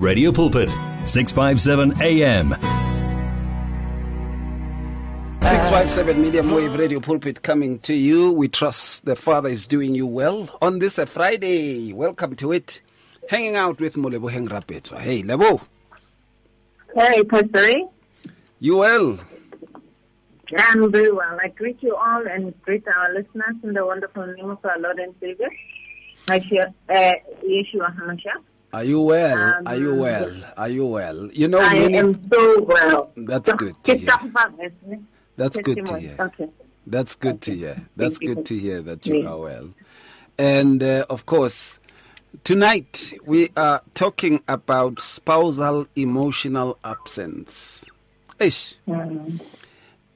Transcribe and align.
Radio 0.00 0.32
Pulpit, 0.32 0.68
657 1.04 2.00
AM. 2.02 2.50
657 5.42 6.22
medium 6.22 6.50
wave 6.52 6.74
radio 6.74 7.00
pulpit 7.00 7.42
coming 7.42 7.78
to 7.80 7.94
you. 7.94 8.32
We 8.32 8.48
trust 8.48 9.04
the 9.04 9.14
Father 9.16 9.48
is 9.50 9.66
doing 9.66 9.94
you 9.94 10.06
well 10.06 10.48
on 10.62 10.78
this 10.78 10.98
uh, 10.98 11.04
Friday. 11.06 11.92
Welcome 11.92 12.34
to 12.36 12.52
it. 12.52 12.80
Hanging 13.28 13.56
out 13.56 13.78
with 13.78 13.94
Molebogeng 13.96 14.48
Rapetswa. 14.48 14.98
Hey, 15.00 15.22
Lebo, 15.22 15.60
Hey, 16.94 17.22
Pastor. 17.24 17.70
you 18.58 18.78
well? 18.78 19.18
I'm 20.56 20.90
very 20.90 21.12
well. 21.12 21.38
I 21.42 21.48
greet 21.48 21.80
you 21.82 21.94
all 21.94 22.26
and 22.26 22.52
greet 22.62 22.84
our 22.88 23.12
listeners 23.14 23.54
in 23.62 23.74
the 23.74 23.84
wonderful 23.86 24.26
name 24.26 24.50
of 24.50 24.58
our 24.64 24.78
Lord 24.80 24.98
and 24.98 25.14
Savior, 25.20 25.48
Yeshua 26.26 26.74
uh, 26.88 27.12
Yeshua 27.44 27.96
HaMashiach. 27.96 28.42
Are 28.72 28.84
you 28.84 29.00
well? 29.00 29.54
Um, 29.58 29.66
Are 29.66 29.76
you 29.76 29.94
well? 29.96 30.32
Are 30.56 30.68
you 30.68 30.86
well? 30.86 31.28
You 31.32 31.48
know, 31.48 31.58
I 31.60 31.74
many, 31.74 31.98
am 31.98 32.28
so 32.30 32.62
well. 32.62 33.12
That's 33.16 33.52
good 33.54 33.74
to 33.84 33.96
hear. 33.96 34.10
up 34.10 34.22
above, 34.24 34.54
isn't 34.60 34.92
it? 34.92 35.00
that's 35.36 35.56
good 35.56 35.84
to 35.86 35.98
hear. 35.98 36.16
Okay. 36.20 36.48
That's 36.86 37.14
good 37.16 37.40
to 37.42 37.54
hear. 37.54 37.82
That's 37.96 38.18
Thank 38.18 38.22
you. 38.28 38.34
good 38.36 38.46
to 38.46 38.58
hear 38.58 38.82
that 38.82 39.06
you 39.06 39.22
Yeah. 39.22 39.28
are 39.30 39.38
well. 39.38 39.70
And 40.38 40.82
uh, 40.82 41.04
of 41.10 41.26
course, 41.26 41.78
tonight 42.44 43.12
we 43.26 43.50
are 43.56 43.82
talking 43.94 44.40
about 44.48 45.00
spousal 45.00 45.86
emotional 45.96 46.78
absence. 46.84 47.84
Ish. 48.38 48.76
Mm. 48.88 49.40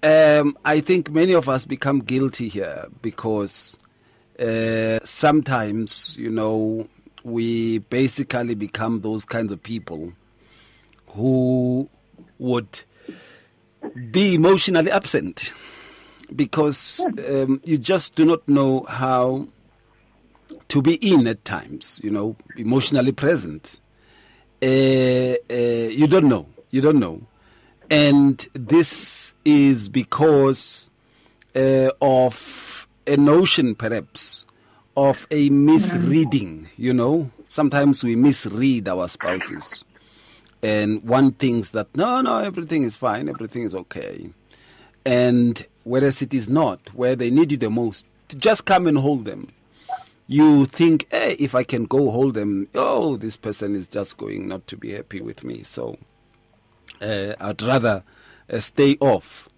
Um, 0.03 0.59
I 0.65 0.81
think 0.81 1.11
many 1.11 1.33
of 1.33 1.49
us 1.49 1.65
become 1.65 2.01
guilty 2.01 2.49
here 2.49 2.87
because 3.03 3.79
uh, 4.39 4.99
sometimes, 5.05 6.17
you 6.19 6.31
know, 6.31 6.87
we 7.25 7.79
basically 7.79 8.55
become 8.55 9.01
those 9.01 9.25
kinds 9.25 9.51
of 9.51 9.63
people 9.63 10.13
who 11.09 11.89
would 12.39 12.83
be 14.11 14.35
emotionally 14.35 14.91
absent 14.91 15.53
because 16.35 17.05
um, 17.29 17.61
you 17.65 17.79
just 17.79 18.15
do 18.15 18.25
not 18.25 18.47
know 18.49 18.85
how 18.89 19.49
to 20.69 20.83
be 20.83 20.95
in 20.95 21.27
at 21.27 21.45
times, 21.45 22.01
you 22.03 22.11
know, 22.11 22.37
emotionally 22.57 23.13
present. 23.13 23.81
Uh, 24.63 24.67
uh, 25.51 25.89
you 25.91 26.07
don't 26.07 26.29
know. 26.29 26.47
You 26.71 26.81
don't 26.81 26.99
know. 26.99 27.23
And 27.91 28.47
this 28.55 29.35
is 29.45 29.89
because 29.89 30.91
uh, 31.55 31.91
of 32.01 32.89
a 33.07 33.17
notion, 33.17 33.75
perhaps, 33.75 34.47
of 34.97 35.27
a 35.31 35.51
misreading, 35.51 36.69
you 36.77 36.93
know. 36.93 37.31
Sometimes 37.47 38.03
we 38.03 38.17
misread 38.17 38.89
our 38.89 39.09
spouses. 39.09 39.85
And 40.63 41.03
one 41.05 41.33
thinks 41.33 41.73
that, 41.73 41.95
no, 41.95 42.21
no, 42.21 42.39
everything 42.39 42.85
is 42.85 42.97
fine, 42.97 43.29
everything 43.29 43.65
is 43.65 43.75
okay. 43.75 44.31
And 45.05 45.65
whereas 45.83 46.23
it 46.23 46.33
is 46.33 46.49
not, 46.49 46.95
where 46.95 47.15
they 47.15 47.31
need 47.31 47.51
you 47.51 47.59
the 47.59 47.71
most, 47.71 48.07
to 48.29 48.37
just 48.37 48.65
come 48.65 48.87
and 48.87 48.97
hold 48.97 49.27
them. 49.27 49.53
You 50.27 50.65
think, 50.65 51.07
hey, 51.11 51.37
if 51.39 51.55
I 51.55 51.65
can 51.65 51.85
go 51.85 52.11
hold 52.11 52.33
them, 52.35 52.69
oh, 52.75 53.19
this 53.19 53.37
person 53.37 53.77
is 53.77 53.89
just 53.89 54.17
going 54.17 54.49
not 54.49 54.67
to 54.69 54.77
be 54.77 54.93
happy 54.93 55.21
with 55.21 55.45
me. 55.45 55.63
So 55.63 55.99
uh, 57.03 57.35
I'd 57.39 57.61
rather 57.61 58.03
uh, 58.51 58.61
stay 58.61 58.97
off. 59.01 59.51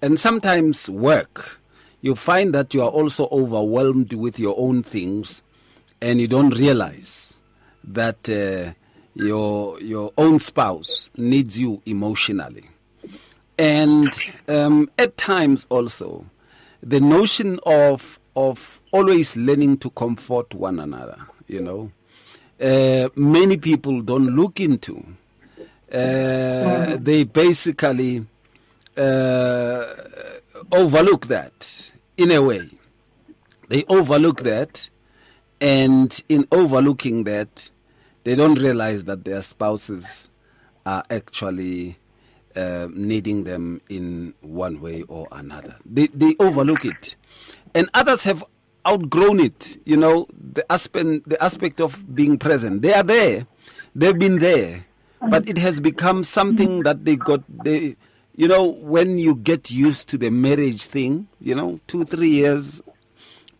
And 0.00 0.20
sometimes 0.20 0.88
work, 0.88 1.60
you 2.02 2.14
find 2.14 2.54
that 2.54 2.74
you 2.74 2.82
are 2.82 2.90
also 2.90 3.28
overwhelmed 3.32 4.12
with 4.12 4.38
your 4.38 4.54
own 4.58 4.82
things 4.82 5.40
and 6.00 6.20
you 6.20 6.28
don't 6.28 6.50
realize 6.58 7.34
that 7.84 8.28
uh, 8.28 8.72
your, 9.14 9.80
your 9.80 10.12
own 10.18 10.38
spouse 10.38 11.10
needs 11.16 11.58
you 11.58 11.80
emotionally. 11.86 12.68
And 13.58 14.14
um, 14.48 14.90
at 14.98 15.16
times 15.16 15.66
also, 15.70 16.26
the 16.82 17.00
notion 17.00 17.60
of, 17.64 18.18
of 18.36 18.80
always 18.90 19.36
learning 19.36 19.78
to 19.78 19.90
comfort 19.90 20.52
one 20.54 20.80
another, 20.80 21.18
you 21.46 21.60
know, 21.60 21.90
uh, 22.60 23.08
many 23.16 23.56
people 23.56 24.02
don't 24.02 24.36
look 24.36 24.60
into 24.60 25.04
uh, 25.92 26.96
they 26.96 27.22
basically 27.24 28.24
uh, 28.96 29.84
overlook 30.72 31.26
that 31.26 31.90
in 32.16 32.30
a 32.30 32.40
way. 32.42 32.68
They 33.68 33.84
overlook 33.88 34.40
that, 34.42 34.88
and 35.60 36.22
in 36.28 36.46
overlooking 36.52 37.24
that, 37.24 37.70
they 38.24 38.34
don't 38.34 38.58
realize 38.58 39.04
that 39.04 39.24
their 39.24 39.42
spouses 39.42 40.28
are 40.84 41.04
actually 41.10 41.96
uh, 42.54 42.88
needing 42.92 43.44
them 43.44 43.80
in 43.88 44.34
one 44.40 44.80
way 44.80 45.02
or 45.08 45.26
another. 45.32 45.76
They, 45.86 46.08
they 46.08 46.36
overlook 46.38 46.84
it. 46.84 47.16
And 47.74 47.88
others 47.94 48.22
have 48.24 48.44
outgrown 48.86 49.40
it, 49.40 49.78
you 49.86 49.96
know, 49.96 50.26
the 50.32 50.70
aspect, 50.70 51.28
the 51.28 51.42
aspect 51.42 51.80
of 51.80 52.14
being 52.14 52.38
present. 52.38 52.82
They 52.82 52.92
are 52.92 53.02
there, 53.02 53.46
they've 53.94 54.18
been 54.18 54.38
there, 54.38 54.84
but 55.30 55.48
it 55.48 55.56
has 55.58 55.80
become 55.80 56.24
something 56.24 56.82
that 56.82 57.04
they 57.04 57.16
got, 57.16 57.42
they, 57.64 57.96
you 58.34 58.48
know, 58.48 58.66
when 58.66 59.18
you 59.18 59.34
get 59.34 59.70
used 59.70 60.08
to 60.10 60.18
the 60.18 60.30
marriage 60.30 60.84
thing, 60.86 61.28
you 61.40 61.54
know, 61.54 61.80
two, 61.86 62.04
three 62.04 62.30
years 62.30 62.80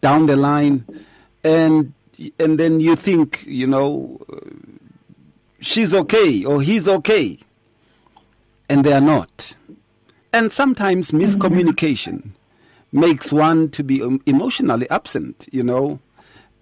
down 0.00 0.26
the 0.26 0.36
line, 0.36 0.84
and 1.44 1.92
and 2.38 2.58
then 2.58 2.80
you 2.80 2.96
think, 2.96 3.44
you 3.46 3.66
know, 3.66 4.20
she's 5.60 5.94
okay 5.94 6.44
or 6.44 6.62
he's 6.62 6.88
okay, 6.88 7.38
and 8.68 8.84
they 8.84 8.92
are 8.92 9.00
not. 9.00 9.54
And 10.32 10.50
sometimes 10.50 11.10
miscommunication 11.10 12.30
makes 12.90 13.32
one 13.32 13.70
to 13.70 13.82
be 13.82 14.02
um, 14.02 14.22
emotionally 14.26 14.88
absent, 14.88 15.46
you 15.52 15.62
know. 15.62 16.00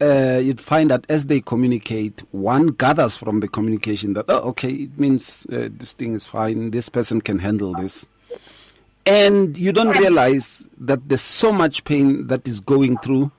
Uh, 0.01 0.41
you'd 0.43 0.61
find 0.61 0.91
that 0.91 1.05
as 1.11 1.27
they 1.27 1.41
communicate, 1.41 2.23
one 2.31 2.69
gathers 2.69 3.17
from 3.17 3.41
the 3.41 3.49
communication 3.49 4.15
that, 4.15 4.25
oh, 4.29 4.39
okay, 4.39 4.71
it 4.71 4.99
means 4.99 5.47
uh, 5.53 5.69
this 5.71 5.93
thing 5.93 6.15
is 6.15 6.25
fine, 6.25 6.71
this 6.71 6.89
person 6.89 7.21
can 7.21 7.39
handle 7.39 7.75
this. 7.75 8.07
And 9.05 9.59
you 9.59 9.73
don't 9.73 9.97
realize 9.99 10.67
that 10.79 11.09
there's 11.09 11.21
so 11.21 11.53
much 11.53 11.85
pain 11.85 12.29
that 12.29 12.49
is 12.49 12.61
going 12.61 12.97
through 12.99 13.31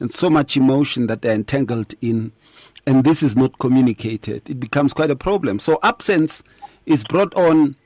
and 0.00 0.10
so 0.10 0.28
much 0.28 0.56
emotion 0.56 1.06
that 1.06 1.22
they're 1.22 1.34
entangled 1.34 1.94
in, 2.02 2.32
and 2.86 3.04
this 3.04 3.22
is 3.22 3.36
not 3.36 3.58
communicated. 3.58 4.50
It 4.50 4.58
becomes 4.58 4.92
quite 4.92 5.10
a 5.10 5.16
problem. 5.16 5.60
So, 5.60 5.78
absence 5.82 6.42
is 6.86 7.04
brought 7.04 7.34
on 7.34 7.76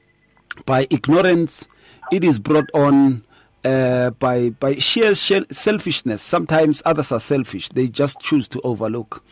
by 0.65 0.87
ignorance, 0.91 1.69
it 2.11 2.25
is 2.25 2.39
brought 2.39 2.71
on 2.73 3.23
uh, 3.67 4.11
by 4.11 4.51
by 4.51 4.77
sheer 4.77 5.15
selfishness. 5.15 6.23
Sometimes 6.23 6.83
others 6.85 7.11
are 7.11 7.21
selfish; 7.21 7.69
they 7.71 7.89
just 7.89 8.21
choose 8.21 8.49
to 8.51 8.61
overlook. 8.63 9.25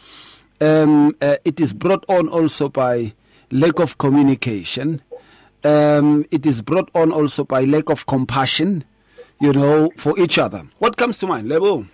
Um, 0.61 1.15
uh, 1.21 1.37
it 1.45 1.61
is 1.61 1.73
brought 1.73 2.05
on 2.09 2.29
also 2.29 2.69
by 2.69 3.13
lack 3.51 3.79
of 3.79 3.99
communication. 3.99 5.03
Um, 5.63 6.27
it 6.31 6.45
is 6.45 6.63
brought 6.63 6.91
on 6.95 7.13
also 7.13 7.45
by 7.45 7.65
lack 7.65 7.89
of 7.89 8.07
compassion, 8.07 8.85
you 9.41 9.53
know, 9.53 9.91
for 9.97 10.19
each 10.19 10.37
other. 10.37 10.67
What 10.79 10.97
comes 10.97 11.19
to 11.21 11.27
mind, 11.27 11.49
Lebo? 11.49 11.87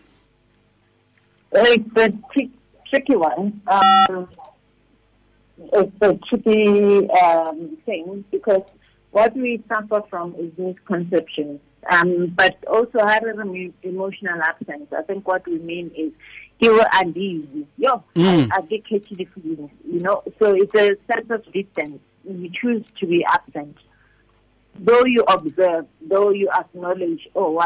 It's 1.53 1.97
a 1.97 2.13
tricky 2.89 3.17
one. 3.17 3.61
Um, 3.67 4.29
it's 5.73 5.97
a 6.01 6.19
tricky 6.29 7.09
um, 7.11 7.77
thing 7.85 8.25
because 8.31 8.63
what 9.11 9.37
we 9.37 9.63
suffer 9.69 10.03
from 10.09 10.35
is 10.37 10.53
misconceptions, 10.57 11.61
um, 11.89 12.29
but 12.37 12.63
also 12.67 13.05
having 13.07 13.39
an 13.39 13.75
emotional 13.83 14.41
absence. 14.43 14.93
I 14.97 15.03
think 15.03 15.27
what 15.27 15.47
we 15.47 15.59
mean 15.59 15.91
is 15.97 16.13
you 16.59 16.79
are 16.81 16.89
uneasy. 16.95 17.67
Yo, 17.79 18.05
Mm. 18.15 18.49
I, 18.53 18.57
I 18.59 18.61
get 18.63 18.87
catchy 18.87 19.15
the 19.15 19.25
feelings, 19.27 19.71
you 19.87 20.01
know. 20.01 20.23
So 20.39 20.53
it's 20.55 20.75
a 20.75 20.97
sense 21.13 21.31
of 21.31 21.45
distance. 21.53 22.01
You 22.25 22.51
choose 22.51 22.85
to 22.97 23.07
be 23.07 23.25
absent. 23.25 23.77
Though 24.79 25.05
you 25.05 25.23
observe, 25.27 25.87
though 26.01 26.31
you 26.31 26.49
acknowledge, 26.51 27.29
oh, 27.35 27.61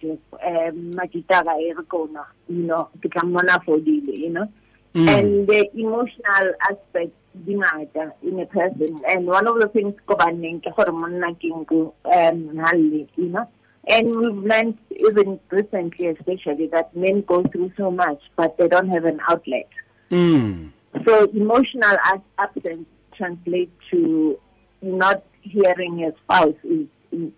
je, 0.00 0.10
um, 0.12 0.90
makita 0.92 1.42
e 1.60 1.72
re 1.72 1.84
kona, 1.88 2.26
you 2.48 2.62
know, 2.62 2.88
become 3.00 3.32
mona 3.32 3.60
fodile, 3.66 4.16
you 4.16 4.30
know. 4.30 4.48
And 4.94 5.46
the 5.48 5.68
emotional 5.74 6.54
aspect 6.70 7.12
dingata 7.38 8.12
in 8.22 8.40
a 8.40 8.46
person. 8.46 8.96
And 9.08 9.26
one 9.26 9.46
of 9.46 9.60
the 9.60 9.68
things 9.68 9.94
kobaneng 10.06 10.62
ke 10.62 10.74
gore 10.76 10.92
monna 10.92 11.34
ke 11.34 11.50
nku 11.50 11.92
um 12.04 12.56
halle, 12.56 13.08
you 13.16 13.28
know. 13.28 13.48
And 13.86 14.16
we've 14.16 14.44
learned 14.44 14.78
even 14.90 15.40
recently 15.50 16.08
especially 16.08 16.68
that 16.68 16.96
men 16.96 17.20
go 17.22 17.42
through 17.44 17.72
so 17.76 17.90
much 17.90 18.20
but 18.36 18.56
they 18.56 18.68
don't 18.68 18.88
have 18.88 19.04
an 19.04 19.20
outlet. 19.28 19.68
Mm. 20.10 20.70
So 21.06 21.24
emotional 21.30 21.96
absence 22.38 22.86
translates 23.16 23.72
to 23.90 24.38
not 24.80 25.22
hearing 25.42 25.98
your 25.98 26.12
spouse 26.24 26.54
is 26.64 26.86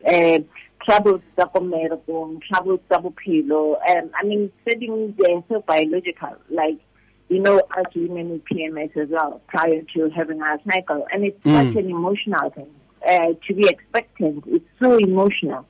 uh, 0.06 0.38
troubles 0.84 1.20
tsa 1.36 1.46
ko 1.52 1.60
mmerekong, 1.60 2.40
troubles 2.46 2.80
tsa 2.88 2.98
bophelo. 3.02 3.76
Um, 3.88 4.10
I 4.14 4.24
mean, 4.24 4.52
setting 4.64 5.14
they're 5.18 5.42
so 5.48 5.60
biological. 5.66 6.36
Like 6.50 6.78
you 7.28 7.40
know, 7.40 7.58
us 7.76 7.86
women 7.94 8.30
with 8.30 8.44
PMS 8.44 8.96
as 8.96 9.08
well, 9.08 9.40
prior 9.48 9.82
to 9.94 10.08
having 10.10 10.40
our 10.42 10.60
cycle. 10.70 11.06
And 11.12 11.24
it's 11.24 11.42
Mm. 11.44 11.66
such 11.74 11.84
an 11.84 11.90
emotional 11.90 12.50
thing. 12.50 12.68
Uh, 13.06 13.34
to 13.46 13.54
be 13.54 13.68
expectant, 13.68 14.44
it's 14.46 14.64
so 14.80 14.96
emotional. 14.98 15.66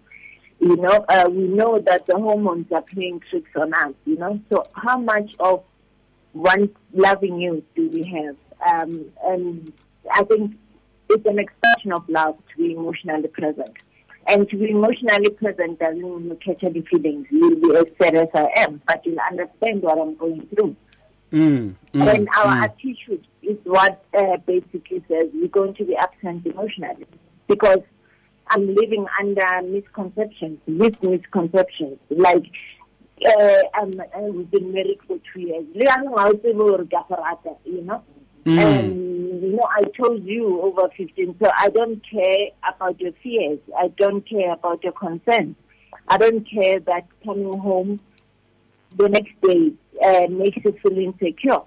You 0.60 0.76
know, 0.76 1.04
uh, 1.08 1.28
we 1.30 1.42
know 1.48 1.78
that 1.80 2.06
the 2.06 2.16
hormones 2.16 2.70
are 2.72 2.82
playing 2.82 3.20
tricks 3.28 3.50
on 3.56 3.74
us, 3.74 3.92
you 4.06 4.16
know. 4.16 4.40
So 4.50 4.62
how 4.72 4.98
much 4.98 5.30
of 5.40 5.62
one 6.32 6.70
loving 6.94 7.40
you 7.40 7.62
do 7.74 7.88
we 7.90 8.02
have? 8.10 8.36
Um, 8.66 9.04
and 9.24 9.72
I 10.12 10.24
think 10.24 10.56
it's 11.10 11.26
an 11.26 11.38
expression 11.38 11.92
of 11.92 12.08
love 12.08 12.36
to 12.50 12.56
be 12.56 12.72
emotionally 12.72 13.28
present. 13.28 13.76
And 14.28 14.48
to 14.48 14.56
be 14.56 14.70
emotionally 14.70 15.28
present 15.30 15.78
doesn't 15.78 16.00
mean 16.02 16.24
you 16.24 16.38
catch 16.44 16.64
any 16.64 16.80
feelings. 16.82 17.26
You'll 17.30 17.56
be 17.60 17.76
as 17.76 17.86
sad 18.00 18.14
as 18.16 18.28
I 18.34 18.48
am, 18.56 18.80
but 18.86 19.04
you'll 19.06 19.20
understand 19.20 19.82
what 19.82 19.98
I'm 19.98 20.14
going 20.16 20.46
through. 20.54 20.74
Mm, 21.36 21.74
mm, 21.92 22.14
and 22.14 22.28
our 22.30 22.46
mm. 22.46 22.62
attitude 22.62 23.26
is 23.42 23.58
what 23.64 24.02
uh, 24.16 24.38
basically 24.46 25.04
says 25.06 25.28
we're 25.34 25.48
going 25.48 25.74
to 25.74 25.84
be 25.84 25.94
absent 25.94 26.46
emotionally 26.46 27.04
because 27.46 27.80
I'm 28.48 28.74
living 28.74 29.06
under 29.20 29.60
misconceptions, 29.68 30.60
with 30.66 31.02
misconceptions. 31.02 31.98
Like, 32.08 32.46
uh, 33.26 33.62
um, 33.78 33.92
uh, 34.00 34.20
we've 34.20 34.50
been 34.50 34.72
married 34.72 34.98
for 35.06 35.18
two 35.30 35.40
years. 35.40 35.66
Le 35.74 35.84
yang 35.84 36.06
ha 36.06 36.28
o 36.28 36.32
tsebe 36.32 36.80
a 36.80 36.84
go 37.44 37.58
You 37.66 37.82
know? 37.82 38.02
Mm. 38.46 38.58
And, 38.58 39.42
you 39.42 39.56
know, 39.56 39.68
I 39.70 39.82
told 40.00 40.24
you 40.24 40.62
over 40.62 40.88
15, 40.96 41.36
so 41.42 41.50
I 41.54 41.68
don't 41.68 42.00
care 42.08 42.48
about 42.66 42.98
your 42.98 43.12
fears. 43.22 43.58
I 43.78 43.88
don't 43.88 44.26
care 44.26 44.54
about 44.54 44.82
your 44.82 44.94
concerns. 44.94 45.56
I 46.08 46.16
don't 46.16 46.48
care 46.48 46.80
that 46.80 47.06
coming 47.22 47.58
home 47.58 48.00
the 48.96 49.10
next 49.10 49.38
day 49.42 49.72
uh, 50.04 50.26
makes 50.30 50.58
you 50.64 50.72
feel 50.82 50.98
insecure 50.98 51.60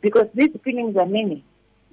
because 0.00 0.26
these 0.34 0.50
feelings 0.64 0.96
are 0.96 1.06
many. 1.06 1.44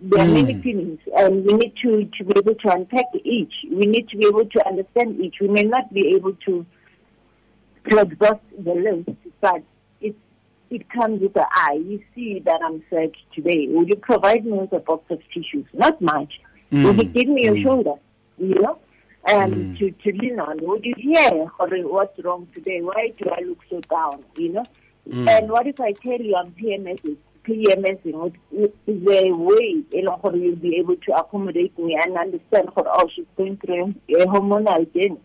There 0.01 0.21
are 0.23 0.27
Mm. 0.27 0.33
many 0.33 0.61
feelings, 0.61 0.99
and 1.17 1.45
we 1.45 1.53
need 1.53 1.73
to, 1.83 2.05
to 2.17 2.23
be 2.23 2.33
able 2.37 2.55
to 2.55 2.71
unpack 2.71 3.05
each. 3.23 3.53
We 3.69 3.85
need 3.85 4.07
to 4.09 4.17
be 4.17 4.25
able 4.27 4.45
to 4.45 4.67
understand 4.67 5.19
each. 5.19 5.35
We 5.41 5.47
may 5.49 5.63
not 5.63 5.93
be 5.93 6.15
able 6.15 6.33
to 6.45 6.65
to 7.89 7.99
exhaust 7.99 8.41
the 8.57 8.73
list, 8.73 9.17
but 9.41 9.63
it 10.01 10.15
it 10.69 10.89
comes 10.89 11.21
with 11.21 11.33
the 11.33 11.45
eye. 11.51 11.73
You 11.85 12.01
see 12.13 12.39
that 12.45 12.61
I'm 12.63 12.83
sad 12.89 13.11
today. 13.33 13.67
Would 13.69 13.89
you 13.89 13.95
provide 13.95 14.45
me 14.45 14.53
with 14.53 14.73
a 14.73 14.79
box 14.79 15.03
of 15.09 15.19
tissues? 15.33 15.65
Not 15.73 15.99
much. 16.01 16.39
Would 16.71 16.97
you 16.97 17.05
Mm. 17.05 17.13
give 17.13 17.27
me 17.27 17.43
your 17.45 17.55
Mm. 17.55 17.63
shoulder? 17.63 17.95
You 18.37 18.55
know, 18.55 18.77
um, 19.33 19.51
Mm. 19.51 19.77
to 19.79 19.91
to 19.91 20.17
lean 20.17 20.39
on. 20.39 20.59
Would 20.61 20.85
you 20.85 20.93
hear 20.97 21.51
or 21.59 21.67
what's 21.95 22.23
wrong 22.23 22.47
today? 22.53 22.81
Why 22.81 23.13
do 23.17 23.29
I 23.29 23.41
look 23.41 23.59
so 23.69 23.79
down? 23.81 24.23
You 24.37 24.49
know. 24.53 24.65
Mm. 25.09 25.27
And 25.29 25.49
what 25.49 25.67
if 25.67 25.79
I 25.79 25.93
tell 25.93 26.19
you 26.19 26.35
I'm 26.35 26.51
PMSing? 26.51 27.17
PMSing 27.47 28.33
is 28.51 28.69
a 28.87 29.31
way 29.31 29.83
you 29.91 30.01
know, 30.03 30.19
you'll 30.33 30.55
be 30.55 30.75
able 30.77 30.95
to 30.97 31.13
accommodate 31.17 31.77
me 31.79 31.97
and 32.01 32.17
understand 32.17 32.69
for 32.73 32.83
oh 32.87 33.09
she's 33.15 33.25
going 33.37 33.57
through 33.57 33.95
a 34.09 34.25
hormonal 34.25 34.91
journey. 34.93 35.19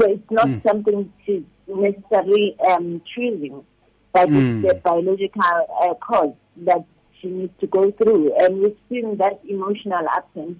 So 0.00 0.06
it's 0.08 0.30
not 0.30 0.48
Mm. 0.48 0.62
something 0.62 1.12
she's 1.26 1.42
necessarily 1.66 2.56
um, 2.60 3.02
choosing, 3.12 3.64
but 4.12 4.28
Mm. 4.28 4.62
it's 4.62 4.68
the 4.68 4.74
biological 4.84 5.42
uh, 5.82 5.94
cause 5.94 6.34
that 6.58 6.84
she 7.20 7.28
needs 7.28 7.52
to 7.60 7.66
go 7.66 7.90
through. 7.90 8.32
And 8.38 8.60
we've 8.60 8.76
seen 8.88 9.16
that 9.16 9.40
emotional 9.48 10.06
absence 10.08 10.58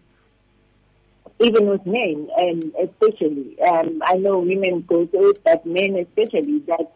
even 1.41 1.69
with 1.69 1.87
men, 1.87 2.29
and 2.37 2.73
especially, 2.83 3.61
um, 3.63 4.03
I 4.05 4.15
know 4.15 4.41
women 4.41 4.85
go 4.89 5.07
through 5.07 5.31
it, 5.31 5.45
but 5.45 5.65
men 5.65 5.95
especially, 5.95 6.59
that 6.67 6.91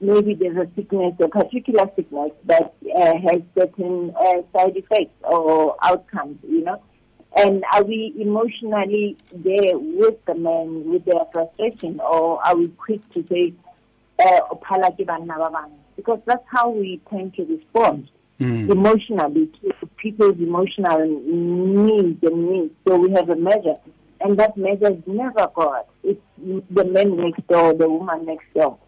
maybe 0.00 0.34
there's 0.34 0.56
a 0.56 0.68
sickness, 0.76 1.14
a 1.20 1.28
particular 1.28 1.90
sickness 1.96 2.30
that 2.44 2.74
uh, 2.96 3.14
has 3.18 3.42
certain 3.56 4.14
uh, 4.16 4.42
side 4.52 4.76
effects 4.76 5.14
or 5.22 5.76
outcomes, 5.82 6.38
you 6.46 6.62
know. 6.64 6.82
And 7.36 7.62
are 7.72 7.84
we 7.84 8.14
emotionally 8.18 9.16
there 9.32 9.78
with 9.78 10.24
the 10.26 10.34
men, 10.34 10.90
with 10.90 11.04
their 11.04 11.24
frustration, 11.32 12.00
or 12.00 12.44
are 12.44 12.56
we 12.56 12.68
quick 12.68 13.00
to 13.14 13.24
say, 13.28 13.52
uh, 14.18 14.40
"Ophala 14.50 14.90
ke 14.96 15.06
banna 15.06 15.36
ba 15.36 15.50
bang?" 15.52 15.72
because 15.96 16.20
that's 16.26 16.44
how 16.46 16.70
we 16.70 17.00
tend 17.10 17.34
to 17.34 17.44
respond 17.44 18.08
Mm. 18.40 18.70
emotionally 18.70 19.50
to 19.60 19.86
people's 19.96 20.38
emotional 20.38 21.04
needs 21.06 22.22
and 22.22 22.48
needs. 22.50 22.72
So 22.86 22.96
we 22.96 23.10
have 23.10 23.28
a 23.30 23.34
measure, 23.34 23.76
and 24.20 24.38
that 24.38 24.56
measure 24.56 24.92
is 24.92 25.02
never 25.08 25.50
God. 25.52 25.84
It's 26.04 26.20
the 26.70 26.84
man 26.84 27.16
next 27.16 27.44
door, 27.48 27.74
the 27.74 27.88
woman 27.88 28.26
next 28.26 28.46
door. 28.54 28.78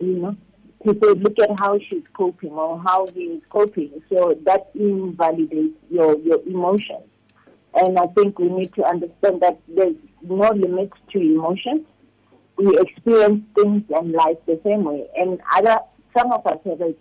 You 0.00 0.18
know, 0.18 0.36
say, 0.84 0.92
look 1.14 1.38
at 1.38 1.58
how 1.58 1.78
she's 1.78 2.02
coping 2.14 2.52
or 2.52 2.80
how 2.80 3.06
he 3.14 3.20
is 3.20 3.42
coping. 3.48 3.90
So 4.10 4.38
that 4.44 4.70
invalidates 4.74 5.76
your 5.90 6.18
your 6.18 6.40
emotions. 6.46 7.04
And 7.74 7.98
I 7.98 8.06
think 8.08 8.38
we 8.38 8.48
need 8.48 8.72
to 8.74 8.84
understand 8.84 9.40
that 9.42 9.58
there's 9.66 9.96
no 10.22 10.48
limit 10.50 10.92
to 11.12 11.18
emotions. 11.18 11.86
We 12.56 12.78
experience 12.78 13.44
things 13.56 13.82
in 13.88 14.12
life 14.12 14.36
the 14.46 14.60
same 14.64 14.84
way, 14.84 15.08
and 15.16 15.40
other 15.56 15.78
some 16.16 16.30
of 16.30 16.46
us 16.46 16.58
have 16.64 16.80
a 16.80 16.94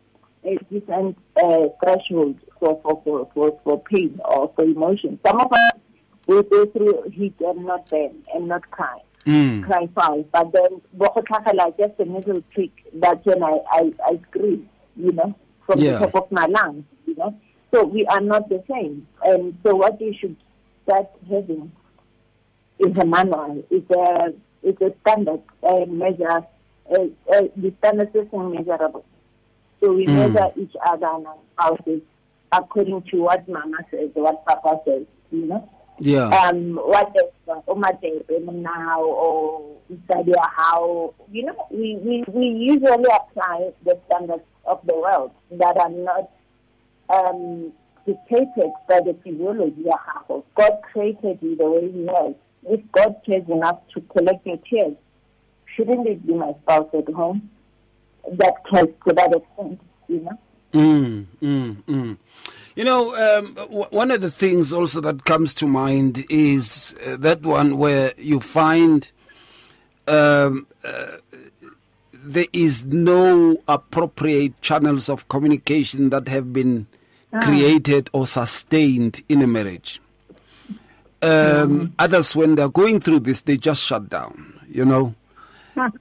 a 0.46 0.58
different 0.72 1.18
uh, 1.42 1.68
threshold 1.82 2.38
for, 2.60 2.80
for, 2.84 3.02
for, 3.04 3.30
for, 3.34 3.60
for 3.64 3.82
pain 3.84 4.20
or 4.26 4.52
for 4.56 4.66
emotion. 4.66 5.20
Some 5.26 5.40
of 5.40 5.52
us 5.52 5.72
will 6.28 6.44
go 6.44 6.66
through 6.66 7.04
heat 7.12 7.36
and 7.40 7.66
not 7.66 7.90
burn 7.90 8.24
and 8.34 8.48
not 8.48 8.70
cry, 8.72 9.00
Mm. 9.26 9.64
cry 9.64 9.88
foul. 9.96 10.24
But 10.32 10.52
then, 10.52 10.82
like 11.56 11.78
just 11.78 11.94
a 12.00 12.04
little 12.04 12.44
trick, 12.54 12.72
that's 12.94 13.26
when 13.26 13.42
I, 13.44 13.60
I, 13.72 13.92
I 14.06 14.20
scream, 14.30 14.70
you 14.96 15.12
know, 15.14 15.34
from 15.66 15.80
Yeah. 15.80 15.94
the 16.00 16.08
top 16.08 16.16
of 16.26 16.32
my 16.32 16.46
lungs, 16.46 16.84
you 17.06 17.16
know. 17.16 17.34
So 17.74 17.86
we 17.86 18.06
are 18.08 18.22
not 18.22 18.50
the 18.50 18.64
same. 18.70 19.08
And 19.24 19.58
so 19.64 19.76
what 19.76 20.00
we 20.00 20.16
should 20.20 20.36
start 20.84 21.08
having 21.30 21.72
is 22.80 22.98
a 22.98 23.06
manual, 23.06 23.64
is 23.72 23.84
a, 23.90 24.34
is 24.62 24.76
a 24.82 24.94
standard 25.02 25.42
uh, 25.64 25.86
measure, 25.88 26.44
uh, 26.92 27.04
uh, 27.32 27.42
the 27.56 27.74
standard 27.80 28.12
system 28.14 28.52
measurable. 28.52 29.06
So 29.80 29.94
we 29.94 30.06
Mm. 30.08 30.34
measure 30.34 30.48
each 30.58 30.74
other 30.86 31.08
and 31.08 31.28
our 31.28 31.38
spouses 31.78 32.02
according 32.52 33.02
to 33.04 33.22
what 33.24 33.48
Mama 33.50 33.78
says, 33.90 34.10
what 34.14 34.46
Papa 34.46 34.82
says, 34.86 35.06
you 35.32 35.46
know. 35.48 35.70
Yeah. 36.00 36.28
Um, 36.28 36.76
what 36.76 37.16
is 37.16 37.32
Omatebe 37.68 38.52
now 38.54 39.04
or 39.04 39.78
study 40.06 40.34
how, 40.56 41.14
you 41.32 41.46
know, 41.46 41.68
we, 41.70 41.98
we, 42.04 42.24
we 42.28 42.46
usually 42.48 43.06
apply 43.14 43.72
the 43.86 44.00
standards 44.08 44.44
of 44.66 44.80
the 44.86 44.96
world 44.96 45.32
that 45.52 45.78
are 45.78 45.90
not 45.90 46.32
um, 47.10 47.72
dictated 48.06 48.72
by 48.88 49.02
the 49.02 49.16
physiology 49.24 49.86
of 49.86 50.00
how 50.06 50.44
God 50.56 50.72
created 50.92 51.40
you 51.42 51.56
the 51.56 51.70
way 51.70 51.92
He 51.92 52.06
has. 52.08 52.36
If 52.66 52.92
God 52.92 53.16
cares 53.26 53.48
enough 53.50 53.80
to 53.94 54.02
collect 54.02 54.46
your 54.46 54.58
tears, 54.58 54.96
shouldn't 55.76 56.08
it 56.08 56.26
be 56.26 56.34
my 56.34 56.54
spouse 56.64 56.90
at 56.94 57.14
home 57.14 57.50
that 58.32 58.54
cares 58.70 58.88
to 59.08 59.14
that 59.14 59.34
extent, 59.36 59.82
you 60.08 60.22
know? 60.22 60.40
Mm, 60.74 61.26
mm, 61.42 61.76
mm. 61.84 62.18
You 62.76 62.84
know, 62.84 63.16
um, 63.16 63.54
w- 63.54 63.86
one 63.92 64.10
of 64.12 64.22
the 64.22 64.32
things 64.32 64.74
also 64.74 65.00
that 65.02 65.26
comes 65.26 65.54
to 65.56 65.68
mind 65.68 66.26
is 66.30 66.96
uh, 67.06 67.18
that 67.18 67.44
one 67.44 67.78
where 67.78 68.14
you 68.18 68.40
find 68.40 69.12
um, 70.08 70.66
uh, 70.84 71.18
there 72.12 72.48
is 72.54 72.86
no 72.86 73.62
appropriate 73.68 74.60
channels 74.62 75.10
of 75.10 75.28
communication 75.28 76.10
that 76.10 76.28
have 76.28 76.52
been 76.52 76.88
created 77.42 78.10
or 78.14 78.26
sustained 78.26 79.22
in 79.30 79.42
a 79.42 79.48
marriage. 79.48 80.02
Um, 81.22 81.94
Others, 82.00 82.36
when 82.36 82.56
they're 82.56 82.70
going 82.70 83.00
through 83.00 83.20
this, 83.22 83.44
they 83.44 83.58
just 83.58 83.82
shut 83.84 84.10
down, 84.10 84.60
you 84.70 84.84
know. 84.86 85.16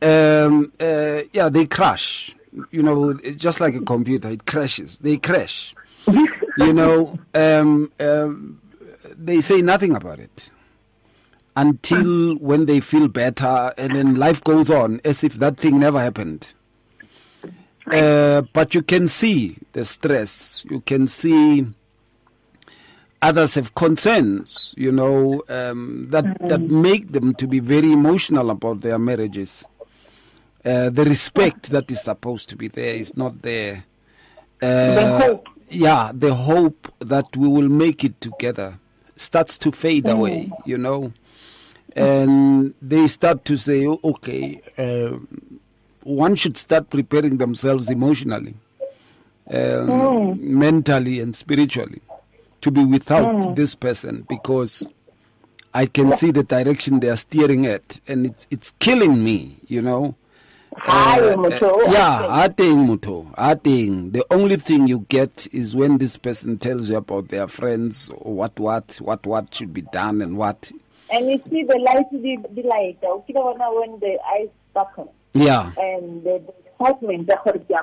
Um, 0.02 0.72
uh, 0.80 1.22
yeah, 1.32 1.48
they 1.48 1.66
crash. 1.66 2.34
You 2.70 2.82
know, 2.82 3.10
it's 3.10 3.36
just 3.36 3.60
like 3.60 3.74
a 3.74 3.80
computer, 3.80 4.28
it 4.28 4.46
crashes. 4.46 4.98
They 4.98 5.16
crash. 5.16 5.74
you 6.06 6.72
know, 6.72 7.18
um, 7.34 7.90
um, 8.00 8.60
they 9.16 9.40
say 9.40 9.62
nothing 9.62 9.94
about 9.96 10.18
it 10.18 10.50
until 11.56 12.36
when 12.36 12.66
they 12.66 12.80
feel 12.80 13.08
better, 13.08 13.72
and 13.76 13.94
then 13.94 14.14
life 14.16 14.42
goes 14.44 14.70
on 14.70 15.00
as 15.04 15.22
if 15.22 15.34
that 15.34 15.58
thing 15.58 15.78
never 15.78 16.00
happened. 16.00 16.54
Uh, 17.86 18.42
but 18.52 18.74
you 18.74 18.82
can 18.82 19.06
see 19.08 19.56
the 19.72 19.84
stress. 19.84 20.64
You 20.70 20.80
can 20.80 21.06
see 21.06 21.66
others 23.20 23.54
have 23.54 23.74
concerns, 23.74 24.74
you 24.76 24.92
know, 24.92 25.42
um, 25.48 26.06
that 26.10 26.24
that 26.48 26.60
make 26.60 27.12
them 27.12 27.34
to 27.34 27.46
be 27.46 27.60
very 27.60 27.92
emotional 27.92 28.50
about 28.50 28.80
their 28.80 28.98
marriages. 28.98 29.64
Uh, 30.64 30.90
the 30.90 31.04
respect 31.04 31.70
that 31.70 31.90
is 31.90 32.02
supposed 32.02 32.48
to 32.48 32.56
be 32.56 32.68
there 32.68 32.94
is 32.94 33.16
not 33.16 33.42
there. 33.42 33.84
Uh, 34.60 34.94
The 34.94 35.18
hope. 35.18 35.48
Yeah, 35.68 36.12
the 36.14 36.34
hope 36.34 36.92
that 36.98 37.34
we 37.36 37.48
will 37.48 37.68
make 37.68 38.04
it 38.04 38.20
together 38.20 38.78
starts 39.16 39.56
to 39.58 39.72
fade 39.72 40.06
away, 40.06 40.52
you 40.66 40.76
know. 40.76 41.12
And 41.96 42.74
they 42.82 43.06
start 43.06 43.44
to 43.46 43.56
say, 43.56 43.86
"Oh, 43.86 44.00
okay, 44.04 44.60
um 44.78 45.28
one 46.04 46.34
should 46.34 46.56
start 46.56 46.90
preparing 46.90 47.38
themselves 47.38 47.88
emotionally. 47.90 48.54
um, 49.50 49.56
mm. 49.56 50.40
mentally 50.40 51.20
and 51.20 51.34
spiritually 51.34 52.00
to 52.60 52.70
be 52.70 52.84
without 52.84 53.34
mm. 53.34 53.56
this 53.56 53.74
person 53.74 54.24
because 54.28 54.88
I 55.74 55.86
can 55.86 56.12
see 56.12 56.30
the 56.30 56.42
direction 56.42 57.00
they 57.00 57.08
are 57.08 57.16
steering 57.16 57.66
at, 57.66 58.00
and 58.06 58.26
it's 58.26 58.46
it's 58.50 58.72
killing 58.78 59.24
me, 59.24 59.56
you 59.66 59.80
know. 59.82 60.14
Uh, 60.74 61.36
uh, 61.62 61.90
yeah, 61.90 62.44
ating 62.44 62.86
muto, 62.86 63.32
think 63.62 64.12
The 64.12 64.24
only 64.30 64.56
thing 64.56 64.86
you 64.86 65.06
get 65.08 65.46
is 65.52 65.76
when 65.76 65.98
this 65.98 66.16
person 66.16 66.58
tells 66.58 66.88
you 66.88 66.96
about 66.96 67.28
their 67.28 67.46
friends, 67.46 68.08
what 68.18 68.58
what 68.58 68.98
what 69.00 69.26
what 69.26 69.54
should 69.54 69.74
be 69.74 69.82
done 69.82 70.22
and 70.22 70.36
what. 70.36 70.72
And 71.10 71.30
you 71.30 71.40
see 71.50 71.64
the 71.64 71.78
light 71.78 72.10
be, 72.10 72.38
be 72.54 72.62
like 72.62 73.00
when 73.74 74.00
the 74.00 74.18
ice 74.34 74.48
buckle. 74.72 75.14
Yeah. 75.34 75.72
And 75.76 76.24
the, 76.24 76.42
the 76.46 76.54
excitement 76.70 77.28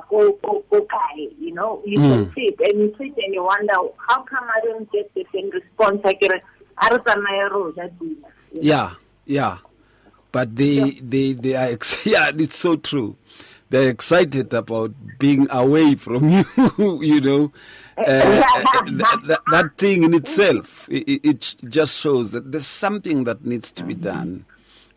go 0.10 0.32
go 0.44 0.64
go 0.70 0.88
you 1.40 1.54
know, 1.54 1.82
you 1.86 2.00
mm. 2.00 2.26
can 2.26 2.34
see 2.34 2.56
it 2.58 2.60
and 2.60 2.80
you 2.80 2.96
sit 2.98 3.24
and 3.24 3.34
you 3.34 3.44
wonder 3.44 3.74
how 4.08 4.24
come 4.24 4.44
I 4.44 4.62
don't 4.66 4.92
get 4.92 5.14
the 5.14 5.26
same 5.34 5.50
response 5.52 6.02
I 6.04 6.14
get 6.14 6.32
yeah, 8.52 8.94
yeah. 9.26 9.58
But 10.32 10.56
they, 10.56 10.66
yeah. 10.66 11.02
they, 11.02 11.34
they 11.34 11.56
are, 11.56 11.66
ex- 11.66 12.06
yeah, 12.06 12.32
it's 12.36 12.58
so 12.58 12.76
true. 12.76 13.16
They're 13.70 13.90
excited 13.90 14.54
about 14.54 14.94
being 15.20 15.48
away 15.52 15.96
from 15.96 16.30
you, 16.78 17.04
you 17.04 17.22
know. 17.22 17.52
Uh, 17.98 18.02
uh 18.02 18.82
that, 18.92 19.20
that, 19.26 19.42
that, 19.52 19.78
thing 19.78 20.04
in 20.04 20.14
itself, 20.14 20.88
it, 20.90 21.22
it, 21.24 21.56
just 21.68 22.00
shows 22.00 22.32
that 22.32 22.52
there's 22.52 22.66
something 22.66 23.26
that 23.26 23.46
needs 23.46 23.72
to 23.74 23.84
be 23.84 23.94
mm-hmm. 23.94 24.04
done. 24.04 24.46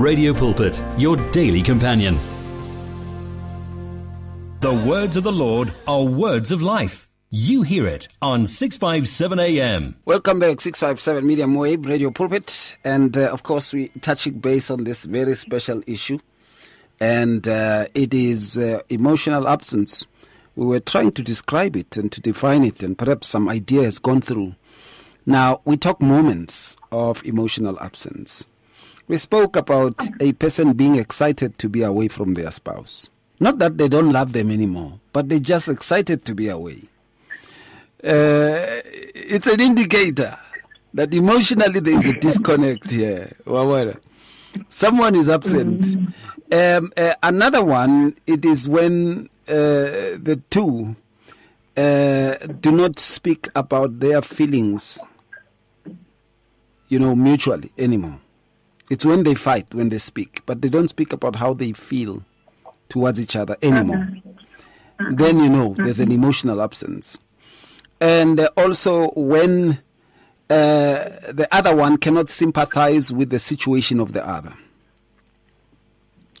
Radio 0.00 0.34
Pulpit, 0.34 0.82
your 0.98 1.16
daily 1.30 1.62
companion. 1.62 2.18
The 4.60 4.74
words 4.86 5.16
of 5.16 5.22
the 5.22 5.32
Lord 5.32 5.72
are 5.86 6.02
words 6.02 6.50
of 6.50 6.60
life. 6.60 7.08
You 7.30 7.62
hear 7.62 7.86
it 7.86 8.08
on 8.20 8.46
657 8.46 9.38
AM. 9.38 9.96
Welcome 10.04 10.40
back, 10.40 10.60
657 10.60 11.24
Medium 11.24 11.54
Wave 11.54 11.86
Radio 11.86 12.10
Pulpit. 12.10 12.76
And 12.82 13.16
uh, 13.16 13.30
of 13.32 13.44
course, 13.44 13.72
we 13.72 13.88
touching 14.00 14.40
base 14.40 14.68
on 14.70 14.82
this 14.82 15.04
very 15.04 15.36
special 15.36 15.80
issue 15.86 16.18
and 17.00 17.46
uh, 17.46 17.86
it 17.94 18.14
is 18.14 18.58
uh, 18.58 18.80
emotional 18.88 19.46
absence. 19.46 20.06
We 20.56 20.66
were 20.66 20.80
trying 20.80 21.12
to 21.12 21.22
describe 21.22 21.76
it 21.76 21.96
and 21.96 22.10
to 22.12 22.20
define 22.20 22.64
it, 22.64 22.82
and 22.82 22.96
perhaps 22.96 23.28
some 23.28 23.48
idea 23.48 23.84
has 23.84 23.98
gone 23.98 24.20
through. 24.20 24.54
Now, 25.26 25.60
we 25.64 25.76
talk 25.76 26.00
moments 26.00 26.76
of 26.92 27.24
emotional 27.24 27.78
absence. 27.80 28.46
We 29.06 29.18
spoke 29.18 29.56
about 29.56 30.00
a 30.20 30.32
person 30.32 30.72
being 30.72 30.96
excited 30.96 31.58
to 31.58 31.68
be 31.68 31.82
away 31.82 32.08
from 32.08 32.34
their 32.34 32.50
spouse. 32.50 33.08
Not 33.38 33.58
that 33.58 33.76
they 33.76 33.88
don't 33.88 34.12
love 34.12 34.32
them 34.32 34.50
anymore, 34.50 35.00
but 35.12 35.28
they're 35.28 35.38
just 35.40 35.68
excited 35.68 36.24
to 36.24 36.34
be 36.34 36.48
away. 36.48 36.84
Uh, 38.02 38.80
it's 39.14 39.46
an 39.46 39.60
indicator 39.60 40.38
that 40.94 41.12
emotionally 41.12 41.80
there 41.80 41.96
is 41.98 42.06
a 42.06 42.12
disconnect 42.14 42.90
here. 42.90 43.32
Someone 44.68 45.16
is 45.16 45.28
absent. 45.28 45.86
Um, 46.52 46.92
uh, 46.96 47.14
another 47.22 47.64
one, 47.64 48.16
it 48.26 48.44
is 48.44 48.68
when 48.68 49.28
uh, 49.48 49.52
the 49.52 50.40
two 50.50 50.94
uh, 51.76 52.36
do 52.60 52.70
not 52.70 52.98
speak 52.98 53.48
about 53.56 53.98
their 54.00 54.22
feelings, 54.22 55.00
you 56.88 56.98
know, 56.98 57.16
mutually 57.16 57.72
anymore. 57.76 58.20
It's 58.90 59.04
when 59.04 59.22
they 59.22 59.34
fight, 59.34 59.72
when 59.72 59.88
they 59.88 59.98
speak, 59.98 60.42
but 60.46 60.60
they 60.62 60.68
don't 60.68 60.88
speak 60.88 61.12
about 61.12 61.36
how 61.36 61.54
they 61.54 61.72
feel 61.72 62.22
towards 62.88 63.18
each 63.18 63.34
other 63.34 63.56
anymore. 63.62 64.08
Then, 65.10 65.38
you 65.38 65.48
know, 65.48 65.74
there's 65.78 66.00
an 66.00 66.12
emotional 66.12 66.62
absence. 66.62 67.18
And 68.00 68.38
uh, 68.38 68.50
also 68.56 69.10
when 69.16 69.78
uh, 70.50 71.08
the 71.32 71.48
other 71.50 71.74
one 71.74 71.96
cannot 71.96 72.28
sympathize 72.28 73.12
with 73.12 73.30
the 73.30 73.38
situation 73.38 74.00
of 74.00 74.12
the 74.12 74.26
other. 74.26 74.54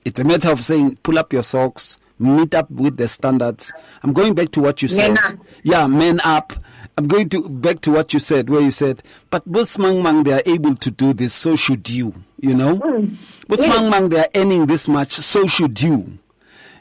It's 0.04 0.20
a 0.20 0.24
matter 0.24 0.50
of 0.50 0.62
saying, 0.62 0.96
pull 1.02 1.18
up 1.18 1.32
your 1.32 1.42
socks, 1.42 1.98
meet 2.18 2.54
up 2.54 2.70
with 2.70 2.98
the 2.98 3.08
standards. 3.08 3.72
I'm 4.02 4.12
going 4.12 4.34
back 4.34 4.52
to 4.52 4.60
what 4.60 4.82
you 4.82 4.88
said. 4.88 5.16
Yeah, 5.62 5.86
men 5.86 6.20
up. 6.22 6.52
I'm 6.96 7.08
going 7.08 7.28
to 7.30 7.48
back 7.48 7.80
to 7.82 7.90
what 7.90 8.12
you 8.12 8.20
said, 8.20 8.48
where 8.48 8.60
you 8.60 8.70
said, 8.70 9.02
but 9.30 9.48
Busmang 9.50 10.02
Mang, 10.02 10.22
they 10.22 10.32
are 10.32 10.42
able 10.46 10.76
to 10.76 10.90
do 10.90 11.12
this, 11.12 11.34
so 11.34 11.56
should 11.56 11.90
you. 11.90 12.14
You 12.40 12.54
know, 12.54 12.76
mm. 12.76 13.16
Busmang 13.48 13.90
Mang, 13.90 14.10
they 14.10 14.20
are 14.20 14.28
earning 14.34 14.66
this 14.66 14.86
much, 14.86 15.10
so 15.10 15.46
should 15.46 15.80
you. 15.82 16.18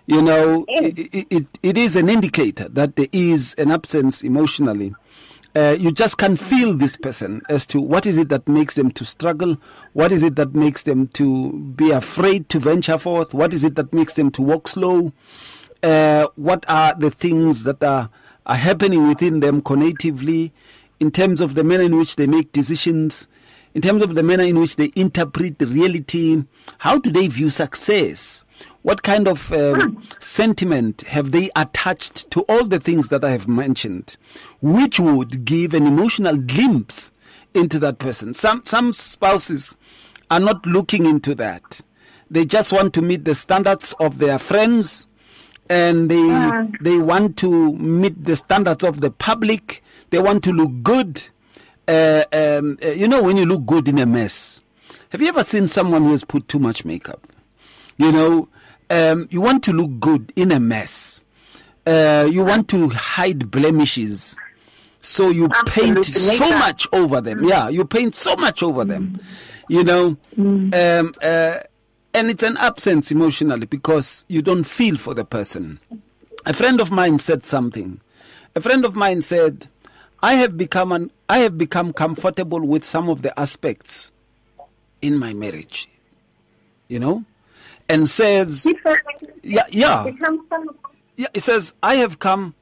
You 0.05 0.21
know, 0.21 0.65
it, 0.67 1.27
it, 1.31 1.47
it 1.63 1.77
is 1.77 1.95
an 1.95 2.09
indicator 2.09 2.67
that 2.69 2.95
there 2.95 3.07
is 3.11 3.55
an 3.57 3.71
absence 3.71 4.21
emotionally 4.23 4.93
uh, 5.55 5.75
you 5.77 5.91
just 5.91 6.17
can 6.17 6.35
feel 6.35 6.73
this 6.73 6.97
person 6.97 7.41
as 7.49 7.65
to 7.67 7.79
what 7.79 8.05
is 8.05 8.17
it 8.17 8.29
that 8.29 8.47
makes 8.47 8.75
them 8.75 8.89
to 8.91 9.05
struggle, 9.05 9.57
what 9.93 10.11
is 10.11 10.23
it 10.23 10.35
that 10.35 10.55
makes 10.55 10.83
them 10.83 11.07
to 11.09 11.53
be 11.75 11.91
afraid 11.91 12.49
to 12.49 12.59
venture 12.59 12.97
forth, 12.97 13.33
what 13.33 13.53
is 13.53 13.63
it 13.63 13.75
that 13.75 13.93
makes 13.93 14.15
them 14.15 14.31
to 14.31 14.41
walk 14.41 14.67
slow, 14.67 15.13
uh, 15.83 16.27
what 16.35 16.65
are 16.67 16.95
the 16.95 17.11
things 17.11 17.63
that 17.63 17.83
are, 17.83 18.09
are 18.45 18.55
happening 18.55 19.07
within 19.07 19.39
them 19.39 19.61
cognitively 19.61 20.51
in 20.99 21.11
terms 21.11 21.41
of 21.41 21.55
the 21.55 21.63
manner 21.63 21.83
in 21.83 21.97
which 21.97 22.15
they 22.15 22.27
make 22.27 22.51
decisions, 22.51 23.27
in 23.73 23.81
terms 23.81 24.03
of 24.03 24.15
the 24.15 24.23
manner 24.23 24.43
in 24.43 24.59
which 24.59 24.75
they 24.75 24.91
interpret 24.95 25.55
reality, 25.59 26.43
how 26.77 26.97
do 26.97 27.11
they 27.11 27.27
view 27.27 27.49
success? 27.49 28.45
What 28.83 29.03
kind 29.03 29.27
of 29.27 29.51
um, 29.51 30.01
sentiment 30.19 31.01
have 31.01 31.31
they 31.31 31.49
attached 31.55 32.29
to 32.31 32.41
all 32.43 32.65
the 32.65 32.79
things 32.79 33.09
that 33.09 33.25
I 33.25 33.31
have 33.31 33.47
mentioned, 33.47 34.15
which 34.61 34.99
would 34.99 35.43
give 35.45 35.73
an 35.73 35.87
emotional 35.87 36.37
glimpse 36.37 37.11
into 37.53 37.79
that 37.79 37.99
person? 37.99 38.33
Some 38.33 38.63
some 38.65 38.93
spouses 38.93 39.75
are 40.29 40.39
not 40.39 40.65
looking 40.65 41.05
into 41.05 41.35
that. 41.35 41.81
They 42.29 42.45
just 42.45 42.71
want 42.71 42.93
to 42.93 43.01
meet 43.01 43.25
the 43.25 43.35
standards 43.35 43.93
of 43.99 44.19
their 44.19 44.39
friends, 44.39 45.07
and 45.69 46.09
they 46.09 46.29
uh. 46.31 46.65
they 46.81 46.97
want 46.97 47.37
to 47.37 47.73
meet 47.73 48.23
the 48.23 48.35
standards 48.35 48.83
of 48.83 49.01
the 49.01 49.11
public. 49.11 49.83
They 50.09 50.19
want 50.19 50.43
to 50.45 50.51
look 50.51 50.83
good. 50.83 51.27
Uh, 51.87 52.23
um, 52.31 52.77
uh, 52.83 52.89
you 52.89 53.07
know, 53.07 53.21
when 53.21 53.35
you 53.37 53.45
look 53.45 53.65
good 53.65 53.87
in 53.87 53.99
a 53.99 54.05
mess, 54.05 54.61
Have 55.09 55.21
you 55.21 55.27
ever 55.27 55.43
seen 55.43 55.67
someone 55.67 56.03
who 56.03 56.11
has 56.11 56.23
put 56.23 56.47
too 56.47 56.59
much 56.59 56.85
makeup? 56.85 57.27
You 57.97 58.11
know, 58.11 58.49
um, 58.89 59.27
you 59.31 59.41
want 59.41 59.63
to 59.65 59.73
look 59.73 59.99
good 59.99 60.31
in 60.35 60.51
a 60.51 60.59
mess. 60.59 61.21
Uh, 61.85 62.27
you 62.31 62.43
want 62.43 62.67
to 62.69 62.89
hide 62.89 63.51
blemishes. 63.51 64.37
So 65.01 65.29
you 65.29 65.49
paint 65.67 66.05
so 66.05 66.49
much 66.57 66.87
over 66.93 67.19
them. 67.19 67.43
Yeah, 67.43 67.67
you 67.69 67.83
paint 67.85 68.15
so 68.15 68.35
much 68.37 68.63
over 68.63 68.85
them. 68.85 69.19
You 69.67 69.83
know, 69.83 70.17
um, 70.37 71.13
uh, 71.21 71.57
and 72.13 72.29
it's 72.29 72.43
an 72.43 72.57
absence 72.57 73.11
emotionally 73.11 73.65
because 73.65 74.25
you 74.27 74.41
don't 74.41 74.63
feel 74.63 74.97
for 74.97 75.13
the 75.13 75.25
person. 75.25 75.79
A 76.45 76.53
friend 76.53 76.81
of 76.81 76.91
mine 76.91 77.17
said 77.17 77.45
something. 77.45 78.01
A 78.55 78.61
friend 78.61 78.85
of 78.85 78.95
mine 78.95 79.21
said, 79.21 79.67
"I 80.21 80.35
have 80.35 80.57
become 80.57 80.91
an, 80.91 81.11
I 81.29 81.39
have 81.39 81.57
become 81.57 81.93
comfortable 81.93 82.61
with 82.61 82.83
some 82.83 83.09
of 83.09 83.21
the 83.21 83.37
aspects 83.39 84.11
in 85.01 85.17
my 85.17 85.33
marriage." 85.33 85.87
You 86.87 86.99
know, 86.99 87.25
and 87.89 88.09
says, 88.09 88.67
"Yeah, 89.41 89.63
yeah." 89.69 90.05
Yeah, 91.15 91.27
it 91.33 91.43
says, 91.43 91.73
I 91.83 91.95
have 91.95 92.17
come 92.17 92.55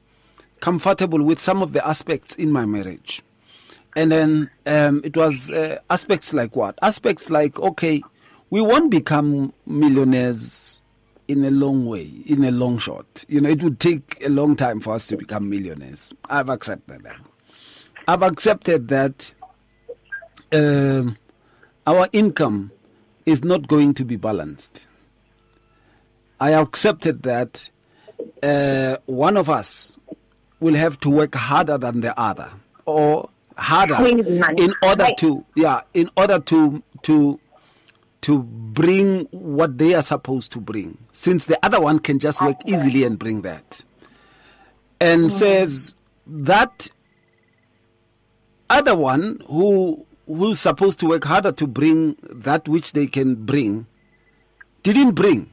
comfortable 0.60 1.22
with 1.22 1.38
some 1.38 1.62
of 1.62 1.72
the 1.72 1.86
aspects 1.86 2.34
in 2.34 2.52
my 2.52 2.66
marriage. 2.66 3.22
And 3.96 4.12
then 4.12 4.50
um, 4.66 5.00
it 5.04 5.16
was 5.16 5.50
uh, 5.50 5.78
aspects 5.88 6.34
like 6.34 6.54
what? 6.54 6.78
Aspects 6.82 7.30
like, 7.30 7.58
okay, 7.58 8.02
we 8.52 8.60
won't 8.60 8.90
become 8.90 9.50
millionaires 9.64 10.82
in 11.26 11.42
a 11.42 11.50
long 11.50 11.86
way, 11.86 12.06
in 12.26 12.44
a 12.44 12.50
long 12.50 12.76
shot. 12.76 13.24
You 13.26 13.40
know, 13.40 13.48
it 13.48 13.62
would 13.62 13.80
take 13.80 14.22
a 14.22 14.28
long 14.28 14.56
time 14.56 14.78
for 14.78 14.92
us 14.92 15.06
to 15.06 15.16
become 15.16 15.48
millionaires. 15.48 16.12
I've 16.28 16.50
accepted 16.50 17.02
that. 17.02 17.16
I've 18.06 18.20
accepted 18.22 18.88
that 18.88 19.32
um, 20.52 21.16
our 21.86 22.10
income 22.12 22.72
is 23.24 23.42
not 23.42 23.68
going 23.68 23.94
to 23.94 24.04
be 24.04 24.16
balanced. 24.16 24.82
I 26.38 26.50
accepted 26.50 27.22
that 27.22 27.70
uh, 28.42 28.98
one 29.06 29.38
of 29.38 29.48
us 29.48 29.96
will 30.60 30.74
have 30.74 31.00
to 31.00 31.08
work 31.08 31.34
harder 31.34 31.78
than 31.78 32.02
the 32.02 32.20
other 32.20 32.50
or 32.84 33.30
harder 33.56 33.96
in 34.06 34.74
order 34.82 35.06
to 35.20 35.42
yeah 35.56 35.80
in 35.94 36.10
order 36.18 36.38
to 36.38 36.82
to 37.02 37.40
to 38.22 38.42
bring 38.42 39.26
what 39.30 39.78
they 39.78 39.94
are 39.94 40.02
supposed 40.02 40.52
to 40.52 40.60
bring 40.60 40.96
since 41.12 41.46
the 41.46 41.58
other 41.64 41.80
one 41.80 41.98
can 41.98 42.18
just 42.18 42.40
work 42.40 42.56
easily 42.66 43.04
and 43.04 43.18
bring 43.18 43.42
that. 43.42 43.82
And 45.00 45.24
mm. 45.24 45.38
says 45.38 45.94
that 46.26 46.88
other 48.70 48.96
one 48.96 49.40
who 49.46 50.06
who's 50.26 50.60
supposed 50.60 51.00
to 51.00 51.06
work 51.06 51.24
harder 51.24 51.52
to 51.52 51.66
bring 51.66 52.16
that 52.22 52.68
which 52.68 52.92
they 52.92 53.06
can 53.06 53.34
bring 53.34 53.86
didn't 54.82 55.12
bring 55.12 55.50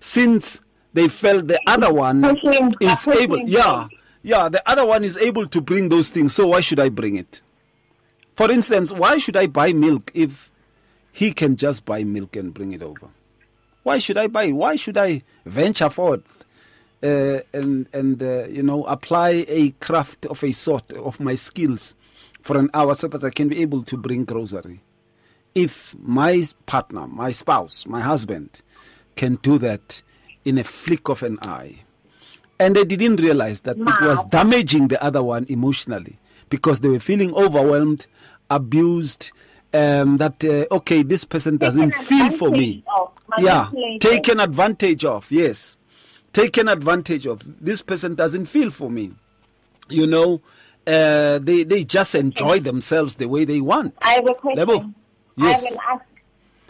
since 0.00 0.60
they 0.92 1.08
felt 1.08 1.46
the 1.46 1.58
other 1.66 1.92
one 1.92 2.22
Pushing- 2.22 2.74
is 2.80 3.04
pushing 3.04 3.22
able 3.22 3.38
yeah 3.48 3.88
yeah 4.22 4.48
the 4.48 4.62
other 4.68 4.84
one 4.84 5.04
is 5.04 5.16
able 5.16 5.46
to 5.46 5.60
bring 5.60 5.88
those 5.88 6.10
things 6.10 6.34
so 6.34 6.48
why 6.48 6.60
should 6.60 6.80
i 6.80 6.88
bring 6.88 7.16
it? 7.16 7.40
For 8.34 8.50
instance 8.50 8.92
why 8.92 9.18
should 9.18 9.36
i 9.36 9.46
buy 9.46 9.72
milk 9.72 10.10
if 10.12 10.50
he 11.14 11.32
can 11.32 11.54
just 11.54 11.84
buy 11.84 12.02
milk 12.02 12.34
and 12.34 12.52
bring 12.52 12.72
it 12.72 12.82
over. 12.82 13.06
Why 13.84 13.98
should 13.98 14.18
i 14.18 14.26
buy? 14.26 14.50
Why 14.50 14.74
should 14.74 14.98
i 14.98 15.22
venture 15.46 15.88
forth 15.88 16.44
uh, 17.02 17.38
and 17.52 17.86
and 17.92 18.20
uh, 18.20 18.46
you 18.46 18.64
know 18.64 18.82
apply 18.84 19.44
a 19.46 19.70
craft 19.78 20.26
of 20.26 20.42
a 20.42 20.50
sort 20.50 20.92
of 20.92 21.20
my 21.20 21.36
skills 21.36 21.94
for 22.42 22.58
an 22.58 22.68
hour 22.74 22.94
so 22.96 23.06
that 23.08 23.22
i 23.22 23.30
can 23.30 23.48
be 23.48 23.62
able 23.62 23.82
to 23.82 23.96
bring 23.96 24.24
grocery? 24.24 24.80
If 25.54 25.94
my 26.02 26.44
partner, 26.66 27.06
my 27.06 27.30
spouse, 27.30 27.86
my 27.86 28.00
husband 28.00 28.60
can 29.14 29.36
do 29.36 29.56
that 29.58 30.02
in 30.44 30.58
a 30.58 30.64
flick 30.64 31.08
of 31.08 31.22
an 31.22 31.38
eye. 31.42 31.78
And 32.58 32.74
they 32.74 32.84
didn't 32.84 33.20
realize 33.20 33.60
that 33.60 33.76
it 33.78 34.00
was 34.00 34.24
damaging 34.24 34.88
the 34.88 35.00
other 35.02 35.22
one 35.22 35.46
emotionally 35.48 36.18
because 36.50 36.80
they 36.80 36.88
were 36.88 36.98
feeling 36.98 37.32
overwhelmed, 37.34 38.08
abused, 38.50 39.30
um, 39.74 40.16
that, 40.18 40.42
uh, 40.44 40.74
okay, 40.76 41.02
this 41.02 41.24
person 41.24 41.56
doesn't 41.56 41.92
feel 41.94 42.30
for 42.30 42.50
me. 42.50 42.84
of, 42.96 43.10
Yeah, 43.38 43.68
taken 44.00 44.40
advantage 44.40 45.04
of, 45.04 45.30
yes. 45.30 45.76
Taken 46.32 46.68
advantage 46.68 47.26
of. 47.26 47.42
This 47.64 47.82
person 47.82 48.14
doesn't 48.14 48.46
feel 48.46 48.70
for 48.70 48.90
me. 48.90 49.12
You 49.88 50.06
know, 50.06 50.40
uh, 50.86 51.38
they, 51.40 51.62
they 51.64 51.84
just 51.84 52.14
enjoy 52.14 52.60
themselves 52.60 53.16
the 53.16 53.28
way 53.28 53.44
they 53.44 53.60
want. 53.60 53.94
I 54.02 54.14
have 54.14 54.26
a 54.28 54.34
question. 54.34 54.58
Lebo, 54.66 54.90
yes. 55.36 55.64
I 55.64 55.70
will 55.70 55.80
ask 55.90 56.04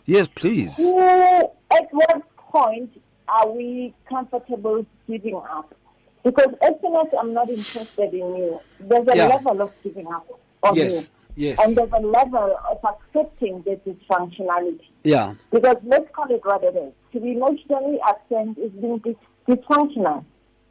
Yes, 0.07 0.29
please. 0.35 0.77
who, 0.77 0.99
at 1.01 1.89
what 1.93 2.37
point 2.37 3.01
are 3.27 3.51
we 3.51 3.95
comfortable 4.07 4.85
giving 5.09 5.35
up? 5.37 5.75
Because 6.23 6.49
as 6.63 6.73
soon 6.83 6.95
as 6.97 7.07
I'm 7.19 7.33
not 7.33 7.49
interested 7.49 8.13
in 8.13 8.37
you, 8.37 8.61
there's 8.81 9.07
a 9.09 9.17
Yeah. 9.17 9.29
level 9.29 9.63
of 9.63 9.73
giving 9.83 10.07
up 10.13 10.27
on 10.63 10.75
Yes, 10.75 10.93
you. 10.93 11.01
Yes. 11.37 11.59
And 11.63 11.77
there's 11.77 11.93
a 11.93 12.01
level 12.01 12.57
of 12.71 12.79
accepting 12.85 13.63
the 13.63 13.81
dysfunctionality. 13.87 14.89
Yeah. 15.03 15.35
Because 15.51 15.77
let's 15.85 16.11
call 16.13 16.31
it 16.31 16.41
what 16.45 16.63
it 16.65 16.77
is. 16.77 16.93
To 17.13 17.21
be 17.21 17.33
emotionally 17.33 17.99
absent 18.07 18.59
is 18.59 18.73
being 18.73 18.99
dis- 18.99 19.17
dysfunctional. 19.49 20.25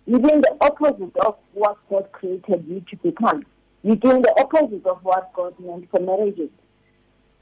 You're 0.05 0.19
doing 0.19 0.41
the 0.41 0.55
opposite 0.61 1.15
of 1.25 1.37
what 1.53 1.77
God 1.89 2.11
created 2.11 2.65
you 2.67 2.83
to 2.89 2.95
become. 2.97 3.45
You're 3.83 3.95
doing 3.95 4.21
the 4.21 4.33
opposite 4.37 4.85
of 4.85 5.03
what 5.03 5.31
God 5.33 5.53
meant 5.59 5.89
for 5.91 5.99
marriages. 5.99 6.49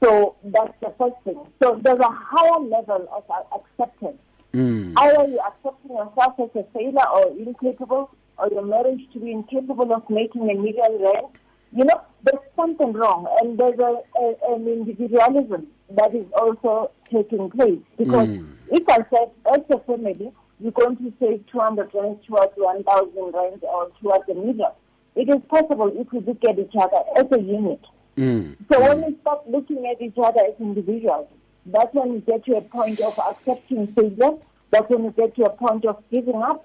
So 0.02 0.36
that's 0.44 0.74
the 0.80 0.92
first 0.98 1.14
thing. 1.24 1.40
So 1.62 1.80
there's 1.82 2.00
a 2.00 2.10
higher 2.10 2.60
level 2.60 3.08
of 3.12 3.24
acceptance. 3.54 4.18
Mm. 4.52 4.94
Either 4.96 5.28
you're 5.28 5.46
accepting 5.46 5.96
yourself 5.96 6.34
as 6.40 6.50
a 6.56 6.64
failure 6.74 7.08
or 7.08 7.28
incapable, 7.38 8.10
or 8.38 8.48
your 8.48 8.64
marriage 8.64 9.00
to 9.12 9.20
be 9.20 9.30
incapable 9.30 9.92
of 9.92 10.08
making 10.10 10.42
a 10.42 10.54
million 10.54 10.98
rand. 11.00 11.26
You 11.74 11.84
know, 11.84 12.00
there's 12.24 12.44
something 12.54 12.92
wrong, 12.92 13.26
and 13.40 13.58
there's 13.58 13.78
a, 13.78 14.00
a, 14.18 14.54
an 14.54 14.68
individualism 14.68 15.66
that 15.90 16.14
is 16.14 16.26
also 16.36 16.90
taking 17.10 17.50
place. 17.50 17.80
Because 17.96 18.28
if 18.70 18.88
I 18.88 18.98
said, 19.10 19.30
as 19.52 19.60
a 19.70 19.78
family, 19.80 20.32
you're 20.60 20.72
going 20.72 20.96
to 20.98 21.12
save 21.18 21.44
200 21.50 21.90
rand 21.94 22.18
towards 22.26 22.52
1,000 22.56 23.12
rand 23.32 23.62
or 23.64 23.90
towards 24.00 24.28
a 24.28 24.34
million, 24.34 24.70
it 25.14 25.28
is 25.28 25.42
possible 25.48 25.90
if 25.94 26.12
we 26.12 26.20
look 26.20 26.42
at 26.48 26.58
each 26.58 26.74
other 26.78 27.02
as 27.16 27.26
a 27.32 27.40
unit. 27.40 27.80
Mm. 28.16 28.56
So 28.70 28.80
when 28.80 29.04
we 29.04 29.16
stop 29.20 29.44
looking 29.48 29.86
at 29.86 30.00
each 30.00 30.16
other 30.22 30.40
as 30.40 30.54
individuals, 30.60 31.28
that's 31.66 31.94
when 31.94 32.12
we 32.14 32.20
get 32.20 32.44
to 32.46 32.56
a 32.56 32.60
point 32.60 33.00
of 33.00 33.18
accepting 33.18 33.92
failure. 33.94 34.36
That's 34.70 34.88
when 34.88 35.04
we 35.04 35.10
get 35.10 35.34
to 35.36 35.44
a 35.44 35.50
point 35.50 35.84
of 35.84 36.02
giving 36.10 36.42
up, 36.42 36.64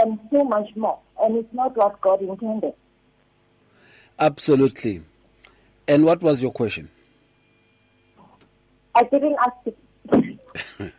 and 0.00 0.18
so 0.30 0.44
much 0.44 0.74
more. 0.76 0.98
And 1.20 1.36
it's 1.36 1.52
not 1.52 1.76
what 1.76 2.00
God 2.00 2.20
intended. 2.20 2.74
Absolutely. 4.18 5.02
And 5.88 6.04
what 6.04 6.22
was 6.22 6.42
your 6.42 6.52
question? 6.52 6.90
I 8.94 9.02
didn't 9.04 9.36
ask 9.40 9.56
it. 9.66 9.78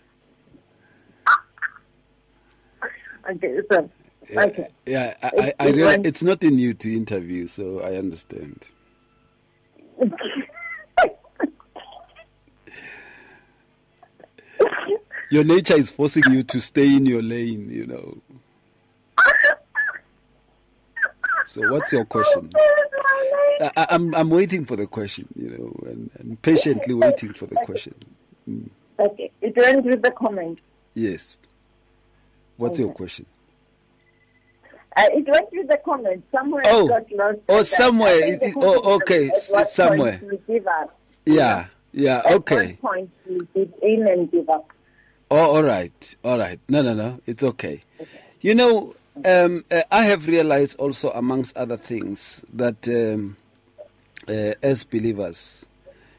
okay, 3.30 3.60
so 3.72 3.90
okay. 4.38 4.68
Yeah, 4.86 5.16
I, 5.24 5.32
I, 5.38 5.54
I 5.60 5.70
realize 5.70 6.02
it's 6.04 6.24
not 6.24 6.44
in 6.44 6.60
you 6.60 6.76
to 6.76 6.96
interview, 6.96 7.48
so 7.48 7.82
I 7.82 7.96
understand. 7.96 8.66
Your 15.30 15.44
nature 15.44 15.76
is 15.76 15.92
forcing 15.92 16.24
you 16.32 16.42
to 16.44 16.62
stay 16.62 16.96
in 16.96 17.06
your 17.06 17.22
lane, 17.22 17.70
you 17.70 17.86
know. 17.86 18.18
So, 21.46 21.70
what's 21.70 21.92
your 21.92 22.06
question? 22.06 22.52
I, 23.62 23.72
I- 23.78 23.88
I'm 23.90 24.14
I'm 24.16 24.30
waiting 24.30 24.66
for 24.66 24.76
the 24.76 24.88
question, 24.88 25.28
you 25.36 25.50
know, 25.50 25.90
and, 25.90 26.10
and 26.20 26.42
patiently 26.42 26.94
waiting 26.94 27.34
for 27.34 27.46
the 27.48 27.56
question. 27.66 27.96
Okay, 29.00 29.32
it 29.42 29.56
went 29.56 29.86
with 29.86 30.02
the 30.02 30.12
comment. 30.12 30.60
Yes. 30.94 31.40
What's 32.58 32.80
your 32.80 32.92
question? 32.94 33.26
Uh, 34.96 35.04
it 35.14 35.28
went 35.28 35.48
with 35.52 35.68
the 35.68 35.78
comment. 35.86 36.24
Somewhere 36.32 36.64
Oh. 36.66 36.86
it 36.88 36.90
got 36.90 37.12
lost. 37.12 37.40
Oh, 37.50 37.62
somewhere. 37.64 38.18
It- 38.26 38.42
it- 38.42 38.54
oh, 38.58 38.96
okay, 38.96 39.30
At 39.30 39.68
somewhere. 39.68 40.18
point 40.18 40.32
we 40.48 40.54
give 40.56 40.68
up? 40.68 40.98
Yeah, 41.26 41.68
yeah, 41.92 42.20
At 42.26 42.34
okay. 42.38 42.78
point 42.82 43.10
we 43.30 43.42
give 43.54 43.72
in 43.84 44.08
and 44.08 44.32
give 44.32 44.50
up? 44.50 44.72
Oh, 45.30 45.58
all 45.58 45.64
right, 45.64 46.16
all 46.24 46.40
right. 46.40 46.60
No, 46.70 46.82
no, 46.82 46.94
no, 46.96 47.20
it's 47.28 47.44
okay. 47.44 47.84
You 48.42 48.56
know, 48.56 48.96
um, 49.26 49.66
uh, 49.72 49.82
I 49.92 50.04
have 50.06 50.28
realized 50.28 50.80
also, 50.80 51.12
amongst 51.12 51.56
other 51.58 51.78
things, 51.78 52.46
that 52.54 52.88
um, 52.88 53.38
uh, 54.28 54.54
as 54.62 54.84
believers, 54.84 55.66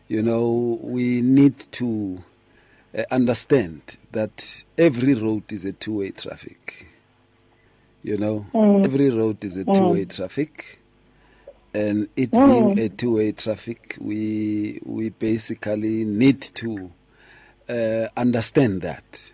you 0.08 0.22
know, 0.22 0.78
we 0.82 1.20
need 1.20 1.58
to 1.72 2.22
uh, 2.96 3.02
understand 3.10 3.96
that 4.12 4.64
every 4.76 5.14
road 5.14 5.52
is 5.52 5.64
a 5.64 5.72
two-way 5.72 6.10
traffic. 6.10 6.86
You 8.02 8.16
know, 8.16 8.46
every 8.84 9.10
road 9.10 9.44
is 9.44 9.56
a 9.56 9.64
two-way 9.64 10.04
traffic, 10.06 10.78
and 11.74 12.08
it 12.16 12.30
being 12.30 12.78
a 12.78 12.88
two-way 12.88 13.32
traffic, 13.32 13.96
we 14.00 14.80
we 14.84 15.10
basically 15.10 16.04
need 16.04 16.40
to 16.40 16.90
uh, 17.68 18.08
understand 18.16 18.82
that 18.82 19.30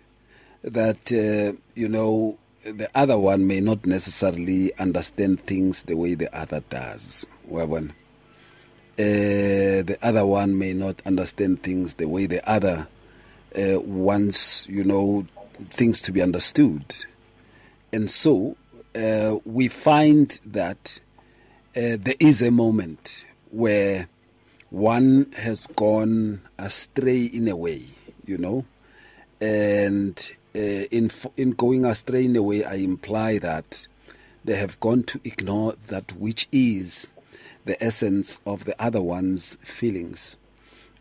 that 0.63 1.11
uh, 1.11 1.55
you 1.75 1.87
know 1.87 2.37
the 2.65 2.89
other 2.95 3.17
one 3.17 3.45
may 3.45 3.61
not 3.61 3.85
necessarily 3.85 4.75
understand 4.79 5.45
things 5.45 5.83
the 5.83 5.95
way 5.95 6.15
the 6.15 6.35
other 6.35 6.61
does. 6.61 7.27
Wabona? 7.49 7.91
Uh, 8.97 9.83
the 9.83 9.97
other 10.01 10.25
one 10.25 10.57
may 10.57 10.73
not 10.73 11.01
understand 11.05 11.61
things 11.61 11.93
the 11.95 12.07
way 12.07 12.25
the 12.25 12.49
other 12.49 12.87
uh, 13.55 13.79
wants, 13.81 14.67
you 14.67 14.83
know, 14.83 15.27
things 15.69 16.01
to 16.01 16.11
be 16.11 16.21
understood. 16.21 17.05
And 17.93 18.09
so 18.09 18.57
uh, 18.95 19.37
we 19.45 19.67
find 19.67 20.39
that 20.45 20.99
there 21.73 22.15
is 22.19 22.41
a 22.41 22.51
moment 22.51 23.25
where 23.51 24.07
one 24.69 25.31
has 25.33 25.67
gone 25.67 26.41
astray 26.57 27.25
in 27.25 27.47
a 27.47 27.55
way, 27.55 27.85
you 28.25 28.37
know, 28.37 28.65
and 29.39 30.31
in 30.55 31.11
in 31.37 31.51
going 31.51 31.85
astray 31.85 32.25
in 32.25 32.35
a 32.35 32.41
way, 32.41 32.63
I 32.63 32.75
imply 32.75 33.37
that 33.39 33.87
they 34.43 34.55
have 34.55 34.79
gone 34.79 35.03
to 35.03 35.19
ignore 35.23 35.75
that 35.87 36.11
which 36.13 36.47
is 36.51 37.09
the 37.65 37.83
essence 37.83 38.39
of 38.45 38.65
the 38.65 38.79
other 38.81 39.01
one's 39.01 39.55
feelings. 39.63 40.37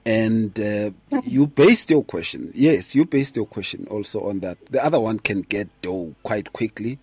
And 0.06 0.58
uh, 0.60 0.90
you 1.24 1.46
based 1.46 1.88
your 1.90 2.04
question, 2.04 2.52
yes, 2.54 2.94
you 2.94 3.04
based 3.06 3.36
your 3.36 3.46
question 3.46 3.86
also 3.90 4.28
on 4.28 4.40
that. 4.40 4.58
The 4.66 4.84
other 4.84 5.00
one 5.00 5.18
can 5.18 5.42
get 5.42 5.68
dough 5.80 6.14
quite 6.22 6.52
quickly 6.52 6.98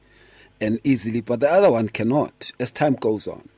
and 0.59 0.79
easily, 0.83 1.21
but 1.21 1.39
the 1.39 1.51
other 1.51 1.71
one 1.71 1.89
cannot 1.89 2.51
as 2.59 2.71
time 2.71 2.93
goes 2.93 3.27
on. 3.27 3.49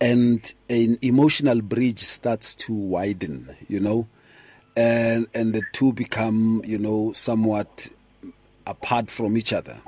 And 0.00 0.54
an 0.70 0.98
emotional 1.02 1.60
bridge 1.60 2.00
starts 2.00 2.54
to 2.56 2.72
widen, 2.72 3.54
you 3.68 3.80
know, 3.80 4.06
and 4.76 5.26
and 5.34 5.52
the 5.52 5.62
two 5.72 5.92
become, 5.92 6.62
you 6.64 6.78
know, 6.78 7.12
somewhat 7.12 7.88
apart 8.66 9.10
from 9.10 9.36
each 9.36 9.52
other. 9.52 9.80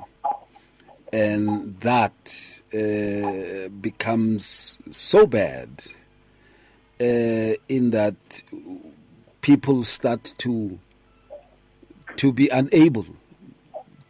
And 1.13 1.79
that 1.81 2.63
uh, 2.73 3.69
becomes 3.69 4.81
so 4.91 5.27
bad 5.27 5.69
uh, 7.01 7.55
in 7.69 7.91
that 7.91 8.43
people 9.43 9.85
start 9.85 10.35
to 10.39 10.79
to 12.17 12.33
be 12.33 12.49
unable 12.49 13.07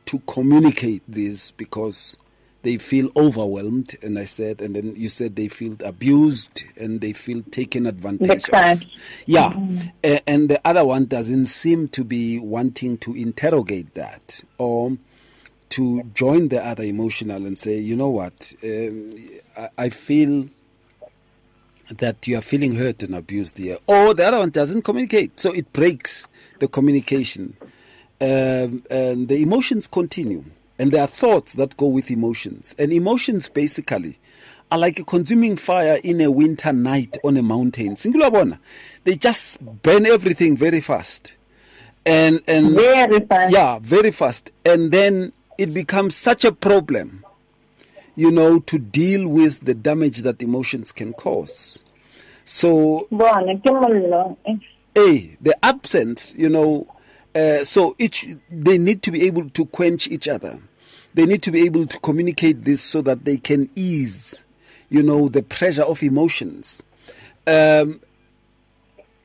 to 0.07 0.19
communicate 0.27 1.03
this 1.09 1.51
because 1.53 2.17
they 2.63 2.79
feel 2.79 3.11
overwhelmed 3.17 3.97
and 4.03 4.19
i 4.19 4.25
said 4.25 4.61
and 4.63 4.77
then 4.77 4.95
you 4.97 5.09
said 5.09 5.37
they 5.37 5.49
feel 5.49 5.77
abused 5.85 6.65
and 6.77 7.01
they 7.01 7.13
feel 7.13 7.43
taken 7.51 7.87
advantage 7.87 8.49
of 8.51 8.83
yeah 9.27 9.53
mm-hmm. 9.53 10.17
and 10.27 10.49
the 10.49 10.61
other 10.65 10.85
one 10.85 11.05
doesn't 11.07 11.47
seem 11.47 11.89
to 11.89 12.05
be 12.05 12.39
wanting 12.39 12.97
to 12.99 13.15
interrogate 13.15 13.95
that 13.95 14.43
or 14.59 14.97
to 15.73 16.03
join 16.15 16.49
the 16.49 16.63
other 16.63 16.83
emotional 16.83 17.47
and 17.47 17.57
say, 17.57 17.79
you 17.79 17.97
know 17.97 18.11
what, 18.11 18.53
um, 18.63 19.11
I, 19.57 19.69
I, 19.79 19.89
feel 19.89 20.51
that 21.89 22.29
you 22.29 22.37
are 22.37 22.43
feeling 22.43 22.75
hurt 22.75 23.03
and 23.03 23.15
abused 23.15 23.57
here. 23.57 23.79
Or 23.87 24.13
the 24.13 24.27
other 24.27 24.39
one 24.39 24.51
doesn't 24.51 24.83
communicate. 24.83 25.41
So 25.41 25.51
it 25.51 25.73
breaks 25.73 26.27
the 26.59 26.69
communication. 26.69 27.57
Um, 28.21 28.85
and 28.91 29.29
the 29.29 29.41
emotions 29.41 29.89
continue. 29.89 30.45
And 30.83 30.91
there 30.91 31.03
are 31.03 31.07
thoughts 31.07 31.55
that 31.55 31.77
go 31.77 31.87
with 31.87 32.11
emotions. 32.11 32.75
And 32.77 32.93
emotions 32.93 33.49
basically 33.49 34.19
are 34.73 34.79
like 34.79 34.99
a 34.99 35.05
consuming 35.05 35.55
fire 35.55 36.01
in 36.03 36.21
a 36.21 36.29
winter 36.29 36.73
night 36.73 37.17
on 37.23 37.37
a 37.37 37.43
mountain. 37.43 37.95
Singulabona. 37.95 38.59
They 39.05 39.15
just 39.15 39.61
burn 39.61 40.07
everything 40.07 40.57
very 40.57 40.81
fast. 40.81 41.35
And 42.05 42.41
and 42.49 42.75
very 42.75 43.21
fast. 43.21 43.53
Yeah, 43.53 43.79
very 43.81 44.11
fast. 44.11 44.51
And 44.65 44.91
then 44.91 45.33
it 45.57 45.73
becomes 45.73 46.17
such 46.17 46.45
a 46.45 46.51
problem, 46.51 47.25
you 48.17 48.33
know, 48.33 48.59
to 48.59 48.77
deal 48.77 49.29
with 49.29 49.61
the 49.61 49.75
damage 49.75 50.23
that 50.23 50.43
emotions 50.43 50.91
can 50.91 51.13
cause. 51.13 51.85
So, 52.45 53.07
eh, 54.97 54.99
a 55.01 55.37
the 55.41 55.57
absence, 55.65 56.35
you 56.37 56.49
know, 56.49 56.89
uh, 57.37 57.63
so 57.63 57.95
each 58.01 58.27
they 58.51 58.79
need 58.79 59.01
to 59.03 59.13
be 59.13 59.23
able 59.27 59.49
to 59.51 59.65
quench 59.67 60.09
each 60.09 60.27
other. 60.27 60.61
They 61.15 61.27
need 61.27 61.43
to 61.43 61.51
be 61.51 61.63
able 61.67 61.87
to 61.87 61.99
communicate 62.01 62.65
this 62.65 62.81
so 62.81 63.03
that 63.03 63.25
they 63.25 63.37
can 63.37 63.69
ease, 63.75 64.45
you 64.89 65.03
know, 65.03 65.29
the 65.29 65.43
pressure 65.43 65.83
of 65.83 66.03
emotions. 66.03 66.83
Um, 67.47 68.01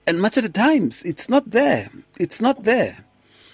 and 0.06 0.21
much 0.21 0.38
of 0.38 0.43
the 0.43 0.50
times, 0.50 1.04
it's 1.04 1.30
not 1.30 1.52
there. 1.52 1.89
It's 2.19 2.41
not 2.41 2.63
there. 2.63 2.97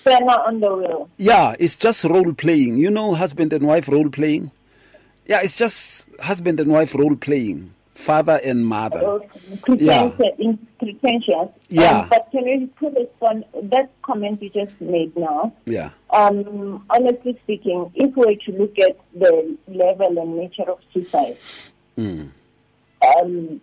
They're 0.03 0.21
not 0.21 0.45
on 0.45 0.59
the 0.59 0.75
wheel. 0.75 1.09
Yeah, 1.17 1.55
it's 1.59 1.75
just 1.75 2.03
role 2.03 2.33
playing. 2.33 2.77
You 2.77 2.91
know, 2.91 3.13
husband 3.13 3.53
and 3.53 3.65
wife 3.65 3.87
role 3.87 4.09
playing. 4.09 4.51
Yeah, 5.25 5.39
it's 5.41 5.55
just 5.55 6.07
husband 6.19 6.59
and 6.59 6.71
wife 6.71 6.93
role 6.93 7.15
playing, 7.15 7.73
father 7.93 8.39
and 8.43 8.65
mother. 8.65 8.97
Uh, 8.97 9.19
pretentious, 9.61 10.35
yeah. 10.37 10.53
pretentious. 10.79 11.49
Yeah. 11.69 11.99
Um, 11.99 12.09
but 12.09 12.27
can 12.31 12.47
you 12.47 12.67
put 12.79 12.93
this 12.95 13.07
on 13.21 13.45
that 13.55 13.91
comment 14.01 14.41
you 14.41 14.49
just 14.49 14.79
made 14.81 15.15
now? 15.15 15.53
Yeah. 15.65 15.91
Um, 16.09 16.85
honestly 16.89 17.39
speaking, 17.43 17.91
if 17.95 18.15
we 18.15 18.25
were 18.25 18.35
to 18.35 18.51
look 18.51 18.77
at 18.79 18.97
the 19.13 19.57
level 19.67 20.19
and 20.19 20.37
nature 20.37 20.69
of 20.69 20.79
suicide, 20.93 21.37
mm. 21.97 22.29
um, 23.17 23.61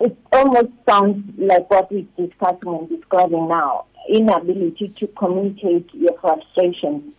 it 0.00 0.16
almost 0.32 0.70
sounds 0.86 1.38
like 1.38 1.68
what 1.70 1.90
we're 1.90 2.06
discussing 2.16 2.74
and 2.74 2.88
describing 2.88 3.48
now 3.48 3.86
inability 4.08 4.88
to 4.98 5.06
communicate 5.08 5.88
your 5.94 6.18
frustration 6.20 7.12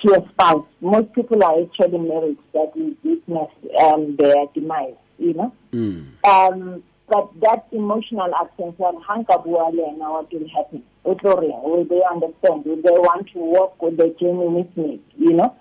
to 0.00 0.08
your 0.08 0.24
spouse. 0.26 0.66
Most 0.80 1.12
people 1.12 1.42
are 1.44 1.62
actually 1.62 1.98
married 1.98 2.38
that 2.52 2.72
we 2.76 2.96
witness 3.02 3.50
um, 3.80 4.16
their 4.16 4.46
demise, 4.54 4.94
you 5.20 5.34
know. 5.34 5.52
Mm. 5.72 6.06
Um, 6.24 6.82
but 7.08 7.28
that 7.40 7.66
emotional 7.72 8.32
absence 8.34 8.78
will 8.78 9.00
hang 9.06 9.26
up 9.28 9.44
well 9.44 9.68
and 9.68 9.98
what 9.98 10.32
will 10.32 10.48
happen. 10.48 10.82
Will 11.04 11.84
they 11.84 12.02
understand? 12.10 12.64
Will 12.64 12.76
they 12.82 12.90
want 12.90 13.28
to 13.32 13.38
walk 13.38 13.82
with 13.82 13.96
the 13.96 14.14
journey 14.20 14.46
with 14.46 14.76
me, 14.76 15.00
you 15.18 15.32
know? 15.32 15.56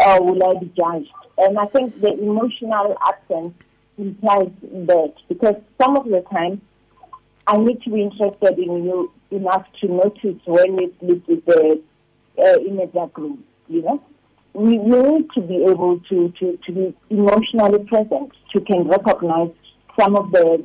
Or 0.00 0.22
will 0.22 0.42
I 0.42 0.58
be 0.58 0.72
judged? 0.76 1.10
And 1.38 1.58
I 1.58 1.66
think 1.66 2.00
the 2.00 2.12
emotional 2.12 2.96
absence 3.06 3.54
implies 3.98 4.50
that 4.62 5.14
because 5.28 5.56
some 5.80 5.96
of 5.96 6.06
the 6.06 6.24
time 6.32 6.62
I 7.46 7.58
need 7.58 7.82
to 7.82 7.90
be 7.90 8.02
interested 8.02 8.58
in 8.58 8.84
you 8.84 9.12
enough 9.30 9.66
to 9.80 9.88
notice 9.88 10.40
when 10.46 10.76
we 10.76 10.92
sleep 11.00 11.28
with 11.28 11.44
the 11.44 11.82
uh, 12.38 12.60
in 12.60 12.78
a 12.80 12.86
dark 12.86 13.16
room, 13.16 13.44
you 13.68 13.82
know. 13.82 14.02
We, 14.56 14.78
need 14.78 15.30
to 15.34 15.40
be 15.42 15.64
able 15.64 16.00
to, 16.08 16.32
to, 16.40 16.58
to 16.64 16.72
be 16.72 16.96
emotionally 17.10 17.84
present, 17.84 18.32
to 18.52 18.60
can 18.60 18.88
recognize 18.88 19.50
some 19.98 20.16
of 20.16 20.30
the, 20.32 20.64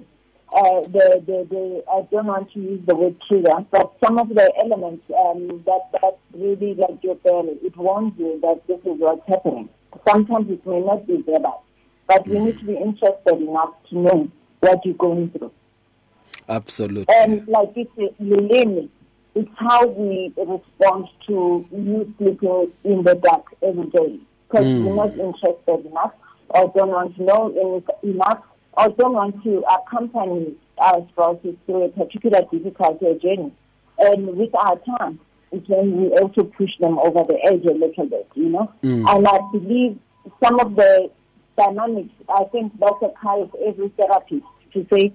uh, 0.55 0.81
the, 0.81 1.23
the, 1.25 1.47
the, 1.49 1.83
I 1.91 2.07
don't 2.11 2.27
want 2.27 2.51
to 2.53 2.59
use 2.59 2.81
the 2.87 2.95
word 2.95 3.15
trigger, 3.27 3.65
but 3.69 3.93
some 4.03 4.17
of 4.17 4.29
the 4.29 4.51
elements 4.63 5.03
um, 5.25 5.63
that, 5.65 5.81
that 6.01 6.17
really 6.33 6.73
like 6.75 7.03
your 7.03 7.15
belly, 7.15 7.57
it 7.63 7.75
warns 7.75 8.13
you 8.17 8.39
that 8.41 8.61
this 8.67 8.79
is 8.79 8.99
what's 8.99 9.27
happening. 9.27 9.69
Sometimes 10.07 10.49
it 10.49 10.65
may 10.65 10.79
not 10.79 11.05
be 11.05 11.21
there, 11.27 11.39
but 12.07 12.27
we 12.27 12.39
need 12.39 12.59
to 12.59 12.65
be 12.65 12.77
interested 12.77 13.41
enough 13.41 13.73
to 13.89 13.97
know 13.97 14.31
what 14.61 14.85
you're 14.85 14.95
going 14.95 15.29
through. 15.31 15.51
Absolutely. 16.47 17.13
And 17.15 17.47
like 17.47 17.71
it's 17.75 17.91
Lilini, 18.19 18.89
it's 19.35 19.49
how 19.57 19.85
we 19.87 20.33
respond 20.37 21.07
to 21.27 21.65
you 21.71 22.13
sleeping 22.17 22.71
in 22.83 23.03
the 23.03 23.15
dark 23.15 23.45
every 23.61 23.87
day. 23.87 24.19
Because 24.49 24.65
mm. 24.65 24.85
you're 24.85 24.95
not 24.95 25.17
interested 25.17 25.85
enough, 25.89 26.13
or 26.49 26.71
don't 26.75 26.89
want 26.89 27.15
to 27.15 27.23
know 27.23 27.83
enough, 28.03 28.43
or 28.73 28.89
don't 28.89 29.13
want 29.13 29.43
to 29.43 29.63
accompany 29.71 30.53
us 30.77 31.03
through 31.15 31.83
a 31.83 31.89
particular 31.89 32.41
difficult 32.51 32.99
journey. 33.21 33.51
And 33.99 34.35
with 34.35 34.53
our 34.55 34.77
time, 34.79 35.19
then 35.51 36.01
we 36.01 36.09
also 36.17 36.43
push 36.43 36.71
them 36.79 36.97
over 36.99 37.23
the 37.23 37.37
edge 37.45 37.65
a 37.65 37.73
little 37.73 38.05
bit, 38.05 38.27
you 38.35 38.49
know. 38.49 38.71
Mm. 38.83 39.05
And 39.09 39.27
I 39.27 39.39
believe 39.51 39.97
some 40.43 40.59
of 40.59 40.75
the 40.75 41.09
dynamics, 41.57 42.13
I 42.29 42.43
think 42.45 42.73
that's 42.79 43.01
a 43.01 43.11
kind 43.21 43.43
of 43.43 43.55
every 43.65 43.89
therapist 43.89 44.45
to 44.73 44.85
say, 44.91 45.13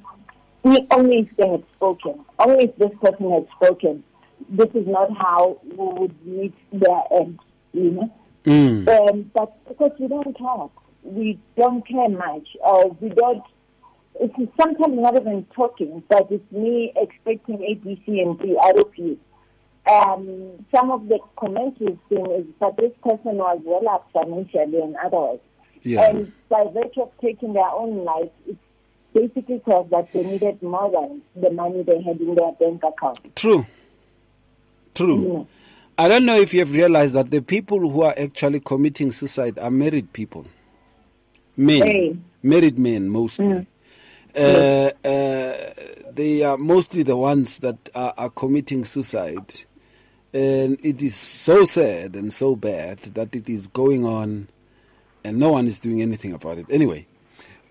only 0.90 1.18
if 1.18 1.36
they 1.36 1.48
had 1.48 1.64
spoken, 1.76 2.24
only 2.38 2.64
if 2.64 2.76
this 2.76 2.90
person 3.00 3.30
had 3.30 3.46
spoken, 3.56 4.02
this 4.48 4.68
is 4.74 4.86
not 4.86 5.16
how 5.16 5.60
we 5.64 5.76
would 5.76 6.26
meet 6.26 6.54
their 6.72 7.02
end, 7.12 7.38
you 7.72 7.90
know. 7.92 8.12
Mm. 8.44 8.88
Um, 8.88 9.30
but 9.34 9.52
because 9.68 9.92
we 9.98 10.08
don't 10.08 10.34
talk, 10.34 10.72
we 11.02 11.38
don't 11.56 11.86
care 11.86 12.08
much, 12.08 12.48
or 12.60 12.90
we 13.00 13.08
don't. 13.10 13.42
It's 14.18 14.34
sometimes 14.58 14.98
not 14.98 15.16
even 15.16 15.46
talking, 15.54 16.02
but 16.08 16.28
it's 16.30 16.50
me 16.52 16.92
expecting 16.96 17.62
A, 17.62 17.74
B, 17.74 18.02
C, 18.06 18.20
and 18.20 18.38
D 18.38 18.56
out 18.62 18.78
of 18.78 18.90
you. 18.96 19.18
Um, 19.92 20.64
some 20.74 20.90
of 20.90 21.06
the 21.08 21.18
comments 21.36 21.78
we've 21.80 21.98
seen 22.08 22.28
is 22.32 22.46
that 22.60 22.76
this 22.76 22.92
person 23.04 23.36
was 23.36 23.60
well 23.64 23.88
up 23.88 24.08
financially 24.12 24.80
and 24.80 24.96
otherwise. 25.04 25.38
Yeah. 25.82 26.08
And 26.08 26.32
by 26.48 26.64
virtue 26.72 27.02
of 27.02 27.12
taking 27.20 27.52
their 27.52 27.68
own 27.68 28.04
life, 28.04 28.30
it's 28.48 28.58
basically 29.16 29.62
says 29.64 29.86
that 29.90 30.12
they 30.12 30.22
needed 30.22 30.62
more 30.62 30.90
than 30.90 31.22
the 31.34 31.50
money 31.50 31.82
they 31.82 32.02
had 32.02 32.20
in 32.20 32.34
their 32.34 32.52
bank 32.52 32.82
account. 32.84 33.34
True. 33.34 33.66
true. 34.94 35.46
I 35.98 36.08
don't 36.08 36.26
know 36.26 36.38
if 36.38 36.52
you 36.52 36.60
have 36.60 36.72
realized 36.72 37.14
that 37.14 37.30
the 37.30 37.40
people 37.40 37.78
who 37.78 38.02
are 38.02 38.14
actually 38.18 38.60
committing 38.60 39.10
suicide 39.12 39.58
are 39.58 39.70
married 39.70 40.12
people. 40.12 40.46
Men. 41.56 41.86
Hey. 41.86 42.16
Married 42.42 42.78
men, 42.78 43.08
mostly. 43.08 43.66
Uh, 44.36 44.38
uh, 44.38 45.54
they 46.12 46.42
are 46.42 46.58
mostly 46.58 47.02
the 47.02 47.16
ones 47.16 47.58
that 47.60 47.88
are, 47.94 48.12
are 48.18 48.30
committing 48.30 48.84
suicide. 48.84 49.60
And 50.34 50.78
it 50.84 51.02
is 51.02 51.16
so 51.16 51.64
sad 51.64 52.14
and 52.14 52.30
so 52.30 52.54
bad 52.54 52.98
that 53.14 53.34
it 53.34 53.48
is 53.48 53.66
going 53.68 54.04
on 54.04 54.48
and 55.24 55.38
no 55.38 55.52
one 55.52 55.66
is 55.66 55.80
doing 55.80 56.02
anything 56.02 56.34
about 56.34 56.58
it. 56.58 56.66
Anyway, 56.68 57.06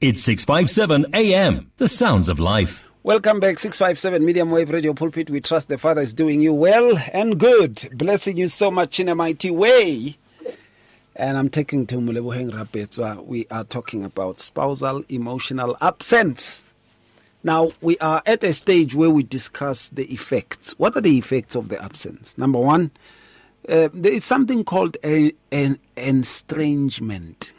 It's 0.00 0.22
657 0.22 1.08
AM, 1.12 1.70
the 1.76 1.86
sounds 1.86 2.30
of 2.30 2.40
life. 2.40 2.88
Welcome 3.02 3.38
back, 3.38 3.58
657 3.58 4.24
Medium 4.24 4.50
Wave 4.50 4.70
Radio 4.70 4.94
Pulpit. 4.94 5.28
We 5.28 5.42
trust 5.42 5.68
the 5.68 5.76
Father 5.76 6.00
is 6.00 6.14
doing 6.14 6.40
you 6.40 6.54
well 6.54 6.96
and 7.12 7.38
good, 7.38 7.86
blessing 7.92 8.38
you 8.38 8.48
so 8.48 8.70
much 8.70 8.98
in 8.98 9.10
a 9.10 9.14
mighty 9.14 9.50
way. 9.50 10.16
And 11.16 11.36
I'm 11.36 11.50
taking 11.50 11.86
to 11.88 11.96
Molebogeng 11.96 12.50
Rapetswa. 12.50 13.26
We 13.26 13.46
are 13.50 13.64
talking 13.64 14.02
about 14.02 14.40
spousal 14.40 15.04
emotional 15.10 15.76
absence. 15.82 16.64
Now, 17.44 17.72
we 17.82 17.98
are 17.98 18.22
at 18.24 18.42
a 18.42 18.54
stage 18.54 18.94
where 18.94 19.10
we 19.10 19.22
discuss 19.22 19.90
the 19.90 20.10
effects. 20.10 20.70
What 20.78 20.96
are 20.96 21.02
the 21.02 21.18
effects 21.18 21.54
of 21.54 21.68
the 21.68 21.78
absence? 21.84 22.38
Number 22.38 22.58
one, 22.58 22.90
uh, 23.68 23.90
there 23.92 24.12
is 24.12 24.24
something 24.24 24.64
called 24.64 24.96
an 25.02 25.78
estrangement. 25.98 27.52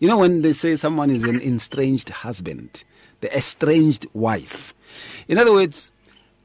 You 0.00 0.08
know, 0.08 0.18
when 0.18 0.42
they 0.42 0.52
say 0.52 0.76
someone 0.76 1.10
is 1.10 1.24
an 1.24 1.40
estranged 1.40 2.10
husband, 2.10 2.84
the 3.20 3.34
estranged 3.36 4.06
wife. 4.12 4.74
In 5.28 5.38
other 5.38 5.52
words, 5.52 5.92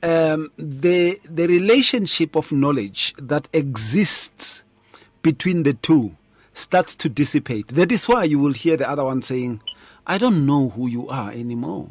um, 0.04 0.50
the 0.58 1.20
the 1.26 1.48
relationship 1.48 2.36
of 2.36 2.52
knowledge 2.52 3.14
that 3.18 3.48
exists 3.52 4.64
between 5.22 5.64
the 5.64 5.74
two 5.74 6.16
starts 6.54 6.96
to 6.96 7.10
dissipate. 7.10 7.70
That 7.70 7.92
is 7.92 8.08
why 8.08 8.24
you 8.26 8.40
will 8.40 8.54
hear 8.54 8.78
the 8.78 8.90
other 8.90 9.04
one 9.04 9.22
saying, 9.22 9.62
"I 10.08 10.18
don't 10.18 10.46
know 10.46 10.70
who 10.70 10.88
you 10.88 11.10
are 11.10 11.32
anymore." 11.32 11.90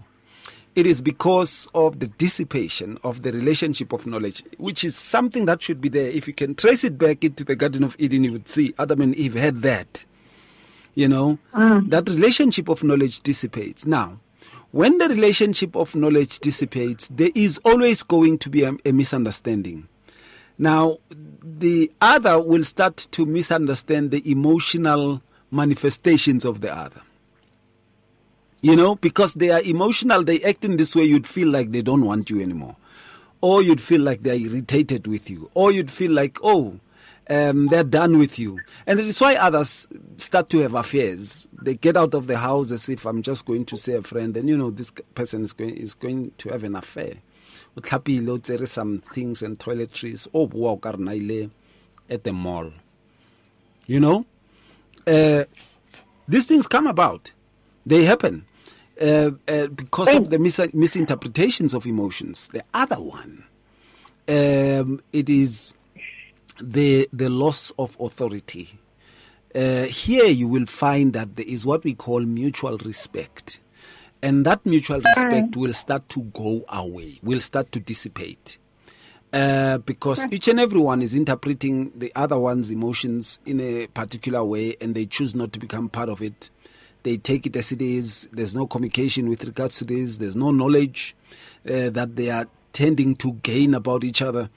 It 0.74 0.86
is 0.86 1.02
because 1.02 1.68
of 1.74 1.98
the 1.98 2.06
dissipation 2.06 2.98
of 3.02 3.22
the 3.22 3.32
relationship 3.32 3.92
of 3.92 4.06
knowledge, 4.06 4.44
which 4.58 4.84
is 4.84 4.94
something 4.94 5.44
that 5.46 5.60
should 5.60 5.80
be 5.80 5.88
there. 5.88 6.08
If 6.08 6.28
you 6.28 6.34
can 6.34 6.54
trace 6.54 6.84
it 6.84 6.96
back 6.96 7.24
into 7.24 7.42
the 7.42 7.56
Garden 7.56 7.82
of 7.82 7.96
Eden, 7.98 8.22
you 8.22 8.32
would 8.32 8.46
see 8.46 8.74
Adam 8.78 9.00
and 9.00 9.14
Eve 9.16 9.34
had 9.34 9.62
that. 9.62 10.04
You 10.98 11.06
know, 11.06 11.38
mm. 11.54 11.88
that 11.90 12.08
relationship 12.08 12.68
of 12.68 12.82
knowledge 12.82 13.20
dissipates. 13.20 13.86
Now, 13.86 14.18
when 14.72 14.98
the 14.98 15.08
relationship 15.08 15.76
of 15.76 15.94
knowledge 15.94 16.40
dissipates, 16.40 17.06
there 17.06 17.30
is 17.36 17.60
always 17.64 18.02
going 18.02 18.38
to 18.38 18.50
be 18.50 18.64
a, 18.64 18.74
a 18.84 18.90
misunderstanding. 18.90 19.86
Now, 20.58 20.98
the 21.40 21.92
other 22.00 22.42
will 22.42 22.64
start 22.64 22.96
to 23.12 23.24
misunderstand 23.24 24.10
the 24.10 24.28
emotional 24.28 25.22
manifestations 25.52 26.44
of 26.44 26.62
the 26.62 26.76
other. 26.76 27.02
You 28.60 28.74
know, 28.74 28.96
because 28.96 29.34
they 29.34 29.50
are 29.50 29.62
emotional, 29.62 30.24
they 30.24 30.42
act 30.42 30.64
in 30.64 30.78
this 30.78 30.96
way, 30.96 31.04
you'd 31.04 31.28
feel 31.28 31.46
like 31.46 31.70
they 31.70 31.82
don't 31.82 32.04
want 32.04 32.28
you 32.28 32.40
anymore. 32.40 32.74
Or 33.40 33.62
you'd 33.62 33.80
feel 33.80 34.00
like 34.00 34.24
they're 34.24 34.34
irritated 34.34 35.06
with 35.06 35.30
you. 35.30 35.48
Or 35.54 35.70
you'd 35.70 35.92
feel 35.92 36.10
like, 36.10 36.40
oh, 36.42 36.80
um, 37.28 37.66
they're 37.68 37.84
done 37.84 38.18
with 38.18 38.38
you. 38.38 38.58
And 38.86 38.98
it 38.98 39.06
is 39.06 39.20
why 39.20 39.36
others 39.36 39.86
start 40.16 40.48
to 40.50 40.58
have 40.60 40.74
affairs. 40.74 41.46
They 41.52 41.74
get 41.74 41.96
out 41.96 42.14
of 42.14 42.26
the 42.26 42.38
house 42.38 42.70
as 42.70 42.88
if 42.88 43.04
I'm 43.04 43.22
just 43.22 43.44
going 43.44 43.64
to 43.66 43.76
see 43.76 43.92
a 43.92 44.02
friend, 44.02 44.36
and 44.36 44.48
you 44.48 44.56
know, 44.56 44.70
this 44.70 44.92
person 45.14 45.42
is 45.42 45.52
going, 45.52 45.76
is 45.76 45.94
going 45.94 46.32
to 46.38 46.48
have 46.50 46.64
an 46.64 46.76
affair. 46.76 47.14
Utlapile, 47.76 48.42
there 48.42 48.62
is 48.62 48.72
some 48.72 49.02
things 49.12 49.42
and 49.42 49.58
toiletries. 49.58 50.26
Oh, 50.34 50.48
karnaile 50.48 51.50
at 52.10 52.24
the 52.24 52.32
mall. 52.32 52.72
You 53.86 54.00
know? 54.00 54.26
Uh, 55.06 55.44
these 56.26 56.46
things 56.46 56.66
come 56.66 56.86
about. 56.86 57.30
They 57.86 58.04
happen 58.04 58.44
uh, 59.00 59.30
uh, 59.46 59.66
because 59.68 60.14
of 60.14 60.30
the 60.30 60.38
mis- 60.38 60.74
misinterpretations 60.74 61.72
of 61.72 61.86
emotions. 61.86 62.48
The 62.48 62.64
other 62.74 63.00
one, 63.00 63.44
um, 64.28 65.00
it 65.12 65.30
is 65.30 65.74
the 66.60 67.08
the 67.12 67.28
loss 67.28 67.72
of 67.78 67.96
authority. 68.00 68.78
Uh, 69.54 69.84
here 69.84 70.26
you 70.26 70.46
will 70.46 70.66
find 70.66 71.12
that 71.14 71.36
there 71.36 71.46
is 71.46 71.64
what 71.64 71.82
we 71.84 71.94
call 71.94 72.20
mutual 72.20 72.76
respect, 72.78 73.60
and 74.22 74.44
that 74.44 74.64
mutual 74.66 75.00
respect 75.00 75.56
will 75.56 75.72
start 75.72 76.08
to 76.10 76.20
go 76.22 76.64
away, 76.68 77.18
will 77.22 77.40
start 77.40 77.72
to 77.72 77.80
dissipate. 77.80 78.58
Uh, 79.30 79.76
because 79.78 80.26
each 80.32 80.48
and 80.48 80.58
everyone 80.58 81.02
is 81.02 81.14
interpreting 81.14 81.92
the 81.94 82.10
other 82.16 82.38
one's 82.38 82.70
emotions 82.70 83.40
in 83.44 83.60
a 83.60 83.86
particular 83.88 84.42
way 84.42 84.74
and 84.80 84.94
they 84.94 85.04
choose 85.04 85.34
not 85.34 85.52
to 85.52 85.58
become 85.58 85.86
part 85.86 86.08
of 86.08 86.22
it 86.22 86.48
they 87.02 87.16
take 87.16 87.46
it 87.46 87.56
as 87.56 87.72
it 87.72 87.80
is. 87.80 88.28
There's 88.32 88.54
no 88.54 88.66
communication 88.66 89.28
with 89.28 89.44
regards 89.44 89.78
to 89.78 89.84
this. 89.84 90.18
There's 90.18 90.36
no 90.36 90.50
knowledge 90.50 91.16
uh, 91.66 91.90
that 91.90 92.16
they 92.16 92.30
are 92.30 92.46
tending 92.72 93.16
to 93.16 93.32
gain 93.34 93.74
about 93.74 94.04
each 94.04 94.22
other. 94.22 94.50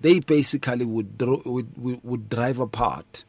They 0.00 0.20
basically 0.20 0.84
would, 0.84 1.18
dro- 1.18 1.42
would, 1.44 1.76
would, 1.76 2.00
would 2.02 2.28
drive 2.30 2.58
apart. 2.58 3.24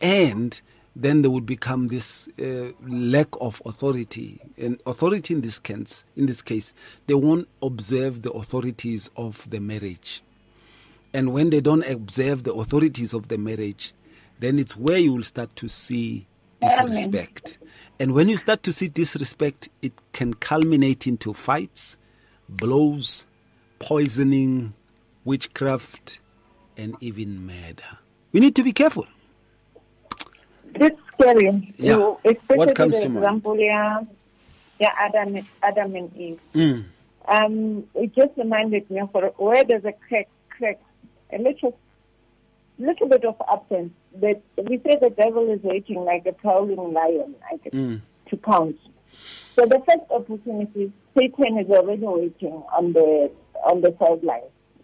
And 0.00 0.60
then 0.94 1.22
there 1.22 1.30
would 1.30 1.46
become 1.46 1.88
this 1.88 2.28
uh, 2.38 2.72
lack 2.86 3.28
of 3.40 3.62
authority. 3.64 4.40
And 4.58 4.80
authority 4.86 5.34
in 5.34 5.40
this 5.40 5.58
case, 5.58 6.04
in 6.16 6.26
this 6.26 6.42
case, 6.42 6.74
they 7.06 7.14
won't 7.14 7.48
observe 7.62 8.22
the 8.22 8.32
authorities 8.32 9.08
of 9.16 9.48
the 9.48 9.60
marriage. 9.60 10.22
And 11.12 11.32
when 11.32 11.50
they 11.50 11.60
don't 11.60 11.84
observe 11.84 12.44
the 12.44 12.52
authorities 12.52 13.14
of 13.14 13.28
the 13.28 13.38
marriage, 13.38 13.92
then 14.38 14.58
it's 14.58 14.76
where 14.76 14.98
you 14.98 15.12
will 15.14 15.24
start 15.24 15.54
to 15.56 15.68
see 15.68 16.26
disrespect. 16.60 17.58
And 17.98 18.12
when 18.12 18.28
you 18.28 18.36
start 18.36 18.62
to 18.64 18.72
see 18.72 18.88
disrespect, 18.88 19.68
it 19.82 19.92
can 20.12 20.34
culminate 20.34 21.06
into 21.06 21.34
fights, 21.34 21.98
blows, 22.48 23.26
poisoning, 23.78 24.74
witchcraft, 25.24 26.18
and 26.76 26.96
even 27.00 27.46
murder. 27.46 27.98
We 28.32 28.40
need 28.40 28.56
to 28.56 28.62
be 28.62 28.72
careful. 28.72 29.06
It's 30.74 30.98
scary. 31.14 31.74
Yeah. 31.76 31.96
You, 31.96 32.18
What 32.48 32.74
comes 32.74 33.00
to 33.00 33.08
mind? 33.08 33.16
example, 33.24 33.58
yeah, 33.58 34.00
yeah, 34.78 34.90
Adam, 34.98 35.46
Adam 35.62 35.94
and 35.96 36.16
Eve. 36.16 36.40
Mm. 36.54 36.84
Um, 37.28 37.84
it 37.94 38.14
just 38.14 38.30
reminded 38.36 38.88
me 38.90 39.00
of 39.00 39.10
where 39.36 39.64
there's 39.64 39.84
a 39.84 39.92
crack, 40.08 40.28
crack, 40.48 40.80
a 41.32 41.38
little, 41.38 41.76
little 42.78 43.08
bit 43.08 43.24
of 43.24 43.36
absence. 43.50 43.92
That 44.20 44.40
we 44.56 44.78
say 44.78 44.96
the 45.00 45.10
devil 45.10 45.50
is 45.52 45.60
waiting 45.62 46.04
like 46.04 46.26
a 46.26 46.32
prowling 46.32 46.92
lion, 46.92 47.34
guess, 47.62 47.72
Mm. 47.72 48.00
to 48.30 48.36
pounce. 48.36 48.78
So 49.56 49.66
the 49.66 49.80
first 49.86 50.10
opportunity, 50.10 50.92
Satan 51.16 51.58
is 51.58 51.68
already 51.70 52.02
waiting 52.06 52.62
on 52.76 52.92
the 52.92 53.30
on 53.64 53.82
the 53.82 53.94
sideline, 53.98 54.40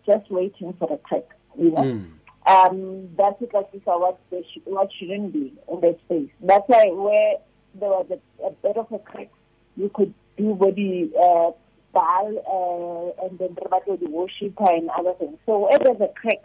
just 0.07 0.31
waiting 0.31 0.73
for 0.79 0.93
a 0.93 0.97
crack. 0.99 1.25
You 1.59 1.71
know, 1.71 1.83
Mm. 1.83 2.11
um, 2.47 3.09
that's 3.17 3.41
are 3.87 3.99
what 3.99 4.19
they 4.31 4.43
sh- 4.43 4.61
what 4.65 4.91
shouldn't 4.99 5.33
be 5.33 5.53
in 5.71 5.81
that 5.81 5.99
space. 6.05 6.31
That's 6.41 6.69
why 6.69 6.91
where 6.91 7.35
there 7.75 7.89
was 7.91 8.07
a, 8.11 8.47
a 8.47 8.51
bit 8.51 8.77
of 8.77 8.91
a 8.93 8.99
crack, 8.99 9.29
you 9.77 9.91
could 9.95 10.15
do 10.37 10.55
body 10.55 11.11
uh, 11.19 11.51
Baal 11.93 13.15
uh, 13.19 13.25
and 13.27 13.39
then 13.39 13.55
the 13.97 14.09
worshipper 14.11 14.71
and 14.71 14.91
other 14.91 15.15
things. 15.19 15.39
So 15.47 15.61
where 15.67 15.79
there's 15.79 16.01
a 16.01 16.09
crack, 16.09 16.43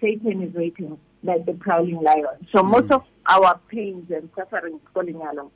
Satan 0.00 0.42
is 0.42 0.54
waiting 0.54 0.98
like 1.22 1.46
the 1.46 1.54
prowling 1.54 2.02
lion. 2.02 2.46
So 2.54 2.62
most 2.62 2.90
of 2.90 3.02
our 3.26 3.58
pains 3.68 4.10
and 4.10 4.28
sufferings 4.36 4.80
calling 4.92 5.16
along, 5.16 5.50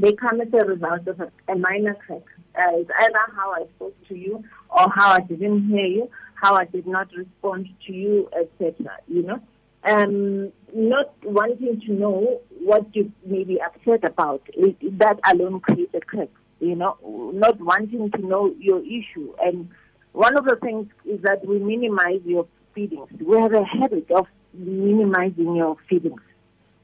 they 0.00 0.12
come 0.12 0.40
as 0.40 0.48
a 0.52 0.64
result 0.64 1.06
of 1.06 1.20
a, 1.20 1.30
a 1.48 1.56
minor 1.56 1.94
crack. 1.94 2.22
Uh, 2.56 2.78
it's 2.78 2.90
either 2.98 3.18
how 3.36 3.52
I 3.52 3.64
spoke 3.76 3.96
to 4.08 4.16
you 4.16 4.44
or 4.68 4.90
how 4.94 5.12
I 5.12 5.20
didn't 5.20 5.68
hear 5.68 5.86
you, 5.86 6.10
how 6.34 6.54
I 6.54 6.64
did 6.64 6.86
not 6.86 7.08
respond 7.14 7.68
to 7.86 7.92
you, 7.92 8.28
etc. 8.38 8.98
You 9.08 9.22
know, 9.22 9.40
um, 9.84 10.52
not 10.74 11.14
wanting 11.24 11.80
to 11.86 11.92
know 11.92 12.40
what 12.60 12.94
you 12.94 13.12
may 13.24 13.44
be 13.44 13.60
upset 13.60 14.04
about. 14.04 14.42
It, 14.54 14.98
that 14.98 15.18
alone 15.24 15.60
creates 15.60 15.94
a 15.94 16.00
crack. 16.00 16.28
You 16.60 16.74
know, 16.74 16.96
not 17.34 17.58
wanting 17.60 18.10
to 18.10 18.18
know 18.18 18.54
your 18.58 18.80
issue. 18.80 19.34
And 19.42 19.70
one 20.12 20.36
of 20.36 20.44
the 20.44 20.56
things 20.56 20.88
is 21.06 21.22
that 21.22 21.46
we 21.46 21.58
minimize 21.58 22.20
your 22.24 22.46
feelings. 22.74 23.08
We 23.18 23.38
have 23.38 23.54
a 23.54 23.64
habit 23.64 24.10
of 24.10 24.26
minimizing 24.52 25.56
your 25.56 25.76
feelings 25.88 26.20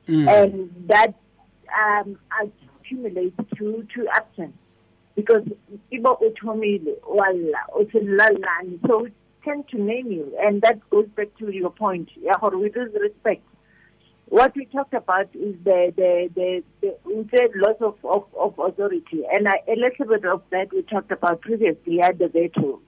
and 0.09 0.70
that 0.88 1.14
um, 1.76 2.18
accumulates 2.87 3.37
to 3.57 3.87
to 3.94 4.07
absence. 4.14 4.57
Because 5.14 5.42
people 5.90 6.18
uthomile 6.20 6.96
walla 7.09 8.79
so 8.87 9.03
we 9.05 9.12
tend 9.44 9.66
to 9.68 9.81
name 9.81 10.11
you 10.11 10.37
and 10.40 10.61
that 10.62 10.79
goes 10.90 11.07
back 11.16 11.29
to 11.38 11.51
your 11.51 11.70
point 11.70 12.09
yeah 12.20 12.35
or 12.42 12.57
with 12.57 12.75
this 12.75 12.88
respect. 13.01 13.42
What 14.29 14.57
we 14.57 14.66
talked 14.66 14.92
about 14.92 15.29
is 15.35 15.55
the 15.64 15.92
the 15.96 16.29
the, 16.35 16.62
the 16.83 16.96
we 17.05 17.29
said 17.31 17.51
loss 17.55 17.77
of, 17.81 17.96
of, 18.05 18.25
of 18.38 18.59
authority 18.59 19.22
and 19.33 19.49
I, 19.49 19.62
a 19.68 19.77
little 19.77 20.07
bit 20.07 20.25
of 20.27 20.42
that 20.51 20.72
we 20.72 20.83
talked 20.83 21.12
about 21.12 21.40
previously 21.40 22.01
at 22.01 22.18
the 22.18 22.29
veto. 22.29 22.81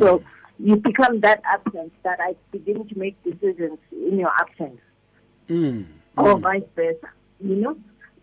So 0.00 0.22
you 0.58 0.76
become 0.76 1.20
that 1.20 1.42
absent 1.44 1.92
that 2.02 2.18
I 2.18 2.34
begin 2.50 2.88
to 2.88 2.98
make 2.98 3.22
decisions 3.22 3.78
in 3.92 4.18
your 4.18 4.32
absence. 4.40 4.80
Mm. 5.48 5.86
or 6.16 6.38
vice 6.38 6.62
versa, 6.74 7.08
you 7.40 7.56
know. 7.56 7.76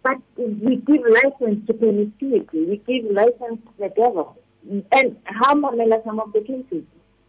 But 0.04 0.18
we 0.38 0.76
give 0.76 1.02
license 1.02 1.66
to 1.68 1.74
promiscuity, 1.74 2.66
we 2.66 2.82
give 2.86 3.10
license 3.12 3.62
to 3.66 3.72
the 3.80 3.90
devil. 3.90 4.38
And 4.92 5.18
how 5.26 5.56
mamela 5.56 6.04
some 6.06 6.20
of 6.20 6.34
the 6.34 6.42
cases? 6.42 6.84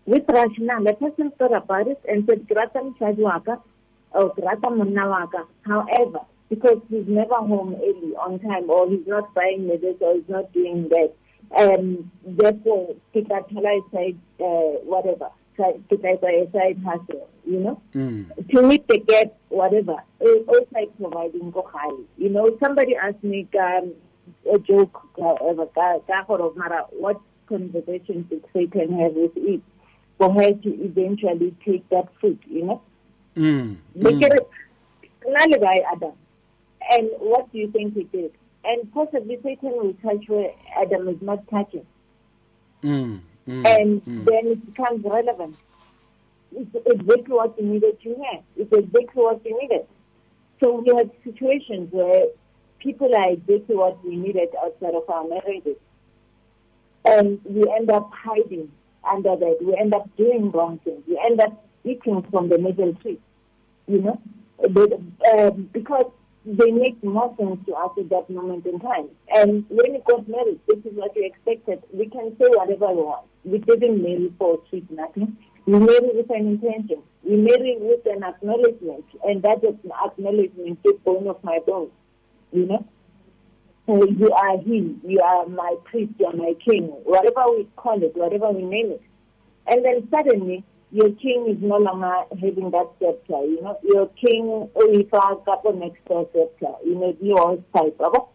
With 0.07 0.27
Rashna, 0.27 0.85
the 0.85 0.95
person 0.95 1.33
thought 1.39 1.55
about 1.55 1.89
it 1.89 2.01
and 2.09 2.27
said, 2.29 2.47
Grata 2.47 2.81
Mchajwaka 2.81 3.61
or 4.13 4.35
Grata 4.35 4.69
Munawaka. 4.69 5.47
However, 5.63 6.21
because 6.51 6.79
he's 6.91 7.07
never 7.07 7.35
home 7.37 7.75
early 7.77 8.15
on 8.17 8.39
time 8.41 8.69
or 8.69 8.89
he's 8.89 9.07
not 9.07 9.33
buying 9.35 9.67
medicine 9.67 9.97
or 10.01 10.15
he's 10.15 10.29
not 10.29 10.53
doing 10.53 10.89
that, 10.91 11.13
um, 11.57 12.11
therefore, 12.27 12.97
Kikatala 13.15 13.93
side, 13.93 14.19
uh, 14.41 14.83
whatever, 14.85 15.31
Kikatala 15.59 16.53
side 16.53 16.79
hustle, 16.85 17.29
you 17.47 17.61
know 17.61 17.81
Mm. 17.95 18.49
to 18.51 18.63
meet 18.63 18.87
the 18.89 18.99
gap, 18.99 19.33
whatever, 19.49 19.97
also 20.21 20.67
providing 21.01 21.51
go 21.51 21.63
high. 21.73 21.97
You 22.19 22.29
know, 22.31 22.57
somebody 22.61 22.97
asked 22.97 23.23
me 23.23 23.47
um, 23.59 23.93
a 24.53 24.59
joke, 24.59 25.01
however, 25.19 25.67
ka- 25.75 26.01
ka 26.07 26.25
gore 26.27 26.53
mara, 26.57 26.85
what 26.93 27.21
conversation 27.49 28.27
did 28.31 28.45
Satan 28.53 28.99
have 28.99 29.13
with 29.13 29.37
Eve 29.37 29.63
for 30.19 30.33
her 30.33 30.53
to 30.53 30.69
eventually 30.85 31.55
take 31.65 31.89
that 31.91 32.09
fruit, 32.21 32.41
you 32.47 32.65
know? 32.65 32.83
Mm. 33.37 33.77
Look 33.97 34.23
at 34.23 34.33
it. 34.33 34.49
None 35.27 35.53
Adam. 35.93 36.13
And 36.91 37.11
what 37.19 37.51
do 37.53 37.59
you 37.59 37.71
think 37.71 37.95
he 37.95 38.05
did? 38.05 38.33
And 38.65 38.93
possibly 38.93 39.39
Satan 39.43 39.73
will 39.73 39.95
touch 40.03 40.29
where 40.29 40.53
Adam 40.81 41.09
is 41.09 41.21
not 41.21 41.47
touching. 41.49 41.85
Mm. 42.83 43.21
Mm. 43.49 43.67
And 43.67 44.03
then 44.27 44.47
it 44.47 44.75
becomes 44.75 45.05
relevant. 45.05 45.57
It's 46.53 46.75
exactly 46.87 47.35
what 47.35 47.59
you 47.59 47.67
needed 47.67 48.01
to 48.03 48.09
hear. 48.09 48.41
It's 48.57 48.73
exactly 48.73 49.23
what 49.23 49.45
you 49.45 49.61
needed. 49.61 49.87
So 50.63 50.81
we 50.81 50.95
had 50.95 51.11
situations 51.25 51.93
where 51.93 52.27
people 52.79 53.15
are 53.15 53.31
exactly 53.31 53.75
what 53.75 54.05
we 54.05 54.17
needed 54.17 54.49
outside 54.63 54.95
of 54.95 55.09
our 55.09 55.27
marriages. 55.27 55.77
And 57.05 57.41
we 57.45 57.71
end 57.71 57.91
up 57.91 58.11
hiding 58.15 58.71
under 59.05 59.37
that. 59.37 59.59
We 59.61 59.77
end 59.77 59.93
up 59.93 60.09
doing 60.17 60.51
wrong 60.53 60.79
things. 60.85 61.03
We 61.07 61.21
end 61.23 61.41
up 61.41 61.67
eating 61.85 62.23
from 62.31 62.49
the 62.49 62.57
middle 62.57 62.95
tree, 62.95 63.19
you 63.87 64.01
know, 64.01 64.21
but, 64.71 64.93
um, 65.33 65.69
because 65.73 66.11
they 66.47 66.71
make 66.71 67.03
more 67.03 67.35
sense 67.39 67.59
to 67.67 67.75
us 67.75 67.91
at 67.99 68.09
that 68.11 68.31
moment 68.31 68.65
in 68.67 68.79
time. 68.81 69.09
And 69.35 69.65
when 69.69 69.93
we 69.93 69.99
got 70.07 70.29
married, 70.29 70.61
this 70.67 70.79
is 70.79 70.93
what 70.95 71.15
we 71.17 71.27
expected. 71.27 71.83
We 71.93 72.07
can 72.07 72.37
say 72.39 72.47
whatever 72.49 72.89
we 72.89 73.03
want. 73.03 73.27
We 73.45 73.59
didn't 73.59 74.03
marry 74.03 74.33
for 74.39 74.61
sweet 74.69 74.91
nothing. 74.91 75.37
We 75.67 75.79
married 75.79 76.15
with 76.15 76.31
an 76.31 76.47
intention. 76.47 77.03
We 77.23 77.37
married 77.37 77.79
with 77.81 78.05
an 78.07 78.23
acknowledgement, 78.23 79.05
and 79.25 79.43
that 79.43 79.65
is 79.65 79.75
acknowledgement, 80.05 80.83
the 80.83 80.99
bone 81.05 81.27
of 81.27 81.43
my 81.43 81.59
bone, 81.67 81.91
you 82.53 82.67
know. 82.67 82.87
So 83.87 84.05
you 84.05 84.33
are 84.33 84.59
he, 84.59 84.97
you 85.07 85.21
are 85.21 85.47
my 85.47 85.77
priest, 85.85 86.13
you 86.19 86.27
are 86.27 86.37
my 86.37 86.55
king, 86.65 86.85
whatever 87.05 87.51
we 87.51 87.69
call 87.77 88.03
it, 88.03 88.17
whatever 88.17 88.51
we 88.51 88.63
name 88.63 88.93
it. 88.93 89.03
And 89.67 89.85
then 89.85 90.09
suddenly, 90.11 90.65
your 90.91 91.11
king 91.11 91.47
is 91.49 91.57
no 91.61 91.79
longer 91.79 92.25
having 92.41 92.71
that 92.71 92.89
scepter, 92.99 93.45
you 93.45 93.61
know. 93.63 93.79
Your 93.83 94.07
king, 94.09 94.71
if 94.77 95.13
a 95.13 95.37
couple 95.45 95.73
next 95.73 96.05
door 96.05 96.29
scepter, 96.33 96.75
you 96.85 96.95
know, 96.95 97.17
you 97.21 97.37
all 97.37 97.57
type 97.75 97.97
of. 98.01 98.29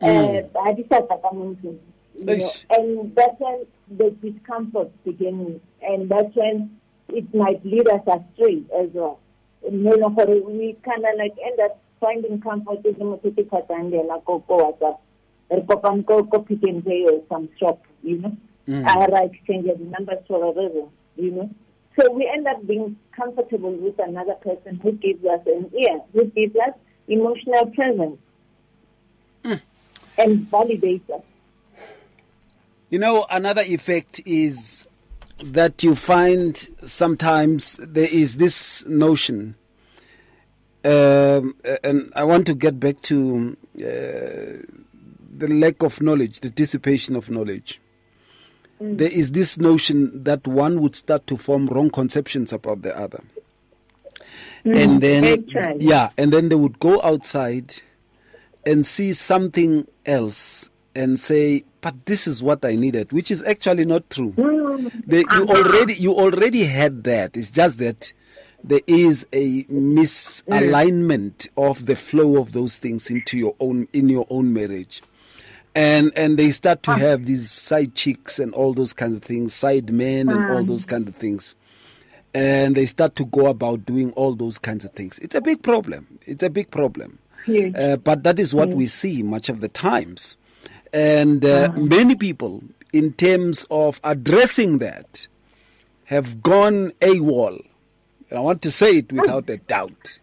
Mm. 0.00 0.54
Uh, 0.54 0.58
I 0.60 0.74
said 0.74 1.08
that 1.08 1.20
I'm 1.30 1.42
into, 1.42 1.68
you 1.68 1.80
know, 2.24 2.52
and 2.70 3.14
that's 3.14 3.38
when 3.38 3.66
the 3.90 4.10
discomfort 4.22 4.90
begins, 5.04 5.60
and 5.82 6.08
that's 6.08 6.34
when 6.34 6.78
it 7.08 7.34
might 7.34 7.64
lead 7.64 7.88
us 7.88 8.02
astray 8.06 8.62
as 8.76 8.88
well. 8.92 9.20
You 9.70 9.78
know, 9.78 10.08
we 10.48 10.76
kind 10.84 11.04
of 11.04 11.18
like 11.18 11.34
end 11.44 11.60
up 11.60 11.80
finding 12.00 12.40
comfort 12.40 12.84
in 12.84 12.94
the 12.94 13.04
Mutiti 13.04 13.44
Katangela, 13.48 14.24
go 14.24 14.38
go 14.46 14.76
WhatsApp, 14.80 14.98
or 15.50 16.02
go 16.02 16.38
Pick 16.40 16.62
n 16.66 16.82
Pay 16.82 17.04
or 17.04 17.22
some 17.28 17.48
shop, 17.58 17.82
you 18.02 18.18
know. 18.18 18.36
Mm. 18.68 18.86
I 18.86 19.00
had 19.00 19.30
exchange 19.30 19.66
numbers 19.78 20.18
for 20.26 20.44
a 20.44 20.48
reason, 20.48 20.88
you 21.16 21.30
know. 21.30 21.50
So 21.98 22.12
we 22.12 22.28
end 22.32 22.46
up 22.46 22.66
being 22.66 22.96
comfortable 23.12 23.72
with 23.72 23.98
another 23.98 24.34
person 24.34 24.78
who 24.82 24.92
gives 24.92 25.24
us 25.24 25.40
an 25.46 25.70
ear, 25.78 26.00
who 26.12 26.26
gives 26.26 26.54
us 26.56 26.74
emotional 27.08 27.66
presence 27.66 28.18
and 30.18 30.50
validates 30.50 31.08
us. 31.10 31.22
You 32.88 33.00
know, 33.00 33.26
another 33.30 33.62
effect 33.62 34.20
is 34.24 34.86
that 35.42 35.82
you 35.82 35.96
find 35.96 36.56
sometimes 36.82 37.78
there 37.82 38.08
is 38.08 38.36
this 38.36 38.86
notion, 38.86 39.56
um, 40.84 41.56
and 41.82 42.12
I 42.14 42.22
want 42.24 42.46
to 42.46 42.54
get 42.54 42.78
back 42.78 43.02
to 43.02 43.56
uh, 43.78 43.82
the 43.82 45.48
lack 45.48 45.82
of 45.82 46.00
knowledge, 46.00 46.40
the 46.40 46.50
dissipation 46.50 47.16
of 47.16 47.28
knowledge. 47.28 47.80
There 48.78 49.10
is 49.10 49.32
this 49.32 49.58
notion 49.58 50.22
that 50.22 50.46
one 50.46 50.80
would 50.82 50.94
start 50.94 51.26
to 51.28 51.36
form 51.38 51.66
wrong 51.66 51.90
conceptions 51.90 52.52
about 52.52 52.82
the 52.82 52.96
other. 52.96 53.24
and 54.64 55.00
then, 55.00 55.44
yeah, 55.78 56.10
and 56.18 56.32
then 56.32 56.50
they 56.50 56.56
would 56.56 56.78
go 56.78 57.00
outside 57.02 57.72
and 58.66 58.84
see 58.86 59.12
something 59.12 59.86
else 60.04 60.70
and 60.94 61.18
say, 61.18 61.64
"But 61.86 62.04
this 62.06 62.26
is 62.26 62.42
what 62.42 62.64
I 62.64 62.74
needed," 62.74 63.12
which 63.12 63.30
is 63.30 63.44
actually 63.44 63.84
not 63.84 64.10
true. 64.10 64.32
Mm. 64.32 65.06
They, 65.06 65.18
you 65.20 65.46
already 65.46 65.94
you 65.94 66.12
already 66.14 66.64
had 66.64 67.04
that. 67.04 67.36
It's 67.36 67.52
just 67.52 67.78
that 67.78 68.12
there 68.64 68.80
is 68.88 69.24
a 69.32 69.62
misalignment 69.66 71.46
of 71.56 71.86
the 71.86 71.94
flow 71.94 72.40
of 72.40 72.50
those 72.50 72.80
things 72.80 73.08
into 73.08 73.38
your 73.38 73.54
own 73.60 73.86
in 73.92 74.08
your 74.08 74.26
own 74.30 74.52
marriage. 74.52 75.00
And 75.76 76.10
and 76.16 76.36
they 76.36 76.50
start 76.50 76.82
to 76.82 76.90
ah. 76.90 76.96
have 76.96 77.24
these 77.24 77.52
side 77.52 77.94
chicks 77.94 78.40
and 78.40 78.52
all 78.52 78.74
those 78.74 78.92
kinds 78.92 79.18
of 79.18 79.22
things, 79.22 79.54
side 79.54 79.92
men 79.92 80.28
and 80.28 80.50
all 80.50 80.64
mm. 80.64 80.66
those 80.66 80.86
kinds 80.86 81.08
of 81.08 81.14
things. 81.14 81.54
And 82.34 82.74
they 82.74 82.86
start 82.86 83.14
to 83.14 83.26
go 83.26 83.46
about 83.46 83.86
doing 83.86 84.10
all 84.14 84.34
those 84.34 84.58
kinds 84.58 84.84
of 84.84 84.90
things. 84.90 85.20
It's 85.20 85.36
a 85.36 85.40
big 85.40 85.62
problem. 85.62 86.18
It's 86.26 86.42
a 86.42 86.50
big 86.50 86.72
problem. 86.72 87.20
Uh, 87.76 87.94
but 87.94 88.24
that 88.24 88.40
is 88.40 88.56
what 88.56 88.70
we 88.70 88.88
see 88.88 89.22
much 89.22 89.48
of 89.48 89.60
the 89.60 89.68
times. 89.68 90.36
And 90.96 91.44
uh, 91.44 91.70
many 91.76 92.14
people, 92.14 92.64
in 92.90 93.12
terms 93.12 93.66
of 93.70 94.00
addressing 94.02 94.78
that, 94.78 95.26
have 96.04 96.42
gone 96.42 96.92
AWOL. 97.02 97.62
And 98.30 98.38
I 98.38 98.40
want 98.40 98.62
to 98.62 98.70
say 98.70 98.98
it 98.98 99.12
without 99.12 99.50
a 99.50 99.58
doubt. 99.58 100.20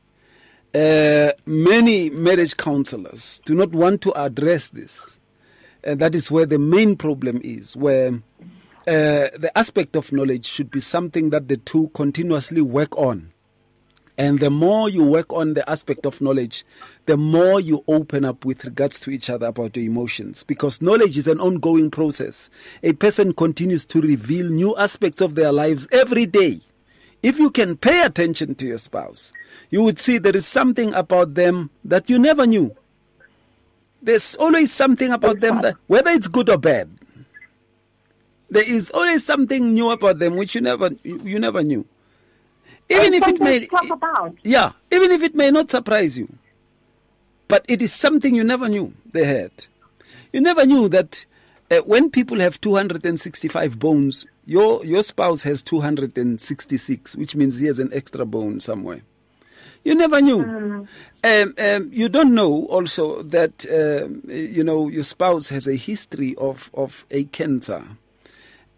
Uh, 0.73 1.33
many 1.45 2.09
marriage 2.09 2.57
counselors 2.57 3.39
do 3.45 3.53
not 3.53 3.71
want 3.71 4.01
to 4.01 4.13
address 4.19 4.69
this. 4.69 5.19
And 5.83 5.99
that 5.99 6.15
is 6.15 6.31
where 6.31 6.47
the 6.47 6.57
main 6.57 6.95
problem 6.95 7.39
is, 7.43 7.75
where 7.75 8.13
uh, 8.87 9.29
the 9.37 9.51
aspect 9.55 9.95
of 9.95 10.11
knowledge 10.11 10.45
should 10.45 10.71
be 10.71 10.79
something 10.79 11.29
that 11.29 11.49
the 11.49 11.57
two 11.57 11.91
continuously 11.93 12.61
work 12.61 12.97
on. 12.97 13.32
And 14.17 14.39
the 14.39 14.51
more 14.51 14.89
you 14.89 15.03
work 15.03 15.33
on 15.33 15.55
the 15.55 15.67
aspect 15.67 16.05
of 16.05 16.21
knowledge, 16.21 16.65
the 17.07 17.17
more 17.17 17.59
you 17.59 17.83
open 17.87 18.23
up 18.25 18.45
with 18.45 18.63
regards 18.63 18.99
to 19.01 19.09
each 19.09 19.29
other 19.29 19.47
about 19.47 19.75
your 19.75 19.85
emotions. 19.85 20.43
Because 20.43 20.81
knowledge 20.81 21.17
is 21.17 21.27
an 21.27 21.39
ongoing 21.39 21.89
process. 21.89 22.49
A 22.83 22.93
person 22.93 23.33
continues 23.33 23.85
to 23.87 24.01
reveal 24.01 24.47
new 24.47 24.75
aspects 24.77 25.19
of 25.19 25.33
their 25.35 25.51
lives 25.51 25.87
every 25.91 26.27
day. 26.27 26.61
If 27.23 27.39
you 27.39 27.49
can 27.49 27.77
pay 27.77 28.03
attention 28.03 28.53
to 28.55 28.67
your 28.67 28.77
spouse, 28.77 29.33
you 29.69 29.81
would 29.83 29.97
see 29.97 30.17
there 30.17 30.35
is 30.35 30.45
something 30.45 30.93
about 30.93 31.33
them 31.33 31.71
that 31.85 32.09
you 32.09 32.19
never 32.19 32.45
knew. 32.45 32.75
There's 34.01 34.35
always 34.35 34.71
something 34.73 35.11
about 35.11 35.39
them 35.39 35.61
that, 35.61 35.75
whether 35.87 36.11
it's 36.11 36.27
good 36.27 36.49
or 36.49 36.57
bad, 36.57 36.89
there 38.49 38.69
is 38.69 38.91
always 38.91 39.25
something 39.25 39.73
new 39.73 39.89
about 39.89 40.19
them 40.19 40.35
which 40.35 40.53
you 40.53 40.61
never 40.61 40.91
you, 41.03 41.21
you 41.23 41.39
never 41.39 41.63
knew. 41.63 41.85
Even 42.89 43.13
if 43.13 43.27
it 43.27 43.39
may 43.39 43.65
talk 43.65 43.89
about. 43.89 44.37
yeah, 44.43 44.71
even 44.91 45.11
if 45.11 45.23
it 45.23 45.35
may 45.35 45.51
not 45.51 45.71
surprise 45.71 46.17
you, 46.17 46.27
but 47.47 47.65
it 47.67 47.81
is 47.81 47.93
something 47.93 48.35
you 48.35 48.43
never 48.43 48.67
knew 48.69 48.93
they 49.11 49.25
had. 49.25 49.51
You 50.31 50.41
never 50.41 50.65
knew 50.65 50.89
that 50.89 51.25
uh, 51.71 51.77
when 51.79 52.09
people 52.09 52.39
have 52.39 52.59
265 52.61 53.79
bones, 53.79 54.27
your 54.45 54.83
your 54.85 55.03
spouse 55.03 55.43
has 55.43 55.63
266, 55.63 57.15
which 57.15 57.35
means 57.35 57.59
he 57.59 57.67
has 57.67 57.79
an 57.79 57.91
extra 57.93 58.25
bone 58.25 58.59
somewhere. 58.59 59.01
You 59.83 59.95
never 59.95 60.21
knew. 60.21 60.41
Um, 61.25 61.53
um, 61.57 61.89
you 61.91 62.09
don't 62.09 62.33
know 62.33 62.65
also 62.67 63.21
that 63.23 63.65
um, 63.69 64.21
you 64.29 64.63
know 64.63 64.87
your 64.87 65.03
spouse 65.03 65.49
has 65.49 65.67
a 65.67 65.75
history 65.75 66.35
of 66.35 66.69
of 66.73 67.05
a 67.11 67.25
cancer. 67.25 67.83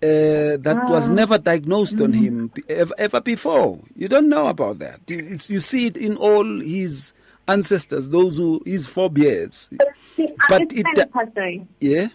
Uh, 0.05 0.57
that 0.57 0.89
was 0.89 1.09
ah. 1.09 1.13
never 1.13 1.37
diagnosed 1.37 1.99
on 2.01 2.11
mm-hmm. 2.11 2.23
him 2.23 2.51
ever, 2.69 2.93
ever 2.97 3.21
before. 3.21 3.79
You 3.95 4.07
don't 4.07 4.29
know 4.29 4.47
about 4.47 4.79
that. 4.79 4.99
You, 5.07 5.19
it's, 5.19 5.49
you 5.49 5.59
see 5.59 5.87
it 5.87 5.97
in 5.97 6.17
all 6.17 6.59
his 6.59 7.13
ancestors, 7.47 8.09
those 8.09 8.37
who 8.37 8.61
his 8.65 8.87
forebears. 8.87 9.69
See, 10.15 10.29
But 10.49 10.73
it- 10.73 10.85
uh, 10.97 11.05
Pastor. 11.07 11.65
Yeah, 11.79 12.09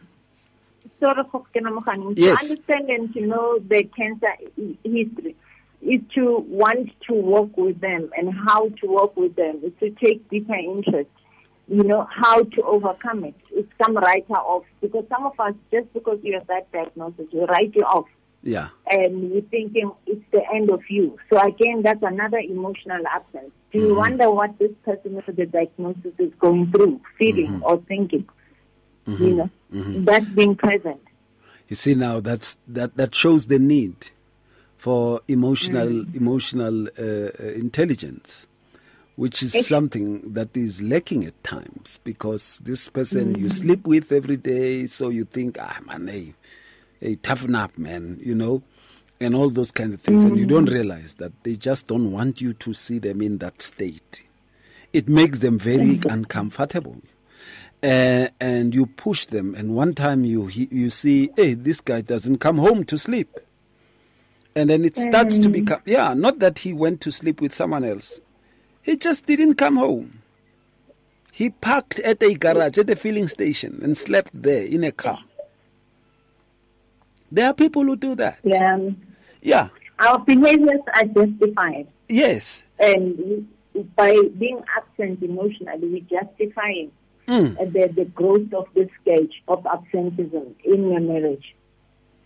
for 1.00 1.44
Kenamokani. 1.54 2.14
Yes. 2.16 2.40
To 2.40 2.50
understand 2.50 2.90
and 2.90 3.12
to 3.14 3.20
know 3.26 3.58
the 3.58 3.84
cancer 3.84 4.32
history 4.84 5.36
is 5.82 6.00
to 6.14 6.44
want 6.48 6.90
to 7.08 7.14
work 7.14 7.56
with 7.56 7.80
them 7.80 8.10
and 8.16 8.32
how 8.46 8.68
to 8.68 8.86
work 8.86 9.16
with 9.16 9.34
them, 9.36 9.60
is 9.62 9.72
to 9.80 9.90
take 9.90 10.28
deeper 10.28 10.54
interest, 10.54 11.08
you 11.70 11.84
know, 11.84 12.06
how 12.10 12.42
to 12.42 12.62
overcome 12.62 13.24
it. 13.24 13.34
It's 13.52 13.72
some 13.82 13.96
writer 13.96 14.34
off 14.34 14.64
because 14.82 15.04
some 15.08 15.24
of 15.24 15.38
us, 15.40 15.54
just 15.70 15.90
because 15.94 16.18
you 16.22 16.34
have 16.34 16.46
that 16.48 16.70
diagnosis, 16.72 17.26
we 17.32 17.40
write 17.44 17.74
you 17.74 17.84
off 17.84 18.06
yeah, 18.42 18.68
and 18.86 19.32
you're 19.32 19.42
thinking 19.42 19.92
it's 20.06 20.24
the 20.32 20.42
end 20.52 20.70
of 20.70 20.80
you. 20.88 21.18
So 21.28 21.38
again, 21.38 21.82
that's 21.82 22.02
another 22.02 22.38
emotional 22.38 23.06
absence. 23.06 23.52
Do 23.70 23.78
you 23.78 23.88
mm-hmm. 23.88 23.96
wonder 23.96 24.30
what 24.30 24.58
this 24.58 24.70
person 24.84 25.14
with 25.14 25.36
the 25.36 25.46
diagnosis 25.46 26.12
is 26.18 26.32
going 26.38 26.70
through, 26.70 27.00
feeling 27.18 27.52
mm-hmm. 27.52 27.64
or 27.64 27.78
thinking? 27.82 28.26
Mm-hmm. 29.06 29.24
You 29.24 29.34
know, 29.34 29.50
that's 30.04 30.28
being 30.30 30.56
present. 30.56 31.00
You 31.68 31.76
see 31.76 31.94
now 31.94 32.20
that's 32.20 32.58
that 32.66 32.96
that 32.96 33.14
shows 33.14 33.46
the 33.46 33.58
need 33.58 34.10
for 34.78 35.20
emotional 35.28 35.88
mm. 35.88 36.16
emotional 36.16 36.88
uh, 36.88 37.30
uh, 37.38 37.52
intelligence, 37.52 38.46
which 39.20 39.42
is 39.42 39.66
something 39.68 40.32
that 40.32 40.56
is 40.56 40.80
lacking 40.80 41.26
at 41.26 41.44
times 41.44 42.00
because 42.04 42.58
this 42.64 42.88
person 42.88 43.34
you 43.38 43.50
sleep 43.50 43.86
with 43.86 44.10
every 44.12 44.38
day, 44.38 44.86
so 44.86 45.10
you 45.10 45.26
think 45.26 45.58
ah 45.60 45.78
man, 45.86 46.08
hey, 46.08 46.32
hey 47.00 47.16
toughen 47.16 47.54
up, 47.54 47.76
man, 47.76 48.18
you 48.22 48.34
know, 48.34 48.62
and 49.20 49.34
all 49.34 49.50
those 49.50 49.70
kind 49.70 49.92
of 49.92 50.00
things, 50.00 50.24
and 50.24 50.38
you 50.38 50.46
don't 50.46 50.70
realize 50.70 51.16
that 51.16 51.34
they 51.42 51.54
just 51.54 51.86
don't 51.86 52.10
want 52.10 52.40
you 52.40 52.54
to 52.54 52.72
see 52.72 52.98
them 52.98 53.20
in 53.20 53.36
that 53.36 53.60
state. 53.60 54.22
It 54.94 55.06
makes 55.06 55.40
them 55.40 55.58
very 55.58 56.00
uncomfortable. 56.08 56.96
Uh, 57.82 58.28
and 58.40 58.74
you 58.74 58.86
push 58.86 59.26
them. 59.26 59.54
And 59.54 59.74
one 59.74 59.92
time 59.92 60.24
you 60.24 60.48
you 60.48 60.88
see 60.88 61.28
hey 61.36 61.52
this 61.52 61.82
guy 61.82 62.00
doesn't 62.00 62.38
come 62.38 62.56
home 62.56 62.84
to 62.84 62.96
sleep. 62.96 63.38
And 64.56 64.70
then 64.70 64.82
it 64.82 64.96
starts 64.96 65.38
to 65.40 65.50
become 65.50 65.82
yeah 65.84 66.14
not 66.14 66.38
that 66.38 66.60
he 66.60 66.72
went 66.72 67.02
to 67.02 67.12
sleep 67.12 67.42
with 67.42 67.52
someone 67.52 67.84
else 67.84 68.18
he 68.90 68.96
just 68.96 69.24
didn't 69.26 69.54
come 69.54 69.76
home 69.76 70.20
he 71.32 71.48
parked 71.50 72.00
at 72.00 72.20
a 72.24 72.34
garage 72.34 72.76
at 72.76 72.90
a 72.90 72.96
filling 72.96 73.28
station 73.28 73.78
and 73.84 73.96
slept 73.96 74.30
there 74.34 74.64
in 74.64 74.82
a 74.82 74.90
car 74.90 75.20
there 77.30 77.46
are 77.46 77.54
people 77.54 77.84
who 77.84 77.94
do 77.96 78.14
that 78.16 78.38
Yeah. 78.42 78.78
yeah 79.42 79.68
Our 80.00 80.18
behaviors 80.18 80.80
are 80.96 81.04
justified. 81.04 81.86
yes 82.08 82.64
And 82.80 83.46
by 83.94 84.12
being 84.38 84.60
absent 84.76 85.22
emotionally, 85.22 85.86
we 85.94 86.00
justify 86.16 86.72
Mm. 87.28 87.56
the, 87.72 87.86
the 87.94 88.06
growth 88.06 88.52
of 88.52 88.66
this 88.74 88.88
stage 89.02 89.34
of 89.46 89.64
absenteeism 89.64 90.56
in 90.64 90.90
your 90.90 90.98
marriage. 90.98 91.54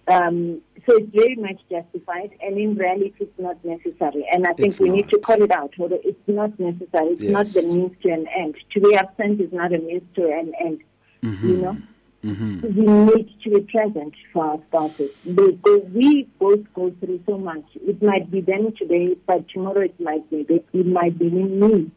Um, 0.07 0.61
so 0.86 0.96
it's 0.96 1.14
very 1.14 1.36
much 1.36 1.61
justified, 1.70 2.30
and 2.42 2.59
in 2.59 2.74
reality, 2.74 3.14
it's 3.20 3.38
not 3.38 3.62
necessary. 3.64 4.26
And 4.30 4.46
I 4.46 4.52
think 4.52 4.68
It's 4.68 4.80
we 4.80 4.90
need 4.90 5.09
to 5.09 5.18
call 5.18 5.42
it 5.42 5.50
out. 5.50 5.72
Although 5.78 6.00
it's 6.05 6.28
not 6.28 6.59
necessary. 6.59 7.12
It's 7.12 7.22
not 7.22 7.46
the 7.46 7.62
means 7.62 7.96
to 8.02 8.11
an 8.11 8.26
end. 8.36 8.57
To 8.72 8.80
be 8.80 8.94
absent 8.94 9.40
is 9.40 9.52
not 9.52 9.72
a 9.72 9.78
means 9.78 10.02
to 10.16 10.24
an 10.24 10.52
end. 10.61 10.80
Mm-hmm. 11.22 11.48
You 11.48 11.57
know, 11.62 11.76
we 12.24 13.14
need 13.14 13.34
to 13.44 13.50
be 13.50 13.61
present 13.61 14.14
for 14.32 14.44
our 14.46 14.59
spouses 14.68 15.11
because 15.24 15.82
we 15.92 16.28
both 16.38 16.61
go 16.74 16.90
through 17.00 17.22
so 17.26 17.38
much. 17.38 17.64
It 17.76 18.02
might 18.02 18.30
be 18.30 18.40
them 18.40 18.72
today, 18.76 19.16
but 19.26 19.48
tomorrow 19.48 19.80
it 19.80 19.98
might 20.00 20.28
be 20.30 20.46
it 20.48 20.86
might 20.86 21.18
be 21.18 21.30
me. 21.30 21.90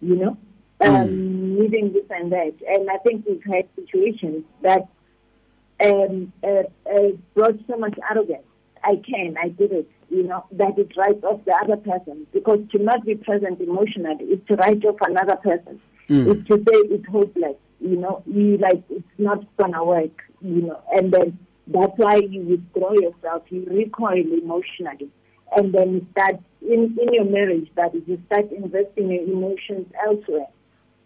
You 0.00 0.16
know, 0.16 0.36
um, 0.80 1.58
needing 1.58 1.92
this 1.92 2.04
and 2.10 2.32
that. 2.32 2.54
And 2.66 2.90
I 2.90 2.98
think 2.98 3.26
we've 3.26 3.42
had 3.44 3.68
situations 3.76 4.44
that 4.62 4.88
um, 5.82 6.32
uh, 6.42 6.62
uh, 6.90 7.08
brought 7.34 7.58
so 7.68 7.76
much 7.76 7.98
arrogance. 8.10 8.44
I 8.82 8.96
can, 8.96 9.36
I 9.42 9.48
did 9.48 9.72
it, 9.72 9.90
you 10.10 10.24
know, 10.24 10.44
that 10.52 10.78
it 10.78 10.96
writes 10.96 11.24
off 11.24 11.44
the 11.44 11.52
other 11.52 11.76
person. 11.76 12.26
Because 12.32 12.60
to 12.72 12.78
not 12.78 13.04
be 13.04 13.14
present 13.14 13.60
emotionally 13.60 14.24
is 14.24 14.40
to 14.48 14.56
write 14.56 14.84
off 14.84 14.96
another 15.00 15.36
person. 15.36 15.80
It's 16.32 16.48
to 16.48 16.58
say 16.58 16.76
it's 16.94 17.08
hopeless, 17.08 17.56
you 17.80 17.96
know, 17.96 18.22
you 18.26 18.58
like 18.58 18.82
it's 18.90 19.08
not 19.16 19.44
gonna 19.56 19.82
work, 19.84 20.22
you 20.42 20.62
know, 20.62 20.80
and 20.92 21.12
then 21.12 21.38
that's 21.66 21.96
why 21.96 22.16
you 22.16 22.42
withdraw 22.42 22.92
yourself, 22.92 23.44
you 23.48 23.66
recoil 23.70 24.18
emotionally. 24.18 25.08
And 25.56 25.72
then 25.72 25.94
you 25.94 26.06
start 26.12 26.36
in, 26.60 26.96
in 27.00 27.14
your 27.14 27.24
marriage 27.24 27.70
that 27.76 27.94
is 27.94 28.02
you 28.06 28.20
start 28.26 28.50
investing 28.52 29.10
your 29.10 29.22
emotions 29.24 29.86
elsewhere 30.06 30.48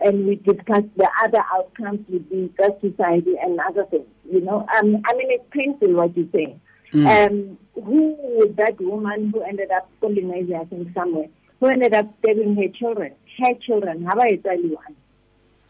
and 0.00 0.26
we 0.26 0.36
discuss 0.36 0.84
the 0.96 1.08
other 1.24 1.42
outcomes 1.52 2.00
with 2.08 2.28
the 2.30 2.50
that 2.58 2.80
society 2.80 3.34
and 3.42 3.58
other 3.60 3.84
things. 3.86 4.06
You 4.30 4.40
know, 4.40 4.66
um, 4.78 5.02
I 5.06 5.14
mean, 5.14 5.30
it's 5.30 5.44
painful 5.50 5.92
what 5.94 6.16
you're 6.16 6.26
saying. 6.32 6.60
Um, 6.94 7.58
who 7.74 8.16
was 8.18 8.54
that 8.56 8.80
woman 8.80 9.30
who 9.30 9.42
ended 9.42 9.70
up 9.70 9.90
colonizing, 10.00 10.54
I 10.54 10.64
think, 10.64 10.94
somewhere, 10.94 11.26
who 11.60 11.66
ended 11.66 11.92
up 11.94 12.06
stabbing 12.20 12.56
her 12.56 12.68
children? 12.68 13.12
Her 13.38 13.54
children, 13.54 14.04
how 14.04 14.12
about 14.12 14.30
one? 14.44 14.96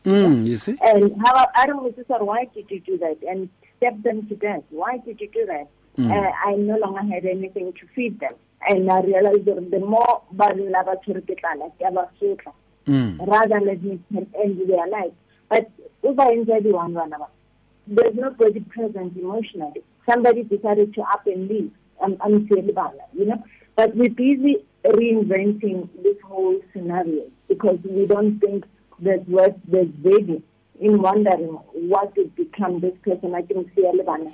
mm, 0.04 0.46
you 0.46 0.56
see 0.56 0.76
And 0.80 1.20
how 1.20 1.48
I 1.56 1.66
don't 1.66 1.82
know, 1.82 1.92
sister, 1.96 2.24
why 2.24 2.46
did 2.54 2.70
you 2.70 2.80
do 2.80 2.98
that? 2.98 3.16
And 3.28 3.48
step 3.78 4.00
them 4.02 4.26
to 4.28 4.36
death. 4.36 4.62
Why 4.70 4.98
did 4.98 5.20
you 5.20 5.28
do 5.32 5.46
that? 5.46 5.68
Uh, 5.98 6.30
I 6.44 6.54
no 6.54 6.76
longer 6.78 7.02
had 7.12 7.24
anything 7.24 7.72
to 7.72 7.86
feed 7.94 8.20
them. 8.20 8.34
And 8.68 8.88
I 8.90 9.00
realized 9.00 9.46
that 9.46 9.70
the 9.70 9.80
more 9.80 10.22
mm. 12.88 13.26
rather 13.26 13.60
let 13.60 13.82
me 13.82 14.00
end 14.12 14.60
their 14.66 14.88
life. 14.88 15.12
But 15.48 15.70
if 16.02 16.18
I 16.18 16.32
enjoy 16.32 16.60
the 16.60 16.72
one 16.72 16.94
run 16.94 17.12
there's 17.86 18.14
nobody 18.14 18.60
present 18.60 19.16
emotionally. 19.16 19.82
Somebody 20.08 20.42
decided 20.42 20.94
to 20.94 21.02
up 21.02 21.26
and 21.26 21.48
leave. 21.48 21.70
I'm, 22.02 22.16
I'm 22.20 22.46
you 22.48 23.24
know. 23.24 23.42
But 23.76 23.96
we're 23.96 24.10
busy 24.10 24.56
reinventing 24.84 25.88
this 26.02 26.16
whole 26.24 26.60
scenario 26.72 27.24
because 27.48 27.78
we 27.84 28.06
don't 28.06 28.38
think 28.40 28.64
that 29.00 29.28
worth 29.28 29.56
there's 29.66 29.88
value 30.02 30.42
in 30.80 31.00
wondering 31.00 31.58
what 31.72 32.16
would 32.16 32.34
become 32.36 32.80
this 32.80 32.94
person. 33.02 33.34
I 33.34 33.42
think 33.42 33.70
Sierra 33.74 33.92
Leone. 33.92 34.32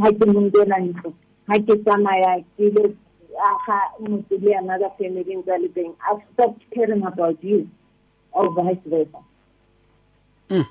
Ha 0.00 0.10
ke 0.10 0.26
mo 0.26 0.40
nkela 0.40 0.78
ntlo. 0.82 1.14
Ha 1.48 1.58
ke 1.58 1.76
tsamaya 1.84 2.44
ke 2.56 2.66
ile 2.68 2.96
aga 3.48 3.78
motho 4.00 4.38
le 4.42 4.56
another 4.58 4.90
family 4.98 5.36
le. 5.36 5.94
I've 6.10 6.22
stopped 6.34 6.62
caring 6.74 7.04
about 7.04 7.42
you 7.44 7.68
or 8.34 8.52
vice 8.52 8.76
versa. 8.86 9.18
Hmm. 10.50 10.62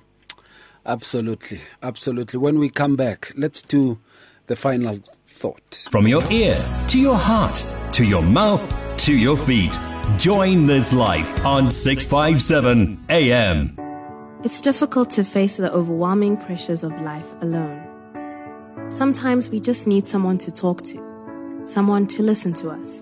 Absolutely, 0.86 1.62
absolutely. 1.82 2.40
When 2.40 2.60
we 2.60 2.70
come 2.70 2.96
back, 2.96 3.32
let's 3.36 3.62
do 3.64 4.00
the 4.48 4.56
final 4.56 5.00
thought. 5.26 5.88
From 5.90 6.08
your 6.08 6.24
ear 6.32 6.64
to 6.90 7.00
your 7.00 7.18
heart 7.18 7.64
to 7.94 8.04
your 8.04 8.24
mouth 8.24 8.62
to 8.98 9.18
your 9.18 9.38
feet. 9.38 9.78
Join 10.18 10.66
this 10.66 10.94
life 10.94 11.46
on 11.46 11.70
657 11.70 13.06
AM. 13.10 13.78
It's 14.44 14.62
difficult 14.62 15.10
to 15.12 15.24
face 15.24 15.58
the 15.58 15.72
overwhelming 15.72 16.38
pressures 16.38 16.84
of 16.84 16.92
life 17.02 17.28
alone. 17.42 17.82
Sometimes 18.90 19.50
we 19.50 19.60
just 19.60 19.88
need 19.88 20.08
someone 20.08 20.38
to 20.40 20.52
talk 20.52 20.82
to, 20.84 21.64
someone 21.66 22.08
to 22.08 22.24
listen 22.24 22.54
to 22.54 22.70
us. 22.70 23.02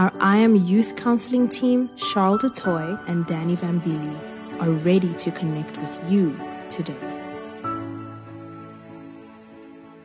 Our 0.00 0.10
I 0.18 0.38
Am 0.38 0.56
Youth 0.56 0.96
Counseling 0.96 1.46
team, 1.46 1.90
Charles 1.96 2.42
DeToy 2.42 3.06
and 3.06 3.26
Danny 3.26 3.54
Vambili, 3.54 4.18
are 4.58 4.70
ready 4.70 5.12
to 5.12 5.30
connect 5.30 5.76
with 5.76 6.10
you 6.10 6.40
today. 6.70 6.96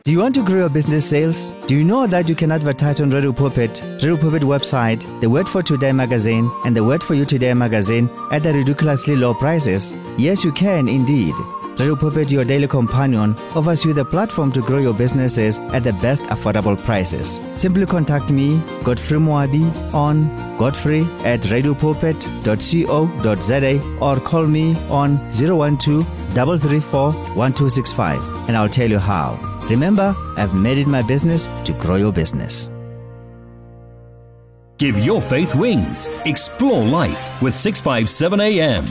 Do 0.04 0.12
you 0.12 0.18
want 0.18 0.34
to 0.34 0.44
grow 0.44 0.58
your 0.58 0.68
business 0.68 1.08
sales? 1.08 1.50
Do 1.66 1.74
you 1.74 1.82
know 1.82 2.06
that 2.06 2.28
you 2.28 2.34
can 2.34 2.52
advertise 2.52 3.00
on 3.00 3.08
Radio 3.08 3.32
Pulpit, 3.32 3.80
Radio 4.02 4.18
Pulpit 4.18 4.42
website, 4.42 5.00
the 5.22 5.30
Word 5.30 5.48
for 5.48 5.62
Today 5.62 5.92
magazine, 5.92 6.50
and 6.66 6.76
the 6.76 6.84
Word 6.84 7.02
for 7.02 7.14
You 7.14 7.24
Today 7.24 7.54
magazine 7.54 8.10
at 8.32 8.42
the 8.42 8.52
ridiculously 8.52 9.16
low 9.16 9.32
prices? 9.32 9.94
Yes, 10.18 10.44
you 10.44 10.52
can 10.52 10.88
indeed. 10.88 11.34
Radio 11.78 11.94
Pulpit, 11.94 12.30
your 12.30 12.44
daily 12.44 12.66
companion, 12.66 13.34
offers 13.54 13.84
you 13.84 13.92
the 13.92 14.04
platform 14.04 14.50
to 14.52 14.62
grow 14.62 14.78
your 14.78 14.94
businesses 14.94 15.58
at 15.74 15.84
the 15.84 15.92
best 15.94 16.22
affordable 16.22 16.82
prices. 16.82 17.38
Simply 17.58 17.84
contact 17.84 18.30
me, 18.30 18.58
Godfrey 18.82 19.18
Moabi, 19.18 19.70
on 19.92 20.26
godfrey 20.56 21.02
at 21.24 21.40
radiopulpit.co.za 21.40 23.98
or 24.00 24.20
call 24.20 24.46
me 24.46 24.74
on 24.88 25.18
012 25.32 26.06
334 26.32 27.12
1265 27.12 28.48
and 28.48 28.56
I'll 28.56 28.70
tell 28.70 28.90
you 28.90 28.98
how. 28.98 29.38
Remember, 29.68 30.16
I've 30.38 30.54
made 30.54 30.78
it 30.78 30.86
my 30.86 31.02
business 31.02 31.46
to 31.64 31.74
grow 31.74 31.96
your 31.96 32.12
business. 32.12 32.70
Give 34.78 34.98
your 34.98 35.20
faith 35.20 35.54
wings. 35.54 36.08
Explore 36.24 36.84
life 36.84 37.30
with 37.42 37.54
657 37.54 38.40
AM. 38.40 38.86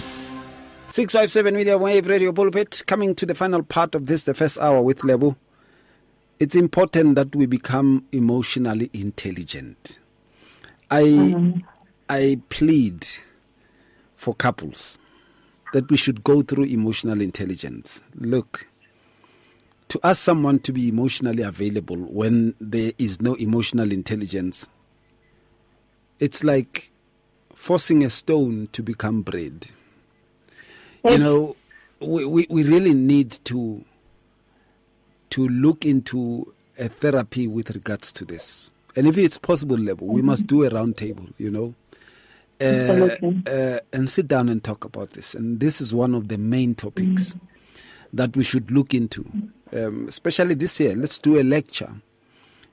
657 0.95 1.53
Medium 1.53 1.81
Wave 1.81 2.07
Radio 2.07 2.31
Pulpit 2.31 2.81
coming 2.87 3.15
to 3.15 3.25
the 3.25 3.35
final 3.35 3.61
part 3.61 3.95
of 3.95 4.05
this, 4.05 4.23
the 4.23 4.33
first 4.33 4.57
hour 4.57 4.81
with 4.81 5.03
Lebo. 5.03 5.35
It's 6.39 6.55
important 6.55 7.15
that 7.15 7.35
we 7.35 7.47
become 7.47 8.05
emotionally 8.13 8.89
intelligent. 8.93 9.99
I 10.89 11.03
mm-hmm. 11.03 11.59
I 12.07 12.39
plead 12.47 13.09
for 14.15 14.35
couples 14.35 14.97
that 15.73 15.91
we 15.91 15.97
should 15.97 16.23
go 16.23 16.41
through 16.41 16.63
emotional 16.63 17.19
intelligence. 17.19 18.01
Look, 18.15 18.65
to 19.89 19.99
ask 20.01 20.21
someone 20.21 20.59
to 20.59 20.71
be 20.71 20.87
emotionally 20.87 21.43
available 21.43 21.97
when 21.97 22.55
there 22.61 22.93
is 22.97 23.21
no 23.21 23.33
emotional 23.33 23.91
intelligence, 23.91 24.69
it's 26.21 26.45
like 26.45 26.93
forcing 27.53 28.05
a 28.05 28.09
stone 28.09 28.69
to 28.71 28.81
become 28.81 29.23
bread. 29.23 29.67
You 31.05 31.17
know, 31.17 31.55
we, 31.99 32.25
we, 32.25 32.47
we 32.49 32.63
really 32.63 32.93
need 32.93 33.37
to 33.45 33.83
to 35.31 35.47
look 35.47 35.85
into 35.85 36.53
a 36.77 36.87
therapy 36.87 37.47
with 37.47 37.69
regards 37.71 38.13
to 38.13 38.25
this. 38.25 38.71
And 38.95 39.07
if 39.07 39.17
it's 39.17 39.37
possible 39.37 39.77
level, 39.77 40.07
we 40.07 40.21
must 40.21 40.47
do 40.47 40.63
a 40.63 40.69
round 40.69 40.97
table, 40.97 41.25
you 41.37 41.51
know. 41.51 41.73
Uh, 42.61 43.09
uh, 43.47 43.79
and 43.91 44.09
sit 44.09 44.29
down 44.29 44.47
and 44.47 44.63
talk 44.63 44.85
about 44.85 45.11
this. 45.11 45.35
And 45.35 45.59
this 45.59 45.81
is 45.81 45.93
one 45.93 46.15
of 46.15 46.29
the 46.29 46.37
main 46.37 46.73
topics 46.73 47.35
that 48.13 48.37
we 48.37 48.45
should 48.45 48.71
look 48.71 48.93
into, 48.93 49.25
um, 49.73 50.07
especially 50.07 50.55
this 50.55 50.79
year. 50.79 50.95
Let's 50.95 51.19
do 51.19 51.37
a 51.37 51.43
lecture, 51.43 51.93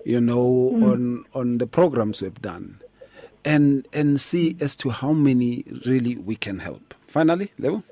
you 0.05 0.21
know, 0.21 0.79
on 0.83 1.25
on 1.35 1.59
the 1.59 1.67
programs 1.67 2.23
we've 2.23 2.41
done, 2.41 2.79
and 3.45 3.89
and 3.93 4.21
see 4.21 4.57
as 4.61 4.77
to 4.77 4.91
how 4.91 5.13
many 5.13 5.65
really 5.85 6.15
we 6.15 6.37
can 6.37 6.61
help. 6.61 6.95
Finally, 7.09 7.51
Lebo. 7.59 7.83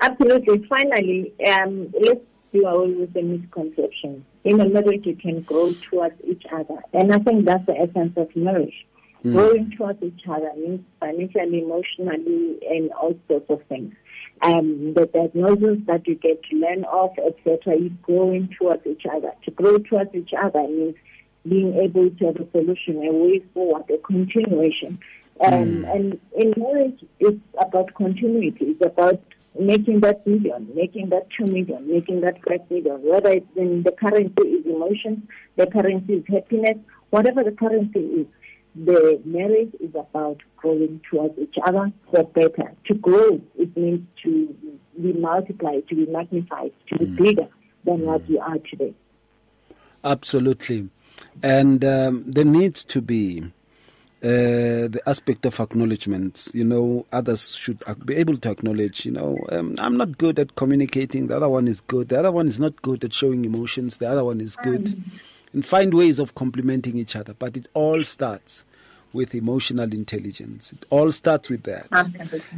Absolutely. 0.00 0.66
Finally, 0.68 1.32
um, 1.46 1.92
let's 2.00 2.20
do 2.52 2.64
away 2.66 2.92
with 2.92 3.12
the 3.12 3.22
misconception. 3.22 4.24
In 4.44 4.60
a 4.60 4.68
marriage, 4.68 5.04
you 5.04 5.16
can 5.16 5.42
grow 5.42 5.72
towards 5.90 6.16
each 6.24 6.44
other. 6.52 6.82
And 6.92 7.12
I 7.12 7.18
think 7.18 7.44
that's 7.44 7.66
the 7.66 7.76
essence 7.76 8.12
of 8.16 8.34
marriage. 8.36 8.86
Growing 9.22 9.72
towards 9.76 10.00
each 10.02 10.22
other 10.28 10.52
means 10.56 10.80
financially, 11.00 11.62
emotionally, 11.62 12.58
and 12.70 12.90
all 12.92 13.16
sorts 13.26 13.50
of 13.50 13.60
things. 13.68 13.92
Um, 14.42 14.94
the 14.94 15.06
diagnosis 15.06 15.84
that 15.86 16.06
you 16.06 16.14
get 16.14 16.40
to 16.44 16.56
learn 16.56 16.84
of, 16.84 17.10
etc., 17.18 17.74
is 17.74 17.90
growing 18.02 18.48
towards 18.56 18.86
each 18.86 19.02
other. 19.12 19.32
To 19.44 19.50
grow 19.50 19.78
towards 19.78 20.14
each 20.14 20.30
other 20.40 20.62
means 20.68 20.94
being 21.48 21.74
able 21.74 22.10
to 22.10 22.26
have 22.26 22.36
a 22.36 22.48
solution, 22.52 23.04
a 23.04 23.12
way 23.12 23.42
forward, 23.52 23.90
a 23.90 23.98
continuation. 23.98 25.00
Um, 25.40 25.84
And 25.84 26.20
in 26.36 26.54
marriage, 26.56 27.04
it's 27.18 27.40
about 27.60 27.94
continuity. 27.94 28.66
It's 28.66 28.82
about 28.82 29.20
making 29.58 30.00
that 30.00 30.26
million, 30.26 30.68
making 30.74 31.10
that 31.10 31.28
two 31.36 31.46
million, 31.46 31.88
making 31.88 32.20
that 32.22 32.36
five 32.46 32.68
million. 32.70 33.00
Whether 33.02 33.30
it's 33.32 33.56
in 33.56 33.82
the 33.82 33.92
currency 33.92 34.42
is 34.42 34.66
emotions, 34.66 35.18
the 35.56 35.66
currency 35.66 36.14
is 36.14 36.24
happiness, 36.28 36.76
whatever 37.10 37.42
the 37.44 37.52
currency 37.52 38.00
is, 38.00 38.26
the 38.74 39.20
marriage 39.24 39.72
is 39.80 39.90
about 39.94 40.38
growing 40.56 41.00
towards 41.10 41.38
each 41.38 41.56
other 41.66 41.90
for 42.10 42.24
better. 42.24 42.72
To 42.86 42.94
grow, 42.94 43.40
it 43.58 43.76
means 43.76 44.06
to 44.24 44.54
be 45.00 45.12
multiplied, 45.14 45.88
to 45.88 45.94
be 45.94 46.06
magnified, 46.06 46.72
to 46.88 46.98
be 46.98 47.06
bigger 47.06 47.48
than 47.84 48.02
what 48.02 48.28
you 48.28 48.38
are 48.40 48.58
today. 48.58 48.94
Absolutely. 50.04 50.90
And 51.42 51.84
um, 51.84 52.24
there 52.26 52.44
needs 52.44 52.84
to 52.86 53.00
be 53.00 53.52
uh, 54.22 54.88
the 54.88 55.00
aspect 55.06 55.46
of 55.46 55.60
acknowledgement. 55.60 56.48
You 56.52 56.64
know, 56.64 57.06
others 57.12 57.54
should 57.54 57.82
be 58.04 58.16
able 58.16 58.36
to 58.38 58.50
acknowledge, 58.50 59.06
you 59.06 59.12
know, 59.12 59.38
um, 59.50 59.74
I'm 59.78 59.96
not 59.96 60.18
good 60.18 60.38
at 60.38 60.56
communicating. 60.56 61.28
The 61.28 61.36
other 61.36 61.48
one 61.48 61.68
is 61.68 61.80
good. 61.80 62.08
The 62.08 62.18
other 62.18 62.32
one 62.32 62.48
is 62.48 62.58
not 62.58 62.82
good 62.82 63.04
at 63.04 63.12
showing 63.12 63.44
emotions. 63.44 63.98
The 63.98 64.08
other 64.08 64.24
one 64.24 64.40
is 64.40 64.56
good. 64.56 65.00
And 65.52 65.64
find 65.64 65.94
ways 65.94 66.18
of 66.18 66.34
complementing 66.34 66.98
each 66.98 67.16
other. 67.16 67.34
But 67.34 67.56
it 67.56 67.68
all 67.74 68.02
starts 68.04 68.64
with 69.12 69.34
emotional 69.34 69.92
intelligence. 69.94 70.72
It 70.72 70.84
all 70.90 71.10
starts 71.12 71.48
with 71.48 71.62
that. 71.62 71.86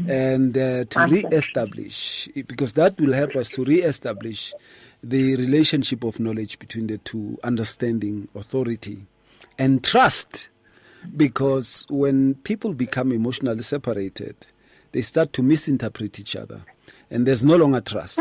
And 0.08 0.56
uh, 0.56 0.84
to 0.84 0.98
Absolutely. 0.98 1.30
re-establish, 1.30 2.28
because 2.34 2.72
that 2.72 3.00
will 3.00 3.12
help 3.12 3.36
us 3.36 3.50
to 3.50 3.64
re-establish 3.64 4.52
the 5.02 5.36
relationship 5.36 6.04
of 6.04 6.18
knowledge 6.20 6.58
between 6.58 6.86
the 6.88 6.98
two, 6.98 7.38
understanding, 7.44 8.28
authority, 8.34 8.98
and 9.58 9.84
trust. 9.84 10.48
Because 11.16 11.86
when 11.88 12.34
people 12.34 12.74
become 12.74 13.12
emotionally 13.12 13.62
separated, 13.62 14.36
they 14.92 15.02
start 15.02 15.32
to 15.34 15.42
misinterpret 15.42 16.18
each 16.18 16.36
other, 16.36 16.62
and 17.10 17.26
there's 17.26 17.44
no 17.44 17.56
longer 17.56 17.80
trust. 17.80 18.20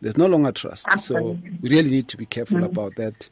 There's 0.00 0.16
no 0.16 0.26
longer 0.26 0.52
trust. 0.52 1.00
So 1.00 1.38
we 1.60 1.70
really 1.70 1.90
need 1.90 2.08
to 2.08 2.16
be 2.16 2.26
careful 2.26 2.64
about 2.64 2.96
that, 2.96 3.28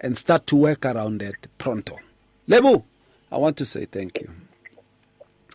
and 0.00 0.16
start 0.16 0.46
to 0.48 0.56
work 0.56 0.84
around 0.84 1.18
that 1.20 1.46
pronto. 1.58 1.98
Lebo, 2.46 2.84
I 3.30 3.38
want 3.38 3.56
to 3.58 3.66
say 3.66 3.86
thank 3.86 4.20
you. 4.20 4.30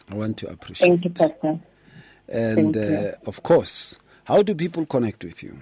I 0.10 0.16
want 0.16 0.38
to 0.38 0.50
appreciate. 0.50 0.88
Thank 0.88 1.06
you, 1.06 1.12
Pastor. 1.12 1.60
And 2.28 2.74
Thank 2.74 2.76
you. 2.76 2.98
uh, 2.98 3.12
of 3.26 3.44
course, 3.44 3.98
how 4.26 4.42
do 4.44 4.54
people 4.56 4.86
connect 4.86 5.24
with 5.24 5.42
you? 5.44 5.58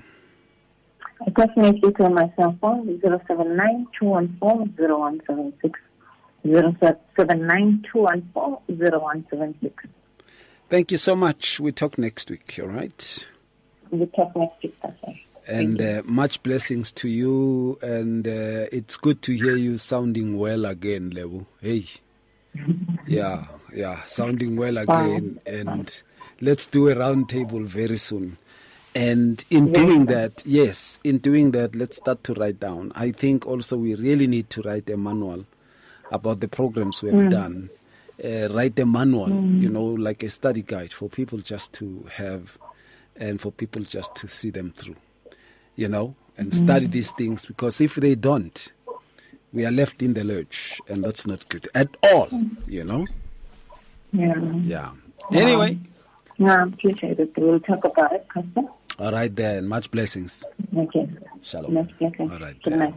Definitely 1.36 1.93
to 1.93 2.09
my 2.09 2.32
cell 2.36 2.57
phone, 2.61 2.99
079 3.01 3.88
214 3.99 5.21
079 5.25 5.53
214 6.44 8.32
Thank 10.70 10.92
you 10.92 10.98
so 10.98 11.16
much. 11.16 11.60
We 11.60 11.72
talk 11.72 11.98
next 11.98 12.30
week, 12.30 12.60
all 12.62 12.68
right? 12.68 13.28
We 13.90 14.06
talk 14.08 14.36
next 14.36 14.64
week. 14.64 14.76
And 15.48 15.82
uh, 15.82 16.02
much 16.04 16.44
blessings 16.44 16.92
to 16.94 17.08
you. 17.08 17.80
And 17.82 18.28
uh, 18.28 18.68
it's 18.72 18.98
good 18.98 19.22
to 19.24 19.34
hear 19.34 19.56
you 19.56 19.78
sounding 19.78 20.38
well 20.38 20.66
again, 20.66 21.12
Lebo. 21.12 21.48
Hey. 21.62 21.86
Yeah, 23.08 23.46
yeah, 23.74 24.04
sounding 24.04 24.58
well 24.58 24.78
again. 24.78 25.40
And 25.46 25.90
let's 26.42 26.68
do 26.68 26.90
a 26.90 26.96
round 26.96 27.30
table 27.30 27.64
very 27.64 27.98
soon. 27.98 28.38
And 28.94 29.46
in 29.50 29.72
doing 29.72 30.08
that, 30.08 30.44
yes, 30.46 31.00
in 31.06 31.20
doing 31.20 31.52
that, 31.52 31.76
let's 31.76 31.96
start 31.96 32.26
to 32.26 32.34
write 32.34 32.60
down. 32.60 32.92
I 32.96 33.12
think 33.12 33.48
also 33.48 33.78
we 33.78 33.96
really 33.96 34.28
need 34.28 34.50
to 34.50 34.62
write 34.64 34.90
a 34.90 34.98
manual 34.98 35.46
about 36.12 36.39
the 36.39 36.47
programs 36.47 37.01
we 37.01 37.10
have 37.10 37.20
Mm. 37.20 37.32
done. 37.32 37.70
Uh, 38.24 38.47
write 38.51 38.80
a 38.80 38.86
manual, 38.86 39.30
you 39.30 39.70
know, 39.70 39.86
like 39.86 40.24
a 40.24 40.30
study 40.30 40.64
guide 40.64 40.91
for 40.91 41.08
people 41.08 41.38
just 41.38 41.72
to 41.74 42.03
have 42.12 42.58
and 43.16 43.39
for 43.39 43.51
people 43.51 43.84
just 43.84 44.14
to 44.16 44.28
see 44.28 44.49
them 44.49 44.72
through, 44.72 44.95
you 45.76 45.88
know, 45.88 46.16
and 46.38 46.53
study 46.53 46.88
these 46.88 47.12
things 47.14 47.45
because 47.45 47.80
if 47.80 47.95
they 47.95 48.16
don't, 48.16 48.72
we 49.53 49.66
are 49.66 49.72
left 49.72 50.01
in 50.01 50.14
the 50.16 50.24
lurch 50.24 50.80
and 50.88 51.03
that's 51.03 51.28
not 51.28 51.47
good 51.49 51.68
at 51.76 51.89
all, 52.12 52.28
you 52.68 52.84
know. 52.84 53.05
Yeah. 54.14 54.34
Yeah. 54.64 54.91
Anyway, 55.32 55.78
Yeah, 56.38 56.58
I 56.60 56.64
appreciate 56.68 57.20
it. 57.20 57.32
We'll 57.38 57.60
talk 57.60 57.84
about 57.86 58.14
it, 58.14 58.26
Pastor. 58.34 58.62
all 58.99 59.12
right 59.12 59.36
then. 59.36 59.68
Much 59.68 59.89
blessings. 59.91 60.43
Okay. 60.76 61.08
Shalom. 61.43 61.74
Much 61.74 61.95
blessings. 61.99 62.32
All 62.32 62.39
right 62.39 62.62
Good 62.64 62.74
then. 62.74 62.80
night. 62.80 62.93